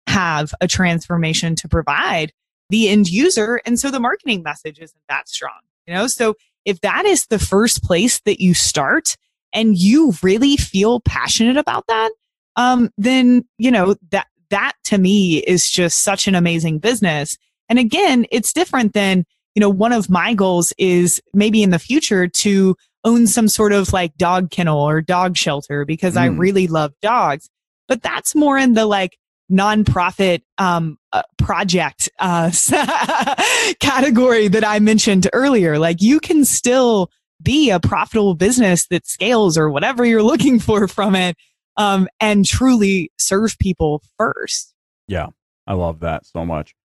have 0.08 0.54
a 0.62 0.68
transformation 0.68 1.56
to 1.56 1.68
provide 1.68 2.32
the 2.70 2.90
end 2.90 3.10
user. 3.10 3.62
And 3.66 3.80
so 3.80 3.92
the 3.92 4.00
marketing 4.00 4.44
message 4.44 4.80
isn't 4.80 5.02
that 5.10 5.28
strong, 5.28 5.60
you 5.88 5.94
know? 5.94 6.08
So 6.08 6.36
if 6.66 6.82
that 6.82 7.06
is 7.06 7.26
the 7.28 7.40
first 7.40 7.84
place 7.84 8.20
that 8.22 8.42
you 8.42 8.54
start 8.54 9.16
and 9.54 9.78
you 9.78 10.14
really 10.22 10.58
feel 10.58 11.00
passionate 11.00 11.58
about 11.58 11.86
that, 11.88 12.12
um, 12.56 12.90
then 12.98 13.48
you 13.58 13.72
know 13.72 13.96
that 14.12 14.28
that 14.50 14.74
to 14.86 14.98
me 14.98 15.38
is 15.38 15.70
just 15.70 16.04
such 16.04 16.28
an 16.28 16.36
amazing 16.36 16.80
business. 16.80 17.38
And 17.70 17.80
again, 17.80 18.26
it's 18.32 18.54
different 18.54 18.94
than 18.94 19.26
you 19.56 19.62
know 19.62 19.70
one 19.70 19.94
of 19.94 20.10
my 20.10 20.34
goals 20.34 20.74
is 20.78 21.22
maybe 21.34 21.64
in 21.64 21.70
the 21.70 21.80
future 21.80 22.28
to 22.28 22.76
own 23.04 23.28
some 23.28 23.48
sort 23.48 23.72
of 23.72 23.94
like 23.94 24.16
dog 24.18 24.52
kennel 24.52 24.80
or 24.80 25.02
dog 25.02 25.38
shelter 25.38 25.86
because 25.86 26.16
mm. 26.16 26.22
I 26.22 26.26
really 26.28 26.68
love 26.68 26.94
dogs. 27.02 27.50
But 27.90 28.02
that's 28.02 28.34
more 28.34 28.58
in 28.58 28.74
the 28.74 28.86
like 28.86 29.18
nonprofit 29.52 30.44
um, 30.58 30.98
uh, 31.12 31.24
project 31.38 32.08
uh, 32.20 32.52
category 33.80 34.48
that 34.48 34.64
I 34.66 34.80
mentioned 34.80 35.28
earlier. 35.34 35.78
Like 35.80 36.02
you 36.02 36.22
can 36.22 36.46
still 36.46 37.12
be 37.42 37.70
a 37.70 37.80
profitable 37.80 38.36
business 38.36 38.88
that 38.88 39.08
scales 39.08 39.58
or 39.58 39.70
whatever 39.70 40.06
you're 40.06 40.24
looking 40.24 40.60
for 40.60 40.88
from 40.88 41.16
it 41.16 41.36
um, 41.78 42.08
and 42.20 42.46
truly 42.46 43.12
serve 43.18 43.58
people 43.60 44.04
first. 44.18 44.74
Yeah, 45.08 45.28
I 45.66 45.74
love 45.74 46.02
that 46.02 46.26
so 46.26 46.46
much. 46.46 46.76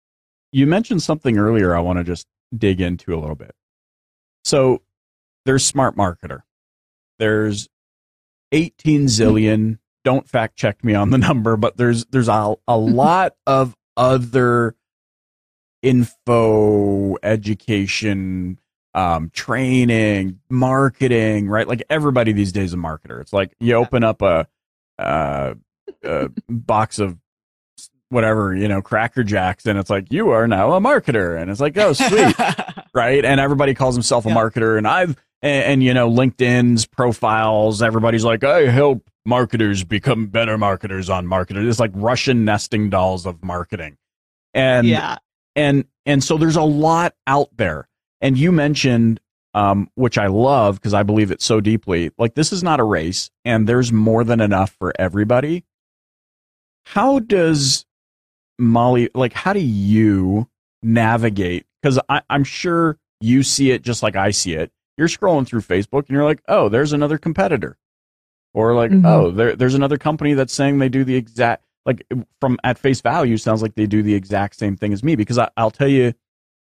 You 0.52 0.66
mentioned 0.66 1.02
something 1.02 1.36
earlier 1.36 1.76
I 1.76 1.80
want 1.80 1.98
to 1.98 2.04
just 2.04 2.26
dig 2.56 2.80
into 2.80 3.14
a 3.14 3.18
little 3.18 3.34
bit. 3.34 3.54
So 4.44 4.82
there's 5.44 5.64
Smart 5.64 5.96
Marketer, 5.96 6.40
there's 7.18 7.68
18 8.52 9.06
zillion. 9.06 9.78
Don't 10.04 10.28
fact 10.28 10.56
check 10.56 10.84
me 10.84 10.94
on 10.94 11.10
the 11.10 11.18
number, 11.28 11.56
but 11.56 11.76
there's 11.76 12.04
there's 12.06 12.28
a, 12.28 12.54
a 12.68 12.76
lot 12.76 13.34
of 13.46 13.74
other 13.96 14.76
info, 15.82 17.16
education, 17.22 18.58
um, 18.94 19.30
training, 19.30 20.40
marketing, 20.48 21.48
right? 21.48 21.68
Like 21.68 21.82
everybody 21.90 22.32
these 22.32 22.52
days 22.52 22.70
is 22.70 22.74
a 22.74 22.76
marketer. 22.76 23.20
It's 23.20 23.32
like 23.32 23.54
you 23.60 23.74
open 23.74 24.02
up 24.02 24.22
a, 24.22 24.46
uh, 24.98 25.54
a 26.02 26.30
box 26.48 26.98
of 26.98 27.18
whatever, 28.10 28.54
you 28.54 28.68
know, 28.68 28.82
Cracker 28.82 29.24
Jacks, 29.24 29.66
and 29.66 29.78
it's 29.78 29.90
like, 29.90 30.12
you 30.12 30.30
are 30.30 30.46
now 30.46 30.72
a 30.72 30.80
marketer. 30.80 31.40
And 31.40 31.50
it's 31.50 31.60
like, 31.60 31.76
oh, 31.76 31.92
sweet. 31.92 32.34
right. 32.94 33.24
And 33.24 33.40
everybody 33.40 33.74
calls 33.74 33.94
himself 33.94 34.26
a 34.26 34.28
yeah. 34.28 34.34
marketer. 34.34 34.78
And 34.78 34.86
I've, 34.86 35.16
and, 35.42 35.64
and, 35.64 35.82
you 35.82 35.94
know, 35.94 36.10
LinkedIn's 36.10 36.86
profiles, 36.86 37.82
everybody's 37.82 38.24
like, 38.24 38.44
I 38.44 38.66
help 38.70 39.08
marketers 39.24 39.84
become 39.84 40.26
better 40.26 40.56
marketers 40.58 41.10
on 41.10 41.26
marketers. 41.26 41.66
It's 41.66 41.80
like 41.80 41.92
Russian 41.94 42.44
nesting 42.44 42.90
dolls 42.90 43.26
of 43.26 43.42
marketing. 43.42 43.96
And, 44.52 44.86
yeah. 44.86 45.16
And, 45.56 45.84
and 46.06 46.22
so 46.22 46.36
there's 46.36 46.56
a 46.56 46.62
lot 46.62 47.14
out 47.26 47.48
there. 47.56 47.88
And 48.20 48.38
you 48.38 48.52
mentioned, 48.52 49.20
um, 49.54 49.88
which 49.94 50.18
I 50.18 50.26
love 50.26 50.76
because 50.76 50.94
I 50.94 51.04
believe 51.04 51.30
it 51.30 51.40
so 51.40 51.60
deeply. 51.60 52.10
Like 52.18 52.34
this 52.34 52.52
is 52.52 52.62
not 52.62 52.80
a 52.80 52.84
race, 52.84 53.30
and 53.44 53.68
there's 53.68 53.92
more 53.92 54.24
than 54.24 54.40
enough 54.40 54.74
for 54.78 54.92
everybody. 54.98 55.64
How 56.86 57.20
does 57.20 57.86
Molly 58.58 59.10
like? 59.14 59.32
How 59.32 59.52
do 59.52 59.60
you 59.60 60.48
navigate? 60.82 61.66
Because 61.82 61.98
I'm 62.08 62.44
sure 62.44 62.98
you 63.20 63.42
see 63.42 63.70
it 63.70 63.82
just 63.82 64.02
like 64.02 64.16
I 64.16 64.30
see 64.30 64.54
it. 64.54 64.70
You're 64.96 65.08
scrolling 65.08 65.46
through 65.46 65.62
Facebook 65.62 66.06
and 66.06 66.10
you're 66.10 66.24
like, 66.24 66.40
oh, 66.48 66.68
there's 66.68 66.92
another 66.92 67.18
competitor, 67.18 67.76
or 68.52 68.74
like, 68.74 68.90
mm-hmm. 68.90 69.06
oh, 69.06 69.30
there, 69.30 69.56
there's 69.56 69.74
another 69.74 69.98
company 69.98 70.34
that's 70.34 70.54
saying 70.54 70.78
they 70.78 70.88
do 70.88 71.04
the 71.04 71.16
exact 71.16 71.64
like 71.84 72.06
from 72.40 72.58
at 72.64 72.78
face 72.78 73.00
value 73.00 73.36
sounds 73.36 73.60
like 73.60 73.74
they 73.74 73.86
do 73.86 74.02
the 74.02 74.14
exact 74.14 74.56
same 74.56 74.76
thing 74.76 74.92
as 74.92 75.02
me 75.02 75.16
because 75.16 75.38
I, 75.38 75.50
will 75.58 75.70
tell 75.70 75.88
you, 75.88 76.14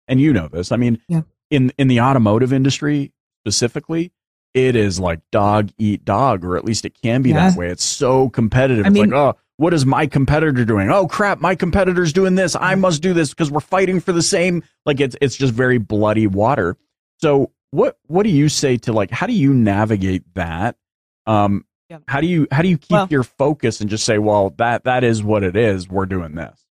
and 0.07 0.19
you 0.19 0.33
know 0.33 0.47
this. 0.47 0.71
I 0.71 0.77
mean, 0.77 1.01
yeah 1.07 1.21
in 1.49 1.71
in 1.77 1.87
the 1.87 2.01
automotive 2.01 2.53
industry 2.53 3.13
specifically, 3.43 4.11
it 4.53 4.75
is 4.75 4.99
like 4.99 5.19
dog 5.31 5.71
eat 5.77 6.05
dog, 6.05 6.43
or 6.43 6.57
at 6.57 6.65
least 6.65 6.85
it 6.85 6.99
can 7.01 7.21
be 7.21 7.29
yeah. 7.29 7.49
that 7.49 7.57
way. 7.57 7.67
It's 7.67 7.83
so 7.83 8.29
competitive. 8.29 8.85
I 8.85 8.89
it's 8.89 8.93
mean, 8.93 9.11
like, 9.11 9.35
oh, 9.35 9.39
what 9.57 9.73
is 9.73 9.85
my 9.85 10.07
competitor 10.07 10.65
doing? 10.65 10.91
Oh 10.91 11.07
crap, 11.07 11.39
my 11.39 11.55
competitor's 11.55 12.13
doing 12.13 12.35
this. 12.35 12.55
I 12.55 12.75
must 12.75 13.01
do 13.01 13.13
this 13.13 13.29
because 13.29 13.51
we're 13.51 13.59
fighting 13.61 13.99
for 13.99 14.11
the 14.11 14.21
same. 14.21 14.63
Like 14.85 14.99
it's 14.99 15.15
it's 15.21 15.35
just 15.35 15.53
very 15.53 15.77
bloody 15.77 16.27
water. 16.27 16.77
So 17.17 17.51
what 17.71 17.97
what 18.07 18.23
do 18.23 18.29
you 18.29 18.49
say 18.49 18.77
to 18.77 18.93
like 18.93 19.11
how 19.11 19.27
do 19.27 19.33
you 19.33 19.53
navigate 19.53 20.23
that? 20.35 20.75
Um, 21.25 21.65
yeah. 21.89 21.99
how 22.07 22.21
do 22.21 22.27
you 22.27 22.47
how 22.51 22.61
do 22.61 22.67
you 22.67 22.77
keep 22.77 22.91
well, 22.91 23.07
your 23.09 23.23
focus 23.23 23.81
and 23.81 23.89
just 23.89 24.05
say, 24.05 24.17
well, 24.17 24.51
that 24.57 24.83
that 24.83 25.03
is 25.03 25.23
what 25.23 25.43
it 25.43 25.55
is. 25.55 25.87
We're 25.89 26.05
doing 26.05 26.35
this. 26.35 26.65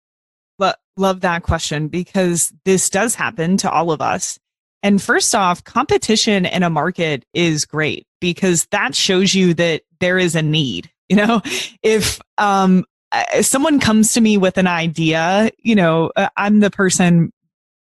love 0.97 1.20
that 1.20 1.43
question 1.43 1.89
because 1.89 2.53
this 2.64 2.91
does 2.91 3.14
happen 3.14 3.57
to 3.59 3.70
all 3.70 3.91
of 3.91 4.01
us. 4.01 4.39
And 4.83 5.03
first 5.03 5.35
off, 5.35 5.64
competition 5.64 6.47
in 6.47 6.62
a 6.62 6.70
market 6.70 7.24
is 7.35 7.64
great 7.64 8.07
because 8.20 8.66
that 8.70 8.95
shows 8.95 9.35
you 9.35 9.53
that 9.55 9.83
there 9.99 10.18
is 10.18 10.35
a 10.35 10.43
need. 10.43 10.89
You 11.11 11.16
know, 11.16 11.42
if 11.82 12.20
um, 12.38 12.84
someone 13.40 13.80
comes 13.80 14.12
to 14.12 14.20
me 14.20 14.38
with 14.38 14.56
an 14.58 14.68
idea, 14.68 15.50
you 15.58 15.74
know, 15.74 16.12
uh, 16.14 16.28
I'm 16.36 16.61
the 16.61 16.70
person 16.70 17.32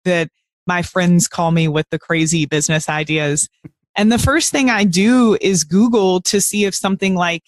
that 0.03 0.29
my 0.65 0.81
friends 0.81 1.27
call 1.27 1.51
me 1.51 1.67
with 1.67 1.85
the 1.91 1.99
crazy 1.99 2.47
business 2.47 2.89
ideas. 2.89 3.47
And 3.95 4.11
the 4.11 4.17
first 4.17 4.51
thing 4.51 4.71
I 4.71 4.83
do 4.83 5.37
is 5.41 5.63
Google 5.63 6.21
to 6.21 6.41
see 6.41 6.65
if 6.65 6.73
something 6.73 7.13
like 7.13 7.43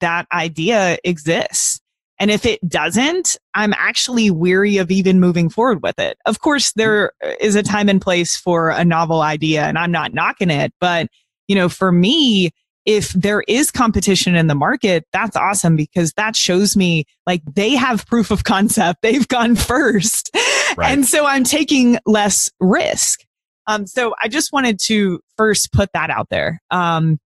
that 0.00 0.26
idea 0.32 0.98
exists. 1.02 1.80
And 2.20 2.30
if 2.30 2.46
it 2.46 2.60
doesn't, 2.68 3.36
I'm 3.54 3.72
actually 3.72 4.30
weary 4.30 4.76
of 4.76 4.92
even 4.92 5.18
moving 5.18 5.48
forward 5.48 5.82
with 5.82 5.98
it. 5.98 6.16
Of 6.26 6.38
course, 6.40 6.72
there 6.74 7.10
is 7.40 7.56
a 7.56 7.62
time 7.62 7.88
and 7.88 8.00
place 8.00 8.36
for 8.36 8.70
a 8.70 8.84
novel 8.84 9.20
idea 9.20 9.64
and 9.64 9.78
I'm 9.78 9.90
not 9.90 10.14
knocking 10.14 10.50
it. 10.50 10.72
But, 10.78 11.08
you 11.48 11.56
know, 11.56 11.68
for 11.68 11.90
me, 11.90 12.52
if 12.86 13.10
there 13.12 13.42
is 13.48 13.70
competition 13.70 14.34
in 14.34 14.46
the 14.46 14.54
market, 14.54 15.06
that's 15.12 15.36
awesome 15.36 15.76
because 15.76 16.12
that 16.12 16.36
shows 16.36 16.76
me 16.76 17.04
like 17.26 17.42
they 17.54 17.70
have 17.70 18.06
proof 18.06 18.30
of 18.30 18.44
concept. 18.44 19.00
They've 19.02 19.26
gone 19.28 19.56
first. 19.56 20.30
Right. 20.76 20.92
And 20.92 21.06
so 21.06 21.24
I'm 21.24 21.44
taking 21.44 21.98
less 22.04 22.50
risk. 22.60 23.20
Um, 23.66 23.86
so 23.86 24.14
I 24.22 24.28
just 24.28 24.52
wanted 24.52 24.78
to 24.84 25.20
first 25.36 25.72
put 25.72 25.90
that 25.94 26.10
out 26.10 26.28
there. 26.30 26.60
Um, 26.70 27.18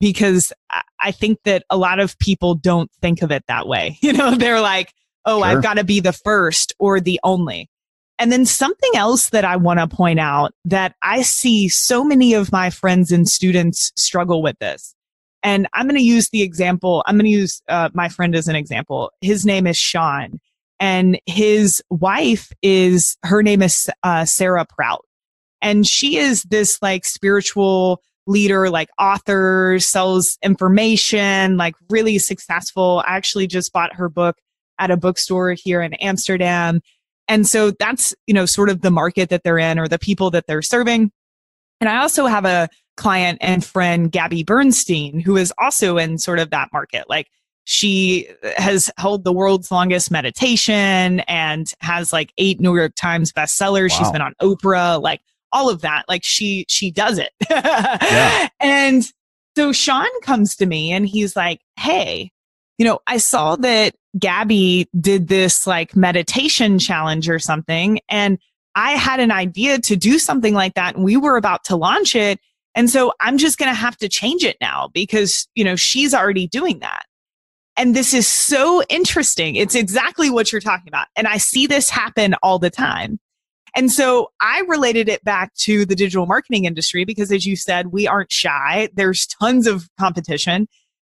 because 0.00 0.52
I 1.00 1.12
think 1.12 1.38
that 1.44 1.64
a 1.68 1.76
lot 1.76 2.00
of 2.00 2.18
people 2.18 2.54
don't 2.54 2.90
think 3.02 3.22
of 3.22 3.30
it 3.30 3.44
that 3.48 3.68
way. 3.68 3.98
You 4.02 4.14
know, 4.14 4.34
they're 4.34 4.60
like, 4.60 4.92
oh, 5.24 5.38
sure. 5.38 5.44
I've 5.46 5.62
got 5.62 5.74
to 5.74 5.84
be 5.84 6.00
the 6.00 6.12
first 6.12 6.74
or 6.78 7.00
the 7.00 7.20
only. 7.22 7.68
And 8.18 8.32
then 8.32 8.44
something 8.44 8.90
else 8.94 9.30
that 9.30 9.44
I 9.44 9.56
want 9.56 9.78
to 9.78 9.86
point 9.86 10.20
out 10.20 10.52
that 10.64 10.94
I 11.02 11.22
see 11.22 11.68
so 11.68 12.02
many 12.02 12.34
of 12.34 12.52
my 12.52 12.70
friends 12.70 13.12
and 13.12 13.28
students 13.28 13.92
struggle 13.96 14.42
with 14.42 14.58
this. 14.58 14.94
And 15.42 15.68
I'm 15.74 15.86
going 15.86 15.96
to 15.96 16.02
use 16.02 16.28
the 16.30 16.42
example, 16.42 17.02
I'm 17.06 17.16
going 17.16 17.24
to 17.24 17.30
use 17.30 17.62
uh, 17.68 17.88
my 17.94 18.08
friend 18.08 18.34
as 18.34 18.48
an 18.48 18.56
example. 18.56 19.10
His 19.20 19.46
name 19.46 19.66
is 19.66 19.78
Sean, 19.78 20.38
and 20.78 21.18
his 21.26 21.82
wife 21.90 22.52
is, 22.62 23.16
her 23.24 23.42
name 23.42 23.62
is 23.62 23.90
uh, 24.02 24.24
Sarah 24.24 24.66
Prout. 24.66 25.04
And 25.62 25.86
she 25.86 26.16
is 26.16 26.42
this 26.44 26.80
like 26.80 27.04
spiritual 27.04 28.00
leader, 28.26 28.70
like 28.70 28.88
author, 28.98 29.78
sells 29.78 30.38
information, 30.42 31.56
like 31.56 31.74
really 31.90 32.18
successful. 32.18 33.02
I 33.06 33.16
actually 33.16 33.46
just 33.46 33.72
bought 33.72 33.94
her 33.94 34.08
book 34.08 34.36
at 34.78 34.90
a 34.90 34.96
bookstore 34.96 35.52
here 35.52 35.82
in 35.82 35.94
Amsterdam. 35.94 36.80
And 37.28 37.46
so 37.46 37.70
that's, 37.70 38.14
you 38.26 38.34
know, 38.34 38.46
sort 38.46 38.70
of 38.70 38.80
the 38.80 38.90
market 38.90 39.28
that 39.28 39.42
they're 39.44 39.58
in 39.58 39.78
or 39.78 39.86
the 39.86 39.98
people 39.98 40.30
that 40.30 40.46
they're 40.46 40.62
serving. 40.62 41.12
And 41.80 41.88
I 41.88 41.98
also 41.98 42.26
have 42.26 42.44
a 42.44 42.68
client 43.00 43.38
and 43.40 43.64
friend, 43.64 44.12
Gabby 44.12 44.44
Bernstein, 44.44 45.18
who 45.20 45.36
is 45.36 45.52
also 45.58 45.96
in 45.96 46.18
sort 46.18 46.38
of 46.38 46.50
that 46.50 46.68
market. 46.72 47.08
Like 47.08 47.28
she 47.64 48.28
has 48.56 48.90
held 48.98 49.24
the 49.24 49.32
world's 49.32 49.70
longest 49.70 50.10
meditation 50.10 51.20
and 51.20 51.72
has 51.80 52.12
like 52.12 52.32
eight 52.38 52.60
New 52.60 52.76
York 52.76 52.92
Times 52.94 53.32
bestsellers. 53.32 53.90
Wow. 53.90 53.98
She's 53.98 54.10
been 54.12 54.20
on 54.20 54.34
Oprah. 54.42 55.02
Like 55.02 55.22
all 55.50 55.70
of 55.70 55.80
that. 55.80 56.04
Like 56.08 56.22
she 56.22 56.66
she 56.68 56.90
does 56.90 57.18
it. 57.18 57.32
yeah. 57.50 58.48
And 58.60 59.04
so 59.56 59.72
Sean 59.72 60.08
comes 60.22 60.54
to 60.56 60.66
me 60.66 60.92
and 60.92 61.06
he's 61.06 61.34
like, 61.34 61.60
"Hey, 61.78 62.30
you 62.78 62.84
know, 62.84 63.00
I 63.06 63.16
saw 63.16 63.56
that 63.56 63.94
Gabby 64.18 64.88
did 64.98 65.28
this 65.28 65.66
like 65.66 65.96
meditation 65.96 66.78
challenge 66.78 67.28
or 67.28 67.38
something 67.38 68.00
and 68.08 68.38
I 68.74 68.92
had 68.92 69.20
an 69.20 69.32
idea 69.32 69.78
to 69.80 69.96
do 69.96 70.18
something 70.18 70.54
like 70.54 70.74
that 70.74 70.94
and 70.94 71.04
we 71.04 71.16
were 71.16 71.36
about 71.36 71.64
to 71.64 71.76
launch 71.76 72.14
it. 72.14 72.38
And 72.74 72.88
so 72.88 73.12
I'm 73.20 73.38
just 73.38 73.58
going 73.58 73.70
to 73.70 73.74
have 73.74 73.96
to 73.98 74.08
change 74.08 74.44
it 74.44 74.56
now 74.60 74.88
because, 74.92 75.48
you 75.54 75.64
know, 75.64 75.76
she's 75.76 76.14
already 76.14 76.46
doing 76.46 76.78
that. 76.80 77.04
And 77.76 77.96
this 77.96 78.12
is 78.14 78.26
so 78.26 78.82
interesting. 78.88 79.56
It's 79.56 79.74
exactly 79.74 80.30
what 80.30 80.52
you're 80.52 80.60
talking 80.60 80.88
about. 80.88 81.06
And 81.16 81.26
I 81.26 81.38
see 81.38 81.66
this 81.66 81.88
happen 81.88 82.34
all 82.42 82.58
the 82.58 82.70
time. 82.70 83.18
And 83.74 83.90
so 83.90 84.30
I 84.40 84.62
related 84.68 85.08
it 85.08 85.22
back 85.24 85.54
to 85.60 85.86
the 85.86 85.94
digital 85.94 86.26
marketing 86.26 86.64
industry 86.64 87.04
because 87.04 87.30
as 87.30 87.46
you 87.46 87.56
said, 87.56 87.88
we 87.88 88.06
aren't 88.06 88.32
shy. 88.32 88.88
There's 88.94 89.26
tons 89.26 89.66
of 89.66 89.88
competition. 89.98 90.68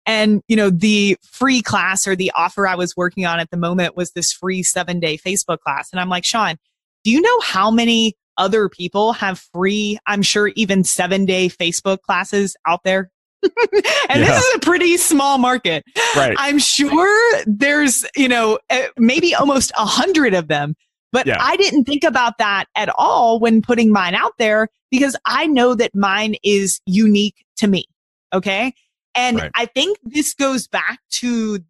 And, 0.07 0.43
you 0.49 0.57
know, 0.57 0.71
the 0.71 1.19
free 1.23 1.61
class 1.61 2.07
or 2.07 2.17
the 2.17 2.33
offer 2.35 2.67
I 2.67 2.77
was 2.77 2.97
working 2.97 3.27
on 3.27 3.41
at 3.41 3.51
the 3.51 3.57
moment 3.57 3.97
was 3.97 4.13
this 4.13 4.33
free 4.33 4.63
seven 4.63 5.01
day 5.01 5.19
Facebook 5.19 5.59
class. 5.61 5.91
And 5.93 6.01
I'm 6.01 6.09
like, 6.09 6.25
Sean, 6.25 6.57
do 7.05 7.11
you 7.11 7.21
know 7.21 7.41
how 7.41 7.71
many 7.71 8.15
other 8.39 8.68
people 8.68 9.12
have 9.14 9.39
free, 9.53 9.99
I'm 10.07 10.22
sure 10.22 10.49
even 10.49 10.84
seven 10.84 11.24
day 11.24 11.49
Facebook 11.49 12.03
classes 12.03 12.57
out 12.66 12.82
there? 12.84 13.11
and 13.43 13.53
yeah. 13.82 14.16
this 14.16 14.45
is 14.45 14.55
a 14.57 14.59
pretty 14.61 14.97
small 14.97 15.39
market. 15.39 15.84
Right. 16.16 16.34
I'm 16.39 16.59
sure 16.59 17.43
there's, 17.47 18.05
you 18.16 18.28
know, 18.28 18.59
eh, 18.70 18.89
maybe 18.97 19.34
almost 19.34 19.72
a 19.76 19.84
hundred 19.84 20.34
of 20.34 20.49
them 20.49 20.74
but 21.16 21.26
yeah. 21.26 21.39
I 21.41 21.57
didn't 21.57 21.84
think 21.84 22.05
about 22.05 22.37
that 22.39 22.66
at 22.76 22.91
all 22.95 23.41
when 23.41 23.62
putting 23.62 23.91
mine 23.91 24.14
out 24.14 24.32
there 24.39 24.68
because 24.91 25.16
I 25.24 25.47
know 25.47 25.74
that 25.74 25.95
mine 25.95 26.34
is 26.43 26.80
unique 26.84 27.47
to 27.57 27.68
me. 27.68 27.87
Okay. 28.34 28.74
And 29.14 29.39
right. 29.39 29.51
I 29.55 29.64
think 29.64 29.99
this 30.03 30.34
goes 30.34 30.68
back 30.68 30.99
to, 31.12 31.61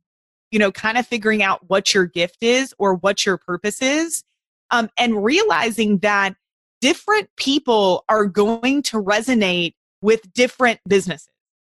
you 0.50 0.58
know, 0.58 0.72
kind 0.72 0.98
of 0.98 1.06
figuring 1.06 1.44
out 1.44 1.60
what 1.68 1.94
your 1.94 2.06
gift 2.06 2.38
is 2.40 2.74
or 2.78 2.94
what 2.94 3.24
your 3.24 3.38
purpose 3.38 3.80
is. 3.82 4.24
Um, 4.72 4.90
and 4.98 5.22
realizing 5.22 5.98
that 5.98 6.34
different 6.80 7.28
people 7.36 8.04
are 8.08 8.26
going 8.26 8.82
to 8.82 9.02
resonate 9.02 9.74
with 10.02 10.32
different 10.32 10.80
businesses, 10.88 11.28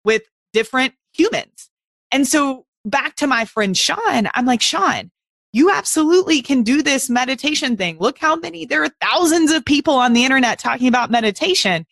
with 0.03 0.23
different 0.53 0.93
humans. 1.13 1.69
And 2.11 2.27
so 2.27 2.65
back 2.85 3.15
to 3.15 3.27
my 3.27 3.45
friend 3.45 3.75
Sean, 3.77 4.29
I'm 4.33 4.45
like, 4.45 4.61
Sean, 4.61 5.11
you 5.51 5.71
absolutely 5.71 6.41
can 6.41 6.63
do 6.63 6.83
this 6.83 7.09
meditation 7.09 7.75
thing. 7.75 7.97
Look 7.99 8.19
how 8.19 8.35
many, 8.35 8.65
there 8.65 8.83
are 8.83 8.91
thousands 9.01 9.51
of 9.51 9.65
people 9.65 9.95
on 9.95 10.13
the 10.13 10.23
internet 10.23 10.59
talking 10.59 10.87
about 10.87 11.09
meditation. 11.09 11.85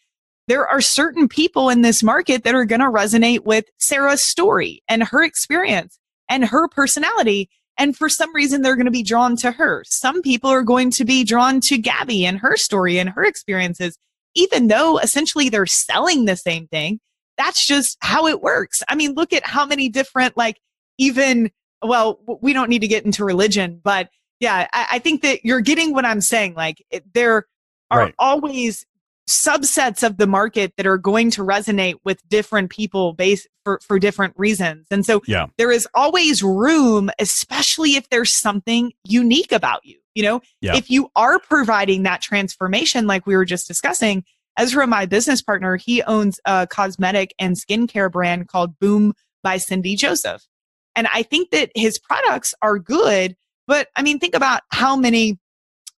there 0.47 0.67
are 0.67 0.81
certain 0.81 1.27
people 1.27 1.69
in 1.69 1.81
this 1.81 2.01
market 2.01 2.43
that 2.43 2.55
are 2.55 2.65
going 2.65 2.79
to 2.79 2.87
resonate 2.87 3.43
with 3.43 3.65
Sarah's 3.77 4.23
story 4.23 4.81
and 4.87 5.03
her 5.03 5.23
experience 5.23 5.99
and 6.29 6.45
her 6.45 6.67
personality. 6.69 7.49
And 7.78 7.95
for 7.95 8.09
some 8.09 8.34
reason, 8.34 8.61
they're 8.61 8.75
going 8.75 8.86
to 8.86 8.91
be 8.91 9.03
drawn 9.03 9.36
to 9.38 9.51
her. 9.51 9.84
Some 9.86 10.21
people 10.21 10.49
are 10.49 10.63
going 10.63 10.89
to 10.91 11.05
be 11.05 11.23
drawn 11.23 11.61
to 11.61 11.78
Gabby 11.78 12.25
and 12.25 12.39
her 12.39 12.57
story 12.57 12.97
and 12.97 13.09
her 13.09 13.23
experiences, 13.23 13.97
even 14.36 14.67
though 14.67 14.97
essentially 14.97 15.49
they're 15.49 15.65
selling 15.65 16.25
the 16.25 16.36
same 16.36 16.67
thing. 16.67 16.99
That's 17.38 17.65
just 17.65 17.97
how 18.01 18.25
it 18.25 18.41
works. 18.41 18.82
I 18.89 18.95
mean, 18.95 19.13
look 19.13 19.32
at 19.32 19.45
how 19.45 19.65
many 19.65 19.89
different, 19.89 20.36
like, 20.36 20.59
even, 20.97 21.51
well, 21.84 22.19
we 22.41 22.51
don't 22.53 22.69
need 22.69 22.82
to 22.82 22.88
get 22.88 23.05
into 23.05 23.23
religion, 23.23 23.80
but 23.84 24.09
yeah, 24.39 24.67
I, 24.73 24.88
I 24.93 24.99
think 24.99 25.21
that 25.21 25.45
you're 25.45 25.61
getting 25.61 25.93
what 25.93 26.05
I'm 26.05 26.21
saying. 26.21 26.55
Like, 26.55 26.84
it, 26.89 27.03
there 27.13 27.45
are 27.91 27.99
right. 27.99 28.15
always 28.17 28.86
subsets 29.30 30.03
of 30.03 30.17
the 30.17 30.28
market 30.28 30.73
that 30.78 30.88
are 30.88 30.97
going 30.97 31.30
to 31.32 31.43
resonate 31.43 31.95
with 32.05 32.28
different 32.30 32.69
people 32.69 33.13
based 33.13 33.47
for, 33.63 33.80
for 33.84 33.99
different 33.99 34.34
reasons. 34.38 34.88
And 34.89 35.05
so 35.05 35.21
yeah. 35.28 35.47
there 35.57 35.71
is 35.71 35.88
always 35.93 36.41
room, 36.41 37.09
especially 37.19 37.95
if 37.95 38.09
there's 38.09 38.34
something 38.34 38.93
unique 39.03 39.51
about 39.51 39.86
you. 39.86 39.99
You 40.15 40.23
know, 40.23 40.41
yeah. 40.61 40.75
if 40.75 40.89
you 40.89 41.11
are 41.15 41.39
providing 41.39 42.03
that 42.03 42.21
transformation, 42.21 43.05
like 43.05 43.28
we 43.28 43.36
were 43.36 43.45
just 43.45 43.67
discussing, 43.67 44.23
Ezra, 44.57 44.88
my 44.88 45.05
business 45.05 45.41
partner, 45.41 45.75
he 45.75 46.01
owns 46.03 46.39
a 46.45 46.65
cosmetic 46.65 47.36
and 47.38 47.55
skincare 47.55 48.11
brand 48.11 48.47
called 48.47 48.80
Boom 48.80 49.13
by 49.43 49.57
Cindy 49.57 49.95
Joseph. 49.95 50.47
And 50.95 51.07
I 51.13 51.21
think 51.21 51.51
that 51.51 51.69
his 51.75 51.99
products 51.99 52.55
are 52.63 52.80
good, 52.80 53.36
but 53.67 53.89
I 53.95 54.01
mean, 54.01 54.17
think 54.17 54.34
about 54.34 54.63
how 54.71 54.95
many 54.95 55.38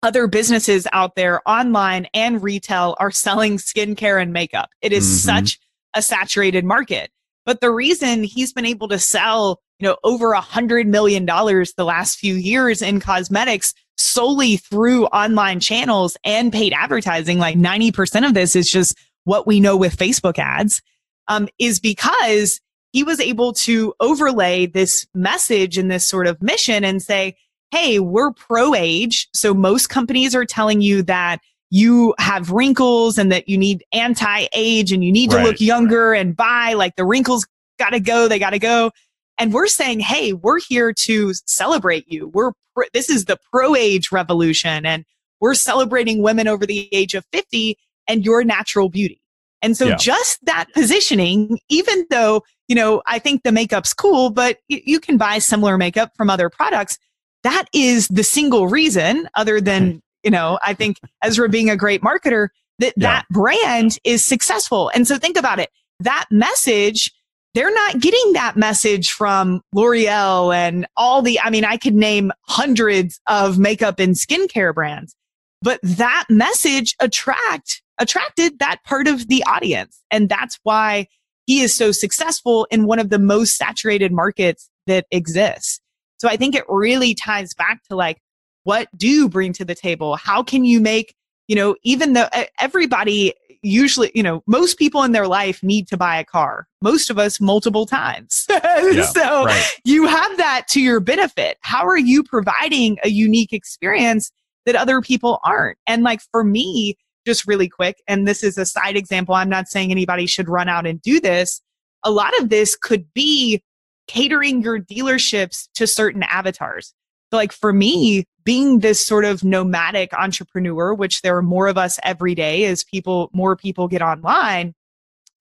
other 0.02 0.26
businesses 0.26 0.86
out 0.92 1.16
there 1.16 1.40
online 1.48 2.06
and 2.14 2.42
retail 2.42 2.96
are 3.00 3.10
selling 3.10 3.56
skincare 3.56 4.20
and 4.20 4.32
makeup. 4.32 4.70
It 4.80 4.92
is 4.92 5.04
mm-hmm. 5.04 5.38
such 5.38 5.58
a 5.94 6.02
saturated 6.02 6.64
market. 6.64 7.10
But 7.44 7.60
the 7.60 7.70
reason 7.70 8.24
he's 8.24 8.52
been 8.52 8.66
able 8.66 8.88
to 8.88 8.98
sell, 8.98 9.60
you 9.80 9.88
know, 9.88 9.96
over 10.04 10.32
a 10.32 10.40
hundred 10.40 10.86
million 10.86 11.24
dollars 11.24 11.72
the 11.76 11.84
last 11.84 12.18
few 12.18 12.34
years 12.34 12.82
in 12.82 13.00
cosmetics 13.00 13.72
solely 13.96 14.58
through 14.58 15.06
online 15.06 15.58
channels 15.58 16.16
and 16.24 16.52
paid 16.52 16.72
advertising, 16.72 17.38
like 17.38 17.56
90% 17.56 18.26
of 18.26 18.34
this 18.34 18.54
is 18.54 18.70
just 18.70 18.96
what 19.24 19.46
we 19.46 19.60
know 19.60 19.76
with 19.76 19.96
Facebook 19.96 20.38
ads, 20.38 20.80
um, 21.26 21.48
is 21.58 21.80
because 21.80 22.60
he 22.92 23.02
was 23.02 23.20
able 23.20 23.52
to 23.52 23.94
overlay 24.00 24.66
this 24.66 25.06
message 25.14 25.76
and 25.76 25.90
this 25.90 26.08
sort 26.08 26.26
of 26.26 26.42
mission 26.42 26.84
and 26.84 27.02
say, 27.02 27.36
hey, 27.70 27.98
we're 27.98 28.32
pro 28.32 28.74
age. 28.74 29.28
So 29.34 29.54
most 29.54 29.88
companies 29.88 30.34
are 30.34 30.44
telling 30.44 30.80
you 30.80 31.02
that 31.04 31.40
you 31.70 32.14
have 32.18 32.50
wrinkles 32.50 33.18
and 33.18 33.30
that 33.30 33.48
you 33.48 33.58
need 33.58 33.84
anti 33.92 34.46
age 34.54 34.92
and 34.92 35.04
you 35.04 35.12
need 35.12 35.30
to 35.30 35.42
look 35.42 35.60
younger 35.60 36.10
right. 36.10 36.20
and 36.20 36.34
buy 36.34 36.72
like 36.72 36.96
the 36.96 37.04
wrinkles 37.04 37.46
got 37.78 37.90
to 37.90 38.00
go, 38.00 38.26
they 38.26 38.38
got 38.38 38.50
to 38.50 38.58
go. 38.58 38.90
And 39.38 39.52
we're 39.52 39.66
saying, 39.66 40.00
hey, 40.00 40.32
we're 40.32 40.60
here 40.66 40.92
to 40.92 41.32
celebrate 41.46 42.10
you. 42.10 42.28
We're 42.28 42.52
this 42.92 43.10
is 43.10 43.24
the 43.24 43.36
pro 43.52 43.74
age 43.74 44.12
revolution 44.12 44.86
and 44.86 45.04
we're 45.40 45.54
celebrating 45.54 46.22
women 46.22 46.48
over 46.48 46.64
the 46.64 46.88
age 46.92 47.14
of 47.14 47.24
50 47.32 47.76
and 48.08 48.24
your 48.24 48.44
natural 48.44 48.88
beauty. 48.88 49.20
And 49.60 49.76
so 49.76 49.88
yeah. 49.88 49.96
just 49.96 50.44
that 50.44 50.66
positioning, 50.72 51.58
even 51.68 52.06
though, 52.10 52.42
you 52.68 52.76
know, 52.76 53.02
I 53.06 53.18
think 53.18 53.42
the 53.42 53.50
makeup's 53.50 53.92
cool, 53.92 54.30
but 54.30 54.58
y- 54.70 54.82
you 54.84 55.00
can 55.00 55.16
buy 55.16 55.38
similar 55.38 55.76
makeup 55.76 56.12
from 56.16 56.30
other 56.30 56.48
products 56.48 56.98
that 57.44 57.66
is 57.72 58.08
the 58.08 58.24
single 58.24 58.68
reason 58.68 59.28
other 59.34 59.60
than 59.60 59.92
hmm. 59.92 59.98
you 60.24 60.30
know 60.30 60.58
i 60.62 60.74
think 60.74 60.98
ezra 61.22 61.48
being 61.48 61.70
a 61.70 61.76
great 61.76 62.02
marketer 62.02 62.48
that 62.78 62.94
yeah. 62.96 63.08
that 63.08 63.26
brand 63.30 63.98
is 64.04 64.24
successful. 64.24 64.88
And 64.94 65.08
so 65.08 65.18
think 65.18 65.36
about 65.36 65.58
it. 65.58 65.70
That 66.00 66.26
message 66.30 67.12
they're 67.54 67.74
not 67.74 67.98
getting 67.98 68.34
that 68.34 68.56
message 68.56 69.10
from 69.10 69.62
l'oreal 69.72 70.54
and 70.54 70.86
all 70.96 71.22
the 71.22 71.40
i 71.40 71.50
mean 71.50 71.64
i 71.64 71.76
could 71.76 71.94
name 71.94 72.30
hundreds 72.42 73.20
of 73.26 73.58
makeup 73.58 73.98
and 73.98 74.14
skincare 74.14 74.72
brands 74.72 75.16
but 75.62 75.80
that 75.82 76.26
message 76.28 76.94
attract 77.00 77.82
attracted 77.98 78.58
that 78.60 78.78
part 78.84 79.08
of 79.08 79.28
the 79.28 79.42
audience. 79.44 80.02
And 80.10 80.28
that's 80.28 80.58
why 80.62 81.08
he 81.46 81.62
is 81.62 81.76
so 81.76 81.92
successful 81.92 82.66
in 82.70 82.86
one 82.86 82.98
of 82.98 83.10
the 83.10 83.18
most 83.18 83.56
saturated 83.56 84.12
markets 84.12 84.70
that 84.86 85.06
exists 85.10 85.80
so 86.18 86.28
I 86.28 86.36
think 86.36 86.54
it 86.54 86.64
really 86.68 87.14
ties 87.14 87.54
back 87.54 87.82
to 87.88 87.96
like, 87.96 88.18
what 88.64 88.88
do 88.96 89.08
you 89.08 89.28
bring 89.28 89.52
to 89.54 89.64
the 89.64 89.74
table? 89.74 90.16
How 90.16 90.42
can 90.42 90.64
you 90.64 90.80
make, 90.80 91.14
you 91.46 91.56
know, 91.56 91.76
even 91.82 92.12
though 92.12 92.28
everybody 92.60 93.32
usually, 93.62 94.10
you 94.14 94.22
know, 94.22 94.42
most 94.46 94.78
people 94.78 95.02
in 95.02 95.12
their 95.12 95.26
life 95.26 95.62
need 95.62 95.88
to 95.88 95.96
buy 95.96 96.18
a 96.18 96.24
car, 96.24 96.68
most 96.82 97.10
of 97.10 97.18
us 97.18 97.40
multiple 97.40 97.86
times. 97.86 98.46
yeah, 98.50 99.02
so 99.06 99.44
right. 99.44 99.66
you 99.84 100.06
have 100.06 100.36
that 100.36 100.66
to 100.68 100.80
your 100.80 101.00
benefit. 101.00 101.58
How 101.62 101.86
are 101.86 101.98
you 101.98 102.22
providing 102.22 102.98
a 103.02 103.08
unique 103.08 103.52
experience 103.52 104.30
that 104.66 104.76
other 104.76 105.00
people 105.00 105.40
aren't? 105.44 105.78
And 105.86 106.02
like 106.02 106.20
for 106.30 106.44
me, 106.44 106.96
just 107.26 107.46
really 107.46 107.68
quick, 107.68 108.02
and 108.06 108.26
this 108.26 108.42
is 108.42 108.56
a 108.58 108.66
side 108.66 108.96
example, 108.96 109.34
I'm 109.34 109.50
not 109.50 109.68
saying 109.68 109.90
anybody 109.90 110.26
should 110.26 110.48
run 110.48 110.68
out 110.68 110.86
and 110.86 111.00
do 111.02 111.20
this. 111.20 111.60
A 112.04 112.10
lot 112.10 112.38
of 112.40 112.48
this 112.48 112.76
could 112.76 113.12
be 113.12 113.62
catering 114.08 114.62
your 114.62 114.80
dealerships 114.80 115.68
to 115.74 115.86
certain 115.86 116.24
avatars. 116.24 116.94
So 117.30 117.36
like 117.36 117.52
for 117.52 117.72
me, 117.72 118.24
being 118.44 118.80
this 118.80 119.04
sort 119.04 119.24
of 119.24 119.44
nomadic 119.44 120.14
entrepreneur, 120.14 120.94
which 120.94 121.20
there 121.20 121.36
are 121.36 121.42
more 121.42 121.68
of 121.68 121.76
us 121.76 121.98
every 122.02 122.34
day 122.34 122.64
as 122.64 122.82
people, 122.84 123.28
more 123.32 123.54
people 123.54 123.86
get 123.86 124.02
online. 124.02 124.74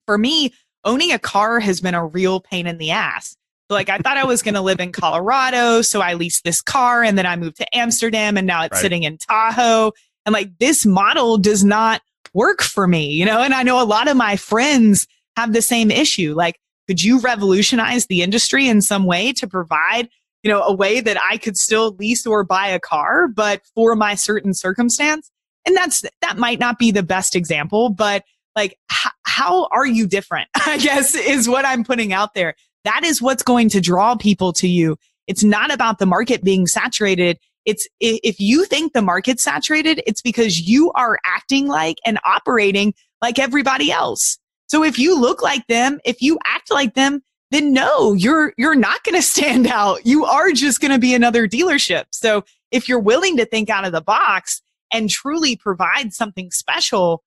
For 0.06 0.18
me, 0.18 0.52
owning 0.84 1.12
a 1.12 1.18
car 1.18 1.60
has 1.60 1.80
been 1.80 1.94
a 1.94 2.06
real 2.06 2.40
pain 2.40 2.66
in 2.66 2.78
the 2.78 2.90
ass. 2.90 3.36
So 3.70 3.74
like 3.74 3.88
I 3.88 3.98
thought 3.98 4.16
I 4.16 4.24
was 4.24 4.42
going 4.42 4.54
to 4.54 4.60
live 4.60 4.80
in 4.80 4.92
Colorado, 4.92 5.82
so 5.82 6.00
I 6.00 6.14
leased 6.14 6.44
this 6.44 6.60
car 6.60 7.02
and 7.02 7.18
then 7.18 7.26
I 7.26 7.36
moved 7.36 7.56
to 7.56 7.76
Amsterdam 7.76 8.36
and 8.36 8.46
now 8.46 8.64
it's 8.64 8.74
right. 8.74 8.80
sitting 8.80 9.02
in 9.02 9.18
Tahoe. 9.18 9.92
And 10.24 10.32
like 10.32 10.58
this 10.58 10.84
model 10.86 11.38
does 11.38 11.64
not 11.64 12.02
work 12.34 12.62
for 12.62 12.86
me, 12.86 13.10
you 13.10 13.24
know? 13.24 13.40
And 13.40 13.54
I 13.54 13.62
know 13.62 13.82
a 13.82 13.84
lot 13.84 14.08
of 14.08 14.16
my 14.16 14.36
friends 14.36 15.06
have 15.36 15.52
the 15.52 15.62
same 15.62 15.90
issue. 15.90 16.34
Like 16.34 16.58
could 16.88 17.02
you 17.02 17.20
revolutionize 17.20 18.06
the 18.06 18.22
industry 18.22 18.66
in 18.66 18.80
some 18.80 19.04
way 19.04 19.32
to 19.34 19.46
provide, 19.46 20.08
you 20.42 20.50
know, 20.50 20.62
a 20.62 20.74
way 20.74 21.00
that 21.00 21.18
I 21.30 21.36
could 21.36 21.56
still 21.56 21.94
lease 21.96 22.26
or 22.26 22.42
buy 22.44 22.68
a 22.68 22.80
car, 22.80 23.28
but 23.28 23.62
for 23.74 23.94
my 23.94 24.14
certain 24.14 24.54
circumstance? 24.54 25.30
And 25.66 25.76
that's, 25.76 26.02
that 26.22 26.38
might 26.38 26.58
not 26.58 26.78
be 26.78 26.90
the 26.90 27.02
best 27.02 27.36
example, 27.36 27.90
but 27.90 28.24
like, 28.56 28.78
h- 28.90 29.12
how 29.24 29.68
are 29.70 29.86
you 29.86 30.06
different? 30.06 30.48
I 30.66 30.78
guess 30.78 31.14
is 31.14 31.48
what 31.48 31.66
I'm 31.66 31.84
putting 31.84 32.12
out 32.12 32.34
there. 32.34 32.54
That 32.84 33.04
is 33.04 33.20
what's 33.20 33.42
going 33.42 33.68
to 33.70 33.80
draw 33.80 34.16
people 34.16 34.52
to 34.54 34.66
you. 34.66 34.96
It's 35.26 35.44
not 35.44 35.72
about 35.72 35.98
the 35.98 36.06
market 36.06 36.42
being 36.42 36.66
saturated. 36.66 37.38
It's 37.66 37.86
if 38.00 38.40
you 38.40 38.64
think 38.64 38.94
the 38.94 39.02
market's 39.02 39.44
saturated, 39.44 40.02
it's 40.06 40.22
because 40.22 40.58
you 40.66 40.90
are 40.92 41.18
acting 41.26 41.66
like 41.66 41.98
and 42.06 42.18
operating 42.24 42.94
like 43.20 43.38
everybody 43.38 43.92
else. 43.92 44.38
So 44.68 44.84
if 44.84 44.98
you 44.98 45.18
look 45.18 45.42
like 45.42 45.66
them, 45.66 46.00
if 46.04 46.22
you 46.22 46.38
act 46.44 46.70
like 46.70 46.94
them, 46.94 47.22
then 47.50 47.72
no, 47.72 48.12
you're 48.12 48.52
you're 48.56 48.74
not 48.74 49.02
going 49.04 49.14
to 49.14 49.22
stand 49.22 49.66
out. 49.68 50.06
You 50.06 50.24
are 50.24 50.52
just 50.52 50.80
going 50.80 50.92
to 50.92 50.98
be 50.98 51.14
another 51.14 51.48
dealership. 51.48 52.04
So 52.10 52.44
if 52.70 52.88
you're 52.88 53.00
willing 53.00 53.36
to 53.38 53.46
think 53.46 53.70
out 53.70 53.84
of 53.84 53.92
the 53.92 54.00
box 54.00 54.62
and 54.92 55.08
truly 55.08 55.56
provide 55.56 56.12
something 56.12 56.50
special, 56.50 57.22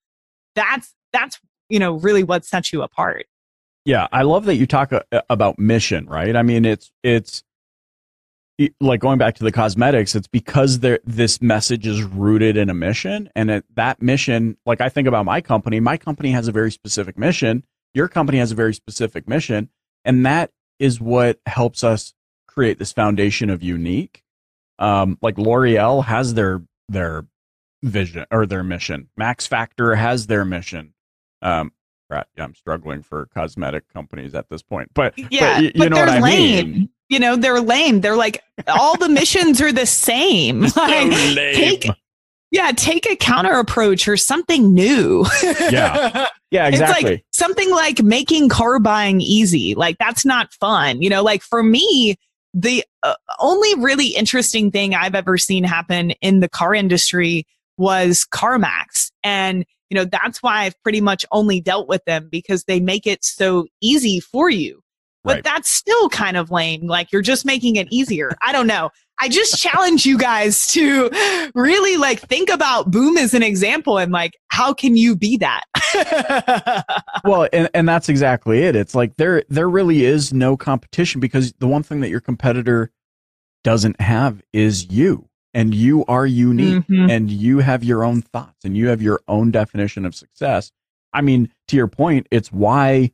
that's 0.56 0.94
that's 1.12 1.40
you 1.70 1.80
know 1.80 1.94
really 1.94 2.24
what 2.24 2.46
sets 2.46 2.72
you 2.72 2.82
apart. 2.82 3.26
Yeah, 3.84 4.08
I 4.12 4.22
love 4.22 4.46
that 4.46 4.56
you 4.56 4.68
talk 4.68 4.94
uh, 4.94 5.02
about 5.30 5.58
mission, 5.58 6.06
right? 6.06 6.36
I 6.36 6.44
mean, 6.44 6.66
it's 6.66 6.92
it's 7.04 7.44
like 8.80 9.00
going 9.00 9.18
back 9.18 9.36
to 9.36 9.44
the 9.44 9.52
cosmetics, 9.52 10.16
it's 10.16 10.28
because 10.28 10.80
there 10.80 11.00
this 11.04 11.42
message 11.42 11.88
is 11.88 12.04
rooted 12.04 12.58
in 12.58 12.70
a 12.70 12.74
mission, 12.74 13.30
and 13.36 13.50
it, 13.50 13.66
that 13.76 14.02
mission, 14.02 14.58
like 14.66 14.82
I 14.82 14.90
think 14.90 15.08
about 15.08 15.26
my 15.26 15.42
company, 15.42 15.80
my 15.80 15.98
company 15.98 16.32
has 16.32 16.48
a 16.48 16.52
very 16.52 16.72
specific 16.72 17.18
mission. 17.18 17.64
Your 17.94 18.08
company 18.08 18.38
has 18.40 18.52
a 18.52 18.56
very 18.56 18.74
specific 18.74 19.28
mission, 19.28 19.70
and 20.06 20.26
that 20.26 20.52
is 20.80 21.00
what 21.00 21.40
helps 21.46 21.84
us 21.84 22.14
create 22.48 22.80
this 22.80 22.92
foundation 22.92 23.50
of 23.50 23.64
unique. 23.64 24.24
Um, 24.80 25.18
like 25.22 25.38
L'Oreal 25.38 26.06
has 26.06 26.34
their 26.34 26.62
their 26.90 27.26
vision 27.84 28.26
or 28.32 28.46
their 28.46 28.64
mission. 28.64 29.10
Max 29.18 29.48
Factor 29.48 29.96
has 29.96 30.28
their 30.28 30.46
mission. 30.46 30.94
Um, 31.42 31.72
I'm 32.38 32.56
struggling 32.56 33.04
for 33.04 33.28
cosmetic 33.28 33.88
companies 33.94 34.36
at 34.36 34.50
this 34.50 34.62
point, 34.62 34.90
but 34.94 35.14
yeah, 35.32 35.56
but, 35.56 35.64
you, 35.64 35.72
but 35.76 35.90
know 35.92 35.98
what 35.98 36.10
I 36.10 36.20
lame. 36.20 36.72
mean 36.72 36.90
you 37.12 37.20
know, 37.20 37.36
they're 37.36 37.60
lame. 37.60 38.00
They're 38.00 38.16
like 38.16 38.42
all 38.68 38.98
the 38.98 39.10
missions 39.10 39.62
are 39.62 39.72
the 39.72 39.86
same. 39.86 40.62
Like, 40.76 41.12
so 41.12 41.36
take, 41.36 41.86
yeah, 42.52 42.72
take 42.72 43.06
a 43.06 43.16
counter 43.16 43.60
approach 43.60 44.08
or 44.08 44.18
something 44.18 44.74
new. 44.74 45.26
yeah. 45.70 46.28
Yeah, 46.52 46.68
exactly. 46.68 46.96
It's 46.98 47.04
like 47.04 47.26
something 47.32 47.72
like 47.72 48.04
making 48.04 48.50
car 48.50 48.78
buying 48.78 49.22
easy. 49.22 49.74
Like 49.74 49.98
that's 50.00 50.26
not 50.26 50.54
fun. 50.56 51.02
You 51.02 51.10
know, 51.10 51.24
like 51.24 51.44
for 51.44 51.64
me, 51.64 52.18
the 52.54 52.84
uh, 53.04 53.14
only 53.40 53.74
really 53.76 54.08
interesting 54.08 54.70
thing 54.70 54.94
I've 54.94 55.16
ever 55.16 55.38
seen 55.38 55.64
happen 55.64 56.12
in 56.20 56.42
the 56.42 56.50
car 56.50 56.76
industry 56.76 57.48
was 57.78 58.28
CarMax. 58.34 59.12
And, 59.24 59.66
you 59.90 59.96
know, 59.96 60.04
that's 60.04 60.44
why 60.44 60.64
I've 60.64 60.84
pretty 60.84 61.00
much 61.00 61.26
only 61.32 61.62
dealt 61.62 61.88
with 61.88 62.04
them 62.04 62.28
because 62.30 62.66
they 62.66 62.82
make 62.82 63.08
it 63.08 63.24
so 63.24 63.68
easy 63.80 64.20
for 64.20 64.50
you. 64.50 64.82
But 65.24 65.36
right. 65.36 65.44
that's 65.44 65.70
still 65.70 66.10
kind 66.10 66.36
of 66.36 66.50
lame. 66.50 66.88
Like 66.88 67.12
you're 67.12 67.22
just 67.22 67.46
making 67.46 67.76
it 67.76 67.88
easier. 67.92 68.32
I 68.42 68.52
don't 68.52 68.68
know. 68.68 68.90
I 69.20 69.30
just 69.30 69.62
challenge 69.62 70.04
you 70.04 70.18
guys 70.18 70.66
to 70.72 71.12
really 71.54 71.96
like 71.98 72.22
think 72.22 72.50
about 72.50 72.90
boom 72.90 73.18
as 73.18 73.36
an 73.36 73.44
example 73.44 74.00
and 74.00 74.12
like 74.12 74.34
how 74.48 74.74
can 74.74 74.98
you 74.98 75.16
be 75.16 75.38
that? 75.38 75.64
well, 77.24 77.48
and, 77.54 77.70
and 77.76 77.88
that's 77.88 78.10
exactly 78.10 78.64
it. 78.64 78.76
It's 78.76 78.96
like 78.96 79.16
there 79.18 79.44
there 79.48 79.70
really 79.70 80.06
is 80.06 80.34
no 80.34 80.58
competition 80.58 81.22
because 81.22 81.54
the 81.60 81.68
one 81.68 81.84
thing 81.84 82.00
that 82.00 82.10
your 82.10 82.20
competitor 82.20 82.92
doesn't 83.64 84.02
have 84.02 84.42
is 84.54 84.92
you. 84.92 85.28
And 85.54 85.76
you 85.76 86.06
are 86.08 86.26
unique 86.26 86.86
mm-hmm. 86.86 87.10
and 87.10 87.30
you 87.30 87.60
have 87.60 87.84
your 87.84 88.06
own 88.06 88.22
thoughts 88.22 88.64
and 88.64 88.78
you 88.78 88.88
have 88.88 89.02
your 89.02 89.20
own 89.28 89.52
definition 89.52 90.06
of 90.06 90.16
success. 90.16 90.72
I 91.14 91.22
mean, 91.22 91.52
to 91.68 91.76
your 91.76 91.88
point, 91.88 92.28
it's 92.32 92.54
why 92.54 93.12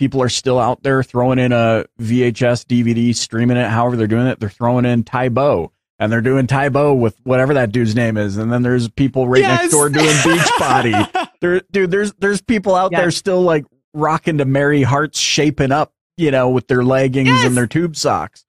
people 0.00 0.22
are 0.22 0.30
still 0.30 0.58
out 0.58 0.82
there 0.82 1.02
throwing 1.02 1.38
in 1.38 1.52
a 1.52 1.84
VHS 2.00 2.64
DVD, 2.64 3.14
streaming 3.14 3.58
it, 3.58 3.68
however 3.68 3.98
they're 3.98 4.06
doing 4.06 4.26
it. 4.26 4.40
They're 4.40 4.48
throwing 4.48 4.86
in 4.86 5.04
Tae 5.04 5.28
Bo 5.28 5.72
and 5.98 6.10
they're 6.10 6.22
doing 6.22 6.46
Tae 6.46 6.70
Bo 6.70 6.94
with 6.94 7.18
whatever 7.24 7.52
that 7.52 7.70
dude's 7.70 7.94
name 7.94 8.16
is. 8.16 8.38
And 8.38 8.50
then 8.50 8.62
there's 8.62 8.88
people 8.88 9.28
right 9.28 9.42
yes. 9.42 9.60
next 9.60 9.72
door 9.72 9.90
doing 9.90 10.06
Beachbody. 10.06 11.28
there, 11.42 11.60
dude, 11.70 11.90
there's, 11.90 12.14
there's 12.14 12.40
people 12.40 12.74
out 12.74 12.92
yes. 12.92 13.00
there 13.00 13.10
still 13.10 13.42
like 13.42 13.66
rocking 13.92 14.38
to 14.38 14.46
Merry 14.46 14.82
Hearts 14.82 15.20
shaping 15.20 15.70
up, 15.70 15.92
you 16.16 16.30
know, 16.30 16.48
with 16.48 16.66
their 16.66 16.82
leggings 16.82 17.28
yes. 17.28 17.44
and 17.44 17.54
their 17.54 17.66
tube 17.66 17.94
socks. 17.94 18.46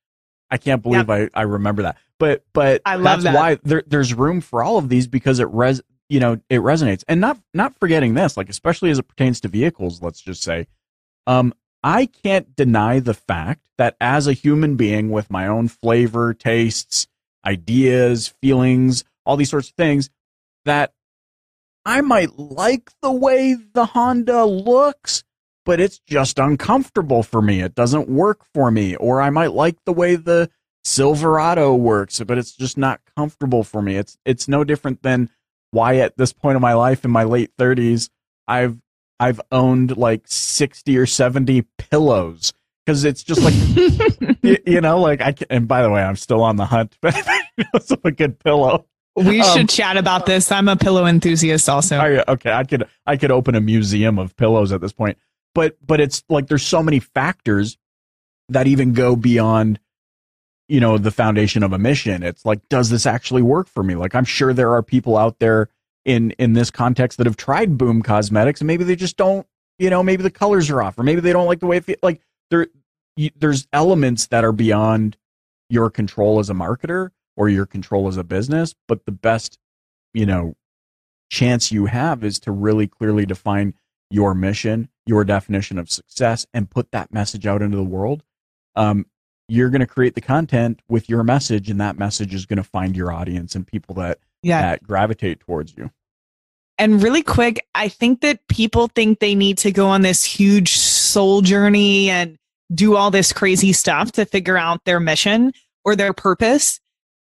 I 0.50 0.56
can't 0.56 0.82
believe 0.82 1.10
yep. 1.10 1.32
I, 1.36 1.42
I 1.42 1.44
remember 1.44 1.82
that. 1.82 1.98
But, 2.18 2.46
but 2.54 2.82
I 2.86 2.96
love 2.96 3.24
that's 3.24 3.24
that. 3.24 3.36
why 3.36 3.58
there, 3.64 3.84
there's 3.86 4.14
room 4.14 4.40
for 4.40 4.64
all 4.64 4.78
of 4.78 4.88
these 4.88 5.08
because 5.08 5.40
it 5.42 5.50
res, 5.50 5.82
you 6.08 6.22
know, 6.22 6.40
it 6.50 6.62
resonates 6.62 7.04
and 7.10 7.20
not, 7.20 7.38
not 7.54 7.78
forgetting 7.78 8.14
this, 8.14 8.38
like, 8.38 8.48
especially 8.48 8.90
as 8.90 9.00
it 9.00 9.04
pertains 9.10 9.42
to 9.42 9.50
vehicles, 9.50 10.02
let's 10.02 10.22
just 10.22 10.44
say, 10.44 10.68
um, 11.28 11.54
I 11.84 12.06
can't 12.06 12.56
deny 12.56 13.00
the 13.00 13.14
fact 13.14 13.68
that 13.78 13.96
as 14.00 14.28
a 14.28 14.34
human 14.34 14.76
being 14.76 15.10
with 15.10 15.32
my 15.32 15.48
own 15.48 15.68
flavor, 15.68 16.34
tastes, 16.34 17.08
ideas, 17.46 18.34
feelings, 18.42 19.04
all 19.26 19.36
these 19.36 19.50
sorts 19.50 19.70
of 19.70 19.76
things, 19.76 20.10
that 20.66 20.94
I 21.86 22.02
might 22.02 22.38
like 22.38 22.92
the 23.02 23.12
way 23.12 23.56
the 23.56 23.86
Honda 23.86 24.46
looks, 24.46 25.24
but 25.66 25.80
it's 25.80 26.00
just 26.00 26.38
uncomfortable 26.38 27.24
for 27.24 27.42
me. 27.42 27.62
It 27.62 27.74
doesn't 27.74 28.08
work 28.08 28.46
for 28.54 28.70
me. 28.70 28.96
Or 28.96 29.22
I 29.22 29.32
might 29.32 29.54
like 29.54 29.78
the 29.86 29.94
way 29.94 30.16
the 30.16 30.52
Silverado 30.84 31.74
works, 31.76 32.20
but 32.20 32.38
it's 32.38 32.56
just 32.56 32.78
not 32.78 33.02
comfortable 33.16 33.64
for 33.64 33.82
me. 33.82 33.98
It's 33.98 34.18
it's 34.26 34.48
no 34.48 34.64
different 34.64 35.02
than 35.02 35.30
why 35.72 35.98
at 35.98 36.18
this 36.18 36.34
point 36.34 36.56
of 36.56 36.62
my 36.62 36.74
life 36.74 37.06
in 37.06 37.12
my 37.12 37.24
late 37.24 37.52
30s 37.58 38.10
I've 38.48 38.78
I've 39.22 39.40
owned 39.52 39.98
like 39.98 40.24
60 40.26 40.98
or 40.98 41.06
70 41.06 41.62
pillows 41.78 42.54
because 42.84 43.04
it's 43.06 43.22
just 43.22 43.40
like 43.42 43.54
you, 44.42 44.58
you, 44.66 44.82
know 44.82 45.00
like 45.00 45.22
I 45.22 45.32
can, 45.32 45.46
and 45.52 45.68
by 45.68 45.84
the 45.84 45.92
way 45.92 46.02
I'm 46.02 46.16
still 46.16 46.42
on 46.42 46.56
the 46.56 46.66
hunt 46.66 46.98
but 47.02 47.16
it's 47.58 47.92
a 48.04 48.12
good 48.12 48.40
pillow. 48.40 48.88
We 49.16 49.42
um, 49.42 49.58
should 49.58 49.70
chat 49.70 49.96
about 49.96 50.26
this. 50.26 50.52
I'm 50.52 50.68
a 50.68 50.76
pillow 50.76 51.06
enthusiast 51.06 51.70
also. 51.70 51.98
I, 51.98 52.24
okay, 52.28 52.52
I 52.52 52.64
could 52.64 52.88
I 53.06 53.16
could 53.16 53.30
open 53.30 53.54
a 53.54 53.62
museum 53.62 54.18
of 54.18 54.36
pillows 54.38 54.72
at 54.72 54.82
this 54.82 54.94
point. 54.94 55.20
But 55.54 55.78
but 55.86 56.00
it's 56.00 56.24
like 56.28 56.48
there's 56.48 56.66
so 56.66 56.82
many 56.82 57.00
factors 57.00 57.78
that 58.50 58.66
even 58.66 58.94
go 58.94 59.16
beyond 59.16 59.80
you 60.68 60.80
know 60.80 60.98
the 60.98 61.12
foundation 61.12 61.62
of 61.62 61.74
a 61.74 61.78
mission. 61.78 62.24
It's 62.24 62.44
like 62.44 62.68
does 62.70 62.90
this 62.90 63.06
actually 63.06 63.44
work 63.44 63.68
for 63.68 63.84
me? 63.84 63.94
Like 63.94 64.16
I'm 64.16 64.26
sure 64.26 64.52
there 64.52 64.74
are 64.74 64.82
people 64.82 65.16
out 65.16 65.38
there 65.38 65.70
in 66.06 66.32
in 66.32 66.54
this 66.54 66.72
context 66.72 67.18
that 67.18 67.28
have 67.28 67.38
tried 67.38 67.78
Boom 67.78 68.02
Cosmetics 68.02 68.62
and 68.62 68.68
maybe 68.68 68.84
they 68.84 68.96
just 68.96 69.18
don't, 69.18 69.46
you 69.80 69.90
know, 69.90 70.04
maybe 70.04 70.24
the 70.24 70.32
colors 70.32 70.70
are 70.70 70.82
off 70.82 70.98
or 70.98 71.04
maybe 71.04 71.22
they 71.22 71.34
don't 71.34 71.46
like 71.46 71.60
the 71.60 71.68
way 71.68 71.78
it 71.78 71.86
feels. 71.86 72.00
Like 72.02 72.22
there, 72.50 72.68
there's 73.36 73.68
elements 73.74 74.28
that 74.28 74.44
are 74.44 74.52
beyond 74.52 75.18
your 75.70 75.90
control 75.90 76.40
as 76.40 76.50
a 76.50 76.54
marketer 76.54 77.12
or 77.38 77.50
your 77.50 77.66
control 77.66 78.08
as 78.08 78.18
a 78.18 78.24
business. 78.24 78.76
But 78.88 79.06
the 79.06 79.12
best, 79.12 79.58
you 80.14 80.26
know, 80.26 80.56
chance 81.30 81.72
you 81.72 81.86
have 81.86 82.24
is 82.24 82.40
to 82.42 82.52
really 82.52 82.88
clearly 82.88 83.26
define 83.26 83.74
your 84.10 84.34
mission, 84.36 84.90
your 85.06 85.24
definition 85.24 85.78
of 85.78 85.90
success, 85.90 86.46
and 86.54 86.70
put 86.70 86.92
that 86.92 87.14
message 87.14 87.48
out 87.48 87.62
into 87.62 87.78
the 87.78 87.84
world. 87.84 88.24
Um, 88.76 89.06
you're 89.48 89.70
going 89.70 89.82
to 89.82 89.88
create 89.88 90.16
the 90.16 90.22
content 90.22 90.82
with 90.88 91.10
your 91.10 91.24
message, 91.24 91.70
and 91.70 91.80
that 91.80 91.98
message 91.98 92.34
is 92.34 92.46
going 92.46 92.58
to 92.58 92.64
find 92.64 92.96
your 92.96 93.12
audience 93.12 93.56
and 93.56 93.66
people 93.66 93.96
that 93.96 94.20
yeah. 94.44 94.62
that 94.62 94.84
gravitate 94.84 95.40
towards 95.40 95.76
you. 95.78 95.92
And 96.78 97.04
really 97.04 97.22
quick, 97.22 97.66
I 97.76 97.90
think 97.90 98.22
that 98.22 98.48
people 98.48 98.88
think 98.88 99.20
they 99.20 99.36
need 99.36 99.60
to 99.60 99.72
go 99.72 99.88
on 99.88 100.02
this 100.02 100.24
huge 100.24 100.76
soul 100.76 101.42
journey 101.42 102.10
and 102.10 102.38
do 102.74 102.96
all 102.96 103.12
this 103.12 103.32
crazy 103.34 103.74
stuff 103.74 104.14
to 104.14 104.26
figure 104.26 104.58
out 104.58 104.84
their 104.86 105.00
mission 105.00 105.52
or 105.86 105.96
their 105.96 106.14
purpose. 106.14 106.80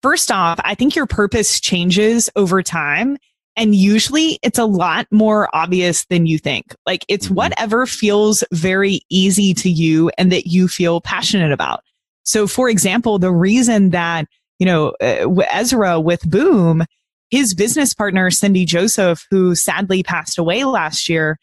First 0.03 0.31
off, 0.31 0.61
I 0.65 0.75
think 0.75 0.95
your 0.95 1.07
purpose 1.07 1.61
changes 1.61 2.29
over 2.37 2.63
time. 2.63 3.17
And 3.57 3.75
usually 3.75 4.39
it's 4.43 4.59
a 4.59 4.65
lot 4.65 5.07
more 5.11 5.49
obvious 5.55 6.05
than 6.07 6.27
you 6.27 6.39
think. 6.39 6.75
Like 6.87 7.05
it's 7.09 7.27
mm-hmm. 7.27 7.35
whatever 7.37 7.87
feels 7.87 8.45
very 8.53 9.01
easy 9.09 9.55
to 9.55 9.71
you 9.71 10.11
and 10.19 10.31
that 10.31 10.47
you 10.47 10.69
feel 10.69 11.01
passionate 11.01 11.53
about. 11.53 11.81
So, 12.25 12.47
for 12.47 12.69
example, 12.69 13.19
the 13.19 13.33
reason 13.33 13.91
that, 13.91 14.27
you 14.59 14.67
know, 14.67 14.89
uh, 15.01 15.43
Ezra 15.51 15.99
with 15.99 16.29
Boom 16.29 16.85
his 17.31 17.55
business 17.55 17.95
partner, 17.95 18.31
Cindy 18.31 18.65
Joseph, 18.65 19.27
who 19.31 19.55
sadly 19.55 20.03
passed 20.03 20.39
away 20.39 20.65
last 20.65 21.09
year, 21.09 21.39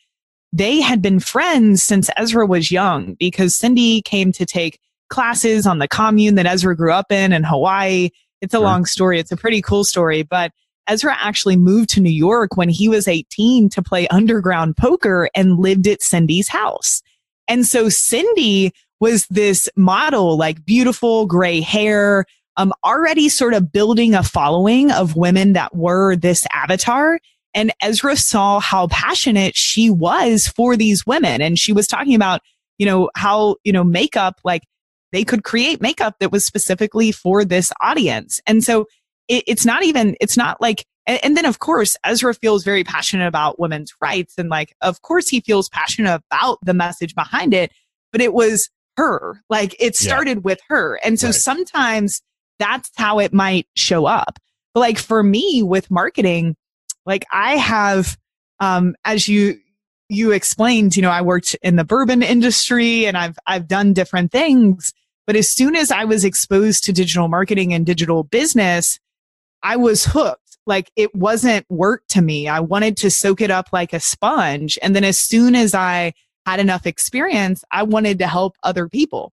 they 0.52 0.82
had 0.82 1.02
been 1.02 1.20
friends 1.20 1.84
since 1.84 2.10
Ezra 2.18 2.46
was 2.46 2.72
young 2.72 3.16
because 3.20 3.56
Cindy 3.56 4.02
came 4.02 4.32
to 4.32 4.46
take 4.46 4.80
classes 5.10 5.68
on 5.68 5.80
the 5.80 5.88
commune 5.88 6.36
that 6.36 6.46
Ezra 6.46 6.76
grew 6.76 6.92
up 6.92 7.12
in 7.12 7.34
in 7.34 7.44
Hawaii. 7.44 8.10
It's 8.42 8.54
a 8.54 8.58
sure. 8.58 8.64
long 8.64 8.86
story. 8.86 9.20
It's 9.20 9.32
a 9.32 9.38
pretty 9.38 9.62
cool 9.62 9.84
story, 9.84 10.24
but 10.24 10.52
Ezra 10.88 11.16
actually 11.20 11.58
moved 11.58 11.90
to 11.90 12.02
New 12.02 12.12
York 12.12 12.58
when 12.58 12.70
he 12.70 12.88
was 12.88 13.08
18 13.08 13.70
to 13.70 13.82
play 13.82 14.08
underground 14.08 14.78
poker 14.78 15.30
and 15.36 15.60
lived 15.60 15.88
at 15.88 16.02
Cindy's 16.02 16.48
house. 16.48 17.02
And 17.48 17.66
so 17.66 17.90
Cindy 17.90 18.72
was 19.00 19.28
this 19.28 19.70
model, 19.76 20.38
like 20.38 20.66
beautiful 20.66 21.26
gray 21.26 21.62
hair, 21.62 22.26
um, 22.58 22.74
already 22.84 23.30
sort 23.30 23.54
of 23.54 23.72
building 23.72 24.14
a 24.14 24.24
following 24.24 24.92
of 24.92 25.16
women 25.16 25.54
that 25.54 25.76
were 25.76 26.16
this 26.16 26.46
avatar. 26.54 27.20
And 27.54 27.72
Ezra 27.82 28.18
saw 28.18 28.60
how 28.60 28.88
passionate 28.88 29.56
she 29.56 29.90
was 29.90 30.48
for 30.48 30.76
these 30.76 31.06
women. 31.06 31.42
And 31.42 31.58
she 31.58 31.72
was 31.74 31.88
talking 31.88 32.16
about, 32.16 32.42
you 32.78 32.86
know, 32.86 33.10
how, 33.16 33.56
you 33.64 33.72
know, 33.72 33.84
makeup, 33.84 34.40
like 34.44 34.64
they 35.12 35.24
could 35.24 35.44
create 35.44 35.82
makeup 35.82 36.16
that 36.20 36.32
was 36.32 36.46
specifically 36.46 37.12
for 37.12 37.46
this 37.46 37.72
audience. 37.82 38.42
And 38.46 38.64
so 38.64 38.86
it, 39.30 39.44
it's 39.48 39.66
not 39.66 39.84
even, 39.84 40.18
it's 40.20 40.36
not 40.36 40.60
like, 40.60 40.86
and, 41.08 41.20
and 41.24 41.38
then 41.38 41.46
of 41.46 41.60
course, 41.60 41.96
Ezra 42.04 42.34
feels 42.34 42.66
very 42.66 42.84
passionate 42.84 43.28
about 43.28 43.60
women's 43.60 43.94
rights. 44.02 44.34
And 44.38 44.50
like, 44.50 44.76
of 44.82 45.02
course, 45.02 45.30
he 45.30 45.40
feels 45.40 45.70
passionate 45.70 46.22
about 46.30 46.60
the 46.64 46.74
message 46.74 47.16
behind 47.16 47.54
it, 47.54 47.72
but 48.12 48.20
it 48.22 48.34
was 48.34 48.70
her. 48.98 49.42
Like 49.50 49.76
it 49.80 49.96
started 49.96 50.38
yeah. 50.38 50.44
with 50.44 50.60
her. 50.68 51.00
And 51.06 51.18
so 51.20 51.28
right. 51.28 51.36
sometimes, 51.36 52.22
that's 52.60 52.92
how 52.96 53.20
it 53.20 53.34
might 53.34 53.68
show 53.76 54.06
up. 54.06 54.40
But 54.74 54.82
like 54.82 55.00
for 55.00 55.24
me 55.24 55.64
with 55.64 55.90
marketing, 55.90 56.56
like 57.06 57.26
I 57.32 57.56
have, 57.56 58.18
um, 58.60 58.96
as 59.06 59.28
you, 59.28 59.60
you 60.10 60.32
explained, 60.32 60.96
you 60.96 61.02
know, 61.02 61.10
I 61.10 61.22
worked 61.22 61.56
in 61.62 61.78
the 61.78 61.84
bourbon 61.84 62.22
industry 62.22 63.06
and 63.06 63.18
I've, 63.18 63.38
I've 63.48 63.68
done 63.68 63.94
different 63.94 64.32
things. 64.32 64.94
But 65.28 65.36
as 65.36 65.50
soon 65.50 65.76
as 65.76 65.92
I 65.92 66.04
was 66.06 66.24
exposed 66.24 66.84
to 66.84 66.94
digital 66.94 67.28
marketing 67.28 67.74
and 67.74 67.86
digital 67.86 68.24
business, 68.24 69.00
I 69.64 69.78
was 69.78 70.06
hooked. 70.06 70.42
Like 70.68 70.92
it 70.96 71.14
wasn't 71.16 71.66
work 71.70 72.04
to 72.10 72.22
me. 72.22 72.48
I 72.48 72.60
wanted 72.60 72.98
to 72.98 73.12
soak 73.12 73.42
it 73.42 73.52
up 73.52 73.70
like 73.72 73.94
a 73.94 74.00
sponge. 74.00 74.78
And 74.82 74.96
then 74.96 75.04
as 75.04 75.18
soon 75.18 75.56
as 75.56 75.74
I 75.74 76.14
had 76.46 76.60
enough 76.60 76.86
experience, 76.86 77.64
I 77.72 77.84
wanted 77.84 78.20
to 78.20 78.28
help 78.28 78.56
other 78.64 78.88
people. 78.88 79.32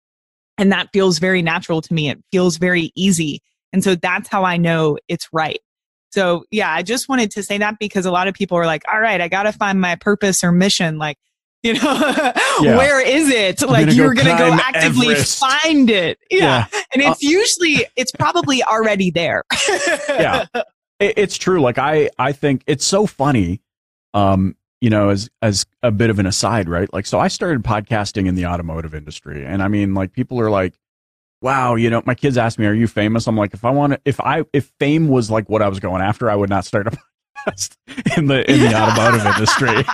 And 0.63 0.71
that 0.71 0.91
feels 0.93 1.19
very 1.19 1.43
natural 1.43 1.83
to 1.83 1.93
me. 1.93 2.09
It 2.09 2.23
feels 2.31 2.57
very 2.57 2.93
easy. 2.95 3.43
And 3.73 3.83
so 3.83 3.97
that's 3.97 4.29
how 4.29 4.45
I 4.45 4.59
know 4.59 4.97
it's 5.09 5.29
right. 5.33 5.59
So 6.13 6.45
yeah, 6.53 6.73
I 6.73 6.85
just 6.85 7.09
wanted 7.09 7.33
to 7.33 7.43
say 7.43 7.59
that 7.59 7.81
because 7.81 8.07
a 8.07 8.13
lot 8.13 8.29
of 8.29 8.35
people 8.35 8.57
are 8.59 8.65
like, 8.65 8.85
all 8.87 9.01
right, 9.01 9.21
I 9.21 9.27
got 9.27 9.43
to 9.43 9.51
find 9.51 9.81
my 9.81 9.97
purpose 9.97 10.45
or 10.45 10.53
mission. 10.53 10.99
Like, 10.99 11.19
you 11.65 11.75
know, 11.75 12.33
yeah. 12.61 12.77
where 12.77 13.05
is 13.05 13.29
it? 13.29 13.61
Like 13.61 13.87
gonna 13.87 13.93
you're 13.93 14.15
going 14.15 14.29
to 14.29 14.39
go 14.39 14.53
actively 14.53 15.09
Everest. 15.09 15.41
find 15.41 15.91
it. 15.91 16.21
Yeah. 16.31 16.67
yeah. 16.73 16.81
And 16.93 17.03
it's 17.03 17.25
uh, 17.25 17.29
usually, 17.29 17.85
it's 17.97 18.13
probably 18.13 18.63
already 18.63 19.11
there. 19.11 19.43
yeah. 20.09 20.47
It's 21.01 21.37
true. 21.37 21.61
Like 21.61 21.79
I, 21.79 22.11
I 22.17 22.31
think 22.31 22.63
it's 22.69 22.87
so 22.87 23.09
funny. 23.09 23.61
Um, 24.15 24.55
you 24.83 24.91
know, 24.91 25.11
as 25.11 25.31
as 25.41 25.65
a 25.85 25.93
bit 25.93 26.11
of 26.11 26.19
an 26.19 26.27
aside, 26.27 26.69
right? 26.69 26.93
Like, 26.93 27.07
so 27.07 27.21
I 27.21 27.29
started 27.29 27.63
podcasting 27.63 28.27
in 28.27 28.35
the 28.35 28.47
automotive 28.47 28.97
industry, 28.97 29.47
and 29.47 29.63
I 29.63 29.69
mean, 29.69 29.95
like, 29.95 30.13
people 30.13 30.41
are 30.41 30.51
like, 30.51 30.75
"Wow, 31.41 31.77
you 31.77 31.89
know," 31.89 32.03
my 32.05 32.17
kids 32.17 32.37
ask 32.37 32.59
me, 32.59 32.67
"Are 32.67 32.75
you 32.75 32.89
famous?" 32.89 33.29
I'm 33.29 33.37
like, 33.37 33.55
if 33.55 33.65
I 33.65 33.71
want 33.71 33.93
to, 33.93 34.01
if 34.05 34.21
I 34.21 34.45
if 34.53 34.73
fame 34.81 35.07
was 35.07 35.31
like 35.31 35.49
what 35.49 35.63
I 35.63 35.69
was 35.69 35.79
going 35.79 36.03
after, 36.03 36.29
I 36.29 36.35
would 36.35 36.51
not 36.51 36.65
start 36.65 36.89
a 36.89 36.91
podcast 37.47 37.77
in 38.17 38.27
the 38.27 38.51
in 38.51 38.59
the 38.59 38.75
automotive 38.75 39.25
industry. 39.25 39.85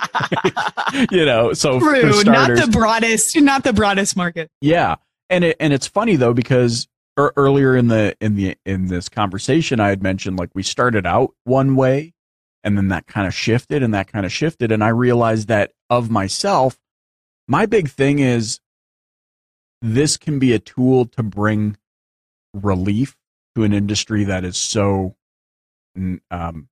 you 1.19 1.27
know, 1.27 1.53
so 1.53 1.79
True, 1.79 2.15
starters, 2.15 2.25
not 2.25 2.67
the 2.67 2.73
broadest, 2.73 3.37
not 3.37 3.65
the 3.65 3.75
broadest 3.75 4.17
market. 4.17 4.51
Yeah, 4.63 4.97
and 5.29 5.45
it, 5.45 5.59
and 5.61 5.75
it's 5.75 5.87
funny 5.87 6.17
though 6.17 6.33
because 6.33 6.89
er, 7.19 7.35
earlier 7.37 7.77
in 7.77 7.89
the 7.89 8.17
in 8.23 8.37
the 8.37 8.57
in 8.65 8.87
this 8.87 9.11
conversation, 9.11 9.81
I 9.81 9.91
had 9.91 10.03
mentioned 10.03 10.39
like 10.39 10.49
we 10.55 10.63
started 10.63 11.05
out 11.05 11.35
one 11.45 11.77
way, 11.77 12.15
and 12.69 12.77
then 12.77 12.89
that 12.89 13.07
kind 13.07 13.27
of 13.27 13.35
shifted, 13.35 13.83
and 13.83 13.95
that 13.95 14.13
kind 14.13 14.27
of 14.27 14.31
shifted, 14.31 14.71
and 14.71 14.85
I 14.85 14.89
realized 14.89 15.49
that 15.49 15.73
of 15.89 16.11
myself, 16.11 16.79
my 17.49 17.65
big 17.65 17.89
thing 17.89 18.19
is 18.19 18.61
this 19.81 20.17
can 20.17 20.39
be 20.39 20.53
a 20.53 20.59
tool 20.59 21.07
to 21.07 21.23
bring 21.23 21.79
relief 22.53 23.17
to 23.55 23.65
an 23.65 23.73
industry 23.73 24.25
that 24.25 24.45
is 24.45 24.59
so 24.59 25.17
um, 26.31 26.69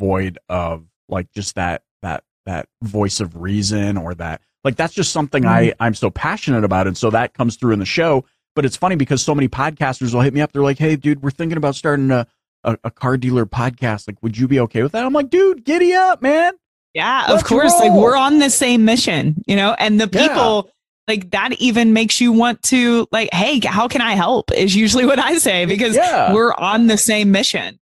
void 0.00 0.38
of 0.48 0.84
like 1.08 1.30
just 1.32 1.56
that 1.56 1.82
that 2.02 2.22
that 2.46 2.68
voice 2.82 3.20
of 3.20 3.40
reason 3.40 3.96
or 3.96 4.14
that 4.14 4.40
like 4.62 4.76
that's 4.76 4.94
just 4.94 5.12
something 5.12 5.42
mm-hmm. 5.42 5.52
I 5.52 5.74
I'm 5.80 5.94
so 5.94 6.10
passionate 6.10 6.64
about, 6.64 6.86
and 6.86 6.96
so 6.96 7.10
that 7.10 7.34
comes 7.34 7.56
through 7.56 7.72
in 7.72 7.80
the 7.80 7.86
show. 7.86 8.24
But 8.54 8.64
it's 8.64 8.76
funny 8.76 8.94
because 8.94 9.20
so 9.20 9.34
many 9.34 9.48
podcasters 9.48 10.14
will 10.14 10.20
hit 10.20 10.32
me 10.32 10.40
up. 10.40 10.52
They're 10.52 10.62
like, 10.62 10.78
"Hey, 10.78 10.94
dude, 10.94 11.22
we're 11.22 11.30
thinking 11.30 11.58
about 11.58 11.74
starting 11.74 12.12
a 12.12 12.26
a, 12.64 12.78
a 12.84 12.90
car 12.90 13.16
dealer 13.16 13.46
podcast. 13.46 14.08
Like, 14.08 14.22
would 14.22 14.36
you 14.36 14.48
be 14.48 14.60
okay 14.60 14.82
with 14.82 14.92
that?" 14.92 15.04
I'm 15.04 15.12
like, 15.12 15.30
"Dude, 15.30 15.64
giddy 15.64 15.94
up, 15.94 16.22
man." 16.22 16.54
Yeah, 16.94 17.26
Let's 17.28 17.42
of 17.42 17.48
course. 17.48 17.72
Roll. 17.72 17.88
Like 17.88 17.92
we're 17.92 18.16
on 18.16 18.38
the 18.38 18.50
same 18.50 18.84
mission, 18.84 19.42
you 19.46 19.56
know, 19.56 19.74
and 19.78 20.00
the 20.00 20.08
people. 20.08 20.64
Yeah 20.66 20.70
like 21.08 21.30
that 21.30 21.52
even 21.54 21.92
makes 21.92 22.20
you 22.20 22.32
want 22.32 22.62
to 22.62 23.06
like 23.12 23.32
hey 23.32 23.60
how 23.64 23.88
can 23.88 24.00
i 24.00 24.12
help 24.14 24.50
is 24.52 24.74
usually 24.74 25.06
what 25.06 25.18
i 25.18 25.36
say 25.36 25.64
because 25.64 25.94
yeah. 25.94 26.32
we're 26.32 26.54
on 26.54 26.86
the 26.86 26.96
same 26.96 27.30
mission 27.30 27.78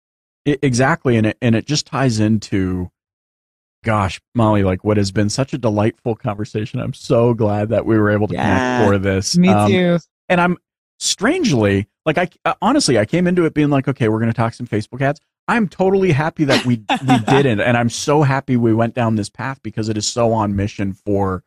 it, 0.46 0.60
exactly 0.62 1.18
and 1.18 1.28
it 1.28 1.38
and 1.42 1.56
it 1.56 1.66
just 1.66 1.88
ties 1.88 2.20
into 2.20 2.90
gosh 3.84 4.20
molly 4.36 4.64
like 4.64 4.84
what 4.84 4.98
has 4.98 5.12
been 5.12 5.30
such 5.30 5.54
a 5.54 5.58
delightful 5.58 6.16
conversation 6.16 6.80
i'm 6.80 6.94
so 6.94 7.34
glad 7.34 7.70
that 7.70 7.86
we 7.86 7.98
were 7.98 8.10
able 8.10 8.28
to 8.28 8.34
yeah, 8.34 8.80
connect 8.80 8.90
for 8.90 8.98
this 8.98 9.38
me 9.38 9.50
um, 9.50 9.72
too 9.72 9.98
and 10.30 10.42
i'm 10.42 10.58
strangely 11.00 11.88
like 12.06 12.18
i 12.18 12.28
uh, 12.46 12.54
honestly 12.62 12.98
i 12.98 13.06
came 13.06 13.28
into 13.28 13.46
it 13.46 13.54
being 13.54 13.70
like 13.70 13.88
okay 13.88 14.10
we're 14.10 14.20
going 14.20 14.32
to 14.32 14.38
talk 14.38 14.54
some 14.54 14.68
facebook 14.68 15.02
ads 15.02 15.20
i'm 15.48 15.68
totally 15.68 16.12
happy 16.12 16.44
that 16.44 16.66
we 16.66 16.84
we 17.08 17.20
didn't 17.28 17.60
and 17.60 17.78
i'm 17.78 17.90
so 17.90 18.24
happy 18.24 18.58
we 18.58 18.74
went 18.74 18.96
down 18.96 19.16
this 19.16 19.30
path 19.30 19.62
because 19.62 19.90
it 19.90 19.98
is 19.98 20.08
so 20.08 20.34
on 20.34 20.56
mission 20.56 20.94
for 20.94 21.44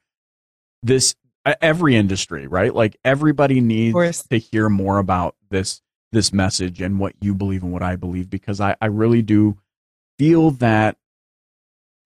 this 0.82 1.14
every 1.60 1.96
industry, 1.96 2.46
right? 2.46 2.74
Like 2.74 2.96
everybody 3.04 3.60
needs 3.60 4.22
to 4.28 4.38
hear 4.38 4.68
more 4.68 4.98
about 4.98 5.36
this 5.50 5.80
this 6.12 6.32
message 6.32 6.80
and 6.80 6.98
what 6.98 7.14
you 7.20 7.34
believe 7.34 7.62
and 7.62 7.72
what 7.72 7.82
I 7.82 7.94
believe 7.94 8.28
because 8.28 8.60
I, 8.60 8.74
I 8.80 8.86
really 8.86 9.22
do 9.22 9.58
feel 10.18 10.50
that 10.52 10.96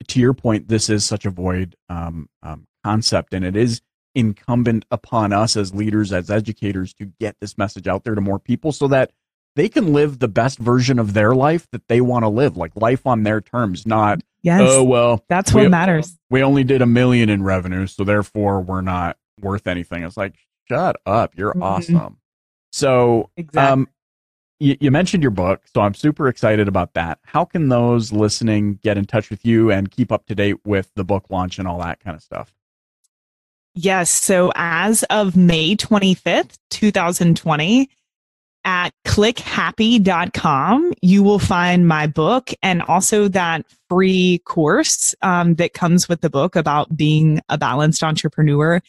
to 0.09 0.21
your 0.21 0.35
point, 0.35 0.69
this 0.69 0.91
is 0.91 1.07
such 1.07 1.25
a 1.25 1.31
void 1.31 1.75
um, 1.89 2.29
um, 2.43 2.67
concept, 2.85 3.33
and 3.33 3.45
it 3.45 3.57
is 3.57 3.81
incumbent 4.15 4.85
upon 4.91 5.33
us 5.33 5.57
as 5.57 5.75
leaders, 5.75 6.13
as 6.13 6.31
educators, 6.31 6.95
to 6.95 7.07
get 7.21 7.37
this 7.41 7.59
message 7.59 7.87
out 7.89 8.05
there 8.05 8.15
to 8.15 8.21
more 8.21 8.39
people 8.39 8.73
so 8.73 8.89
that 8.89 9.13
they 9.57 9.69
can 9.69 9.93
live 9.93 10.19
the 10.19 10.29
best 10.29 10.59
version 10.59 10.99
of 10.99 11.15
their 11.15 11.35
life 11.35 11.69
that 11.71 11.87
they 11.89 12.01
want 12.01 12.25
to 12.25 12.29
live, 12.29 12.57
like 12.57 12.73
life 12.75 13.07
on 13.07 13.23
their 13.23 13.41
terms, 13.41 13.87
not 13.87 14.21
yes, 14.43 14.61
oh 14.63 14.83
well, 14.83 15.25
that's 15.29 15.53
what 15.53 15.71
matters. 15.71 16.19
We 16.31 16.43
only 16.43 16.65
did 16.65 16.83
a 16.83 16.87
million 16.87 17.29
in 17.29 17.43
revenue, 17.43 17.87
so 17.87 18.05
therefore 18.05 18.61
we're 18.61 18.81
not 18.81 19.17
worth 19.41 19.67
anything. 19.67 20.03
It's 20.03 20.17
like, 20.17 20.35
shut 20.69 20.97
up, 21.07 21.37
you're 21.37 21.53
mm-hmm. 21.53 21.63
awesome. 21.63 22.19
So, 22.73 23.31
exactly. 23.37 23.73
um, 23.73 23.89
you, 24.59 24.77
you 24.81 24.91
mentioned 24.91 25.23
your 25.23 25.31
book, 25.31 25.63
so 25.73 25.81
I'm 25.81 25.95
super 25.95 26.27
excited 26.27 26.67
about 26.67 26.95
that. 26.95 27.19
How 27.23 27.45
can 27.45 27.69
those 27.69 28.13
listening 28.13 28.81
get 28.83 28.99
in 28.99 29.05
touch 29.05 29.31
with 29.31 29.45
you 29.45 29.71
and 29.71 29.91
keep 29.91 30.11
up 30.11 30.27
to 30.27 30.35
date 30.35 30.57
with 30.65 30.91
the 30.97 31.05
book 31.05 31.27
launch 31.31 31.59
and 31.59 31.69
all 31.69 31.79
that 31.79 32.01
kind 32.01 32.17
of 32.17 32.23
stuff? 32.23 32.53
Yes. 33.75 34.11
So 34.11 34.53
as 34.55 35.03
of 35.05 35.37
May 35.37 35.77
25th, 35.77 36.57
2020, 36.71 37.89
at 38.65 38.91
clickhappy.com, 39.05 40.95
you 41.03 41.23
will 41.23 41.39
find 41.39 41.87
my 41.87 42.07
book 42.07 42.51
and 42.63 42.83
also 42.83 43.29
that 43.29 43.67
free 43.91 44.41
course 44.47 45.15
um, 45.23 45.57
that 45.57 45.75
comes 45.75 46.09
with 46.09 46.23
the 46.23 46.31
book 46.31 46.57
about 46.57 46.97
being 46.97 47.41
a 47.49 47.59
balanced 47.59 48.03
entrepreneur. 48.03 48.81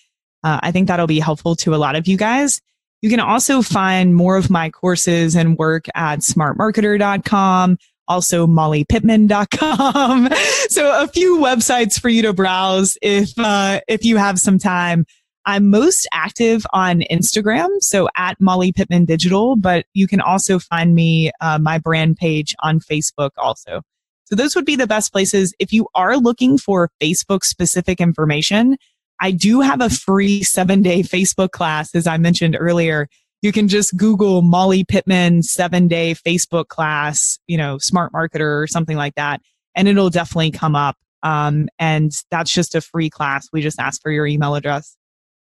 Uh, 0.44 0.60
I 0.64 0.72
think 0.72 0.88
that'll 0.88 1.08
be 1.08 1.20
helpful 1.20 1.56
to 1.58 1.76
a 1.76 1.78
lot 1.78 1.96
of 1.96 2.08
you 2.08 2.16
guys. 2.16 2.62
You 3.02 3.10
can 3.10 3.20
also 3.20 3.62
find 3.62 4.16
more 4.16 4.38
of 4.38 4.50
my 4.50 4.70
courses 4.70 5.36
and 5.36 5.58
work 5.58 5.88
at 5.94 6.20
smartmarketer.com, 6.20 7.78
also 8.08 8.48
mollypittman.com. 8.48 10.30
so 10.70 11.04
a 11.04 11.08
few 11.08 11.38
websites 11.38 12.00
for 12.00 12.10
you 12.10 12.22
to 12.24 12.34
browse 12.34 12.98
if, 13.02 13.38
uh, 13.38 13.82
if 13.88 14.04
you 14.04 14.18
have 14.18 14.40
some 14.40 14.58
time. 14.58 15.06
I'm 15.48 15.70
most 15.70 16.08
active 16.12 16.66
on 16.74 17.02
Instagram, 17.12 17.70
so 17.80 18.10
at 18.18 18.42
Molly 18.42 18.72
Pittman 18.72 19.06
Digital, 19.06 19.56
but 19.56 19.86
you 19.94 20.08
can 20.08 20.20
also 20.20 20.58
find 20.58 20.96
me, 20.96 21.32
uh, 21.40 21.60
my 21.60 21.78
brand 21.78 22.18
page 22.18 22.56
on 22.64 22.80
Facebook 22.80 23.30
also. 23.38 23.84
So 24.26 24.36
those 24.36 24.56
would 24.56 24.66
be 24.66 24.76
the 24.76 24.88
best 24.88 25.12
places. 25.12 25.54
If 25.60 25.72
you 25.72 25.88
are 25.94 26.18
looking 26.18 26.58
for 26.58 26.90
Facebook 27.02 27.44
specific 27.44 28.02
information, 28.02 28.78
I 29.22 29.32
do 29.32 29.62
have 29.62 29.82
a 29.82 29.90
free 29.90 30.44
seven 30.44 30.82
day 30.82 31.02
Facebook 31.02 31.52
class, 31.52 31.94
as 31.96 32.08
I 32.08 32.18
mentioned 32.18 32.58
earlier. 32.60 33.08
You 33.46 33.52
can 33.52 33.68
just 33.68 33.96
Google 33.96 34.42
Molly 34.42 34.84
Pittman 34.84 35.44
seven 35.44 35.88
day 35.88 36.16
Facebook 36.16 36.68
class, 36.68 37.38
you 37.46 37.58
know, 37.58 37.78
smart 37.78 38.12
marketer 38.12 38.64
or 38.64 38.66
something 38.66 38.98
like 38.98 39.14
that, 39.18 39.40
and 39.76 39.88
it'll 39.88 40.10
definitely 40.10 40.50
come 40.50 40.76
up. 40.76 40.98
Um, 41.22 41.70
and 41.78 42.12
that's 42.32 42.52
just 42.52 42.74
a 42.74 42.82
free 42.82 43.12
class. 43.12 43.48
We 43.54 43.62
just 43.62 43.80
ask 43.80 44.02
for 44.02 44.12
your 44.12 44.26
email 44.26 44.56
address. 44.56 44.98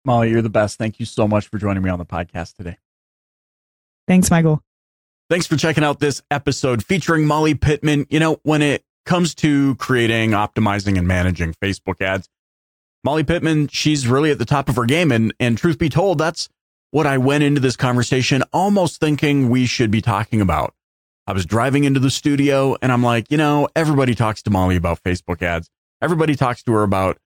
Molly, 0.03 0.29
you're 0.29 0.41
the 0.41 0.49
best. 0.49 0.77
Thank 0.77 0.99
you 0.99 1.05
so 1.05 1.25
much 1.25 1.47
for 1.47 1.57
joining 1.57 1.83
me 1.83 1.89
on 1.89 1.97
the 1.97 2.05
podcast 2.05 2.57
today. 2.57 2.75
Thanks, 4.09 4.29
Michael. 4.29 4.61
Thanks 5.29 5.47
for 5.47 5.55
checking 5.55 5.85
out 5.85 6.01
this 6.01 6.21
episode 6.29 6.83
featuring 6.83 7.25
Molly 7.25 7.55
Pittman. 7.55 8.07
You 8.09 8.19
know, 8.19 8.41
when 8.43 8.61
it 8.61 8.83
comes 9.05 9.33
to 9.35 9.75
creating, 9.75 10.31
optimizing, 10.31 10.97
and 10.97 11.07
managing 11.07 11.53
Facebook 11.63 12.01
ads, 12.01 12.27
Molly 13.05 13.23
Pittman, 13.23 13.69
she's 13.69 14.05
really 14.05 14.31
at 14.31 14.37
the 14.37 14.43
top 14.43 14.67
of 14.67 14.75
her 14.75 14.85
game. 14.85 15.13
And, 15.13 15.33
and 15.39 15.57
truth 15.57 15.77
be 15.77 15.87
told, 15.87 16.17
that's 16.17 16.49
what 16.95 17.05
I 17.05 17.17
went 17.17 17.43
into 17.43 17.59
this 17.59 17.75
conversation 17.75 18.41
almost 18.53 19.01
thinking 19.01 19.49
we 19.49 19.65
should 19.65 19.91
be 19.91 20.01
talking 20.01 20.39
about. 20.39 20.73
I 21.27 21.33
was 21.33 21.45
driving 21.45 21.83
into 21.83 21.99
the 21.99 22.09
studio 22.09 22.77
and 22.81 22.89
I'm 22.89 23.03
like, 23.03 23.29
you 23.29 23.35
know, 23.35 23.67
everybody 23.75 24.15
talks 24.15 24.41
to 24.43 24.49
Molly 24.49 24.77
about 24.77 25.03
Facebook 25.03 25.41
ads. 25.41 25.69
Everybody 26.01 26.35
talks 26.35 26.63
to 26.63 26.71
her 26.71 26.83
about, 26.83 27.17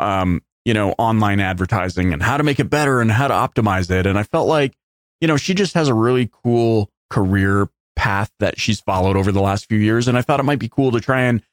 um, 0.00 0.42
you 0.64 0.74
know, 0.74 0.96
online 0.98 1.38
advertising 1.38 2.12
and 2.12 2.20
how 2.20 2.36
to 2.36 2.42
make 2.42 2.58
it 2.58 2.68
better 2.68 3.00
and 3.00 3.12
how 3.12 3.28
to 3.28 3.34
optimize 3.34 3.92
it. 3.92 4.06
And 4.06 4.18
I 4.18 4.24
felt 4.24 4.48
like, 4.48 4.74
you 5.20 5.28
know, 5.28 5.36
she 5.36 5.54
just 5.54 5.74
has 5.74 5.86
a 5.86 5.94
really 5.94 6.28
cool 6.42 6.90
career 7.08 7.68
path 7.94 8.32
that 8.40 8.58
she's 8.58 8.80
followed 8.80 9.16
over 9.16 9.30
the 9.30 9.40
last 9.40 9.68
few 9.68 9.78
years. 9.78 10.08
And 10.08 10.18
I 10.18 10.22
thought 10.22 10.40
it 10.40 10.46
might 10.46 10.58
be 10.58 10.68
cool 10.68 10.90
to 10.90 11.00
try 11.00 11.20
and, 11.20 11.44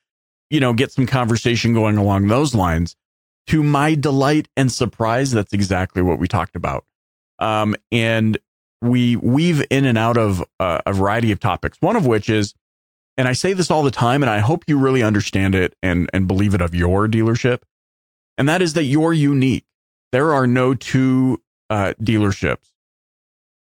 you 0.50 0.60
know, 0.60 0.74
get 0.74 0.92
some 0.92 1.06
conversation 1.06 1.76
going 1.76 1.98
along 1.98 2.30
those 2.30 2.56
lines. 2.56 2.96
To 3.50 3.62
my 3.62 3.94
delight 3.94 4.48
and 4.58 4.72
surprise, 4.72 5.30
that's 5.30 5.54
exactly 5.54 6.02
what 6.02 6.18
we 6.18 6.28
talked 6.28 6.56
about. 6.56 6.84
Um, 7.40 7.76
and 7.92 8.38
we 8.82 9.16
weave 9.16 9.66
in 9.70 9.86
and 9.86 9.98
out 9.98 10.18
of 10.18 10.44
uh, 10.60 10.82
a 10.86 10.94
variety 10.94 11.32
of 11.32 11.40
topics, 11.40 11.78
one 11.82 11.96
of 11.96 12.06
which 12.06 12.30
is, 12.30 12.54
and 13.18 13.28
I 13.28 13.34
say 13.34 13.54
this 13.54 13.70
all 13.72 13.84
the 13.84 13.92
time, 13.92 14.24
and 14.24 14.30
I 14.30 14.40
hope 14.40 14.64
you 14.68 14.78
really 14.78 15.04
understand 15.04 15.56
it 15.56 15.76
and, 15.84 16.10
and 16.14 16.28
believe 16.28 16.54
it 16.54 16.62
of 16.62 16.74
your 16.74 17.08
dealership 17.08 17.62
and 18.40 18.48
that 18.48 18.62
is 18.62 18.74
that 18.74 18.86
you're 18.86 19.14
unique. 19.14 19.66
There 20.14 20.34
are 20.34 20.48
no 20.48 20.74
two 20.74 21.42
uh, 21.70 21.94
dealerships. 22.02 22.72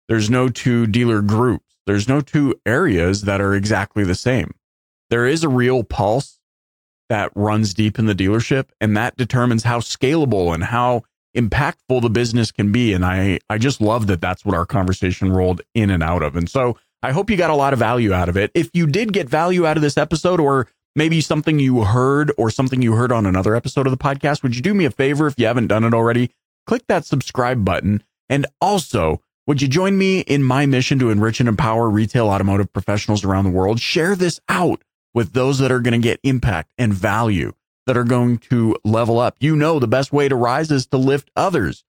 There's 0.08 0.30
no 0.30 0.48
two 0.48 0.88
dealer 0.88 1.22
groups. 1.22 1.76
There's 1.86 2.08
no 2.08 2.22
two 2.22 2.56
areas 2.66 3.24
that 3.24 3.42
are 3.42 3.54
exactly 3.54 4.06
the 4.06 4.16
same. 4.16 4.56
There 5.10 5.28
is 5.28 5.44
a 5.44 5.50
real 5.50 5.84
pulse 5.84 6.40
that 7.10 7.32
runs 7.36 7.74
deep 7.74 8.00
in 8.00 8.06
the 8.06 8.16
dealership, 8.16 8.70
and 8.80 8.96
that 8.96 9.18
determines 9.18 9.64
how 9.64 9.80
scalable 9.80 10.54
and 10.54 10.64
how 10.64 11.04
impactful 11.36 12.02
the 12.02 12.10
business 12.10 12.52
can 12.52 12.72
be. 12.72 12.94
And 12.94 13.06
I, 13.06 13.40
I 13.50 13.58
just 13.58 13.82
love 13.82 14.08
that 14.08 14.22
that's 14.22 14.46
what 14.46 14.56
our 14.56 14.66
conversation 14.66 15.32
rolled 15.32 15.62
in 15.74 15.90
and 15.90 16.04
out 16.04 16.24
of. 16.24 16.36
And 16.36 16.50
so 16.50 16.78
I 17.04 17.12
hope 17.12 17.30
you 17.30 17.38
got 17.38 17.50
a 17.50 17.56
lot 17.56 17.74
of 17.74 17.80
value 17.80 18.14
out 18.14 18.30
of 18.30 18.38
it. 18.38 18.52
If 18.54 18.70
you 18.74 18.88
did 18.88 19.14
get 19.14 19.30
value 19.30 19.66
out 19.66 19.78
of 19.78 19.84
this 19.84 19.98
episode, 19.98 20.40
or 20.40 20.68
maybe 20.96 21.22
something 21.22 21.60
you 21.60 21.84
heard 21.84 22.32
or 22.38 22.50
something 22.50 22.82
you 22.82 22.94
heard 22.94 23.12
on 23.12 23.26
another 23.26 23.56
episode 23.56 23.88
of 23.88 23.92
the 23.92 23.98
podcast, 23.98 24.44
would 24.44 24.56
you 24.56 24.62
do 24.62 24.74
me 24.74 24.86
a 24.86 24.92
favor 24.92 25.28
if 25.28 25.36
you 25.38 25.46
haven't 25.46 25.68
done 25.68 25.84
it 25.84 25.94
already? 25.94 26.32
Click 26.68 26.86
that 26.88 27.06
subscribe 27.06 27.66
button. 27.66 28.04
And 28.30 28.46
also, 28.60 29.22
would 29.48 29.62
you 29.62 29.68
join 29.68 29.98
me 29.98 30.20
in 30.22 30.44
my 30.44 30.66
mission 30.66 31.00
to 31.00 31.10
enrich 31.10 31.40
and 31.40 31.50
empower 31.50 31.90
retail 31.90 32.28
automotive 32.28 32.72
professionals 32.72 33.24
around 33.24 33.46
the 33.46 33.50
world? 33.50 33.80
Share 33.80 34.16
this 34.16 34.40
out 34.48 34.84
with 35.14 35.34
those 35.34 35.60
that 35.60 35.72
are 35.72 35.80
going 35.80 36.00
to 36.00 36.08
get 36.08 36.20
impact 36.24 36.72
and 36.78 36.94
value, 36.94 37.54
that 37.92 37.98
are 37.98 38.06
going 38.06 38.38
to 38.38 38.74
level 38.86 39.20
up. 39.20 39.36
You 39.42 39.54
know, 39.54 39.78
the 39.78 39.86
best 39.86 40.14
way 40.14 40.30
to 40.30 40.36
rise 40.38 40.72
is 40.72 40.86
to 40.88 40.98
lift 40.98 41.30
others, 41.36 41.84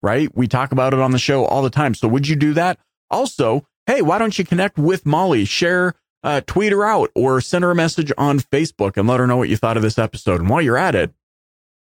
right? 0.00 0.30
We 0.32 0.46
talk 0.46 0.70
about 0.70 0.94
it 0.94 1.00
on 1.00 1.10
the 1.10 1.18
show 1.18 1.44
all 1.44 1.62
the 1.62 1.70
time. 1.70 1.92
So 1.94 2.06
would 2.06 2.28
you 2.28 2.36
do 2.36 2.52
that? 2.54 2.78
Also, 3.10 3.66
hey, 3.88 4.00
why 4.00 4.18
don't 4.18 4.38
you 4.38 4.44
connect 4.44 4.78
with 4.78 5.04
Molly? 5.04 5.44
Share 5.44 5.94
uh, 6.22 6.40
tweet 6.46 6.70
her 6.70 6.84
out 6.84 7.10
or 7.16 7.40
send 7.40 7.64
her 7.64 7.72
a 7.72 7.74
message 7.74 8.12
on 8.16 8.38
Facebook 8.38 8.96
and 8.96 9.08
let 9.08 9.18
her 9.18 9.26
know 9.26 9.38
what 9.38 9.48
you 9.48 9.56
thought 9.56 9.76
of 9.76 9.82
this 9.82 9.98
episode. 9.98 10.40
And 10.40 10.48
while 10.48 10.62
you're 10.62 10.76
at 10.76 10.94
it, 10.94 11.12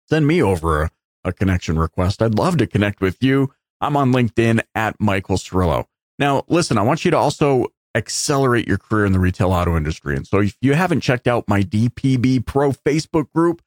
send 0.08 0.26
me 0.26 0.42
over 0.42 0.84
a, 0.84 0.90
a 1.24 1.32
connection 1.34 1.78
request. 1.78 2.22
I'd 2.22 2.36
love 2.36 2.56
to 2.56 2.66
connect 2.66 3.02
with 3.02 3.22
you. 3.22 3.52
I'm 3.78 3.94
on 3.94 4.10
LinkedIn 4.10 4.62
at 4.74 4.98
Michael 4.98 5.36
Cirillo. 5.36 5.84
Now, 6.18 6.44
listen, 6.48 6.78
I 6.78 6.82
want 6.82 7.04
you 7.04 7.10
to 7.10 7.18
also 7.18 7.66
accelerate 7.94 8.68
your 8.68 8.78
career 8.78 9.04
in 9.04 9.12
the 9.12 9.18
retail 9.18 9.52
auto 9.52 9.76
industry. 9.76 10.16
And 10.16 10.26
so 10.26 10.40
if 10.40 10.56
you 10.60 10.74
haven't 10.74 11.00
checked 11.00 11.26
out 11.26 11.48
my 11.48 11.62
DPB 11.62 12.46
Pro 12.46 12.72
Facebook 12.72 13.32
group, 13.32 13.62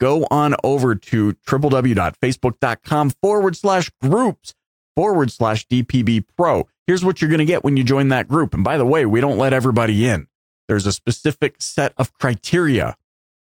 go 0.00 0.26
on 0.30 0.54
over 0.62 0.94
to 0.94 1.32
www.facebook.com 1.32 3.10
forward 3.10 3.56
slash 3.56 3.90
groups 4.00 4.54
forward 4.94 5.30
slash 5.30 5.66
DPB 5.66 6.24
Pro. 6.36 6.68
Here's 6.86 7.04
what 7.04 7.20
you're 7.20 7.30
going 7.30 7.38
to 7.38 7.44
get 7.44 7.64
when 7.64 7.76
you 7.76 7.84
join 7.84 8.08
that 8.08 8.28
group. 8.28 8.54
And 8.54 8.62
by 8.62 8.76
the 8.76 8.86
way, 8.86 9.06
we 9.06 9.20
don't 9.20 9.38
let 9.38 9.52
everybody 9.52 10.06
in. 10.06 10.28
There's 10.68 10.86
a 10.86 10.92
specific 10.92 11.56
set 11.60 11.92
of 11.96 12.12
criteria, 12.14 12.96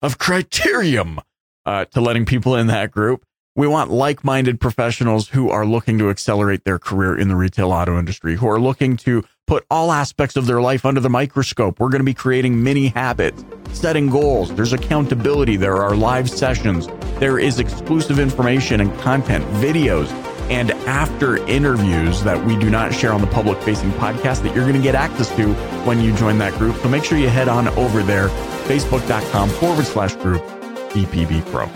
of 0.02 0.18
criterium 0.18 1.20
uh, 1.66 1.86
to 1.86 2.02
letting 2.02 2.26
people 2.26 2.56
in 2.56 2.68
that 2.68 2.92
group. 2.92 3.26
We 3.58 3.68
want 3.68 3.90
like 3.90 4.26
minded 4.26 4.60
professionals 4.60 5.30
who 5.30 5.50
are 5.50 5.66
looking 5.66 5.98
to 6.00 6.10
accelerate 6.10 6.66
their 6.66 6.78
career 6.78 7.18
in 7.18 7.30
the 7.30 7.38
retail 7.38 7.72
auto 7.72 7.98
industry, 7.98 8.36
who 8.36 8.50
are 8.50 8.60
looking 8.60 8.98
to 8.98 9.24
put 9.48 9.66
all 9.72 9.94
aspects 9.94 10.36
of 10.36 10.46
their 10.46 10.60
life 10.60 10.86
under 10.86 11.00
the 11.00 11.10
microscope. 11.10 11.80
We're 11.80 11.88
going 11.88 12.02
to 12.02 12.06
be 12.06 12.14
creating 12.14 12.62
mini 12.62 12.90
habits, 12.90 13.46
setting 13.72 14.10
goals. 14.10 14.54
There's 14.54 14.74
accountability. 14.74 15.56
There 15.56 15.78
are 15.78 15.96
live 15.96 16.30
sessions. 16.30 16.88
There 17.20 17.40
is 17.40 17.60
exclusive 17.60 18.20
information 18.20 18.82
and 18.82 18.94
content, 19.00 19.46
videos, 19.62 20.12
and 20.50 20.72
after 20.86 21.38
interviews 21.48 22.24
that 22.24 22.44
we 22.46 22.58
do 22.58 22.70
not 22.70 22.94
share 22.94 23.14
on 23.14 23.22
the 23.22 23.28
public 23.28 23.58
facing 23.62 23.92
podcast 23.94 24.44
that 24.44 24.54
you're 24.54 24.66
going 24.66 24.76
to 24.76 24.84
get 24.84 24.96
access 24.96 25.34
to 25.38 25.54
when 25.86 26.02
you 26.02 26.14
join 26.18 26.38
that 26.40 26.52
group. 26.56 26.76
So 26.82 26.90
make 26.90 27.06
sure 27.06 27.18
you 27.18 27.30
head 27.30 27.48
on 27.48 27.70
over 27.70 28.04
there, 28.04 28.28
facebook.com 28.68 29.50
forward 29.52 29.86
slash 29.86 30.14
group 30.16 30.42
DPB 30.90 31.50
Pro. 31.50 31.70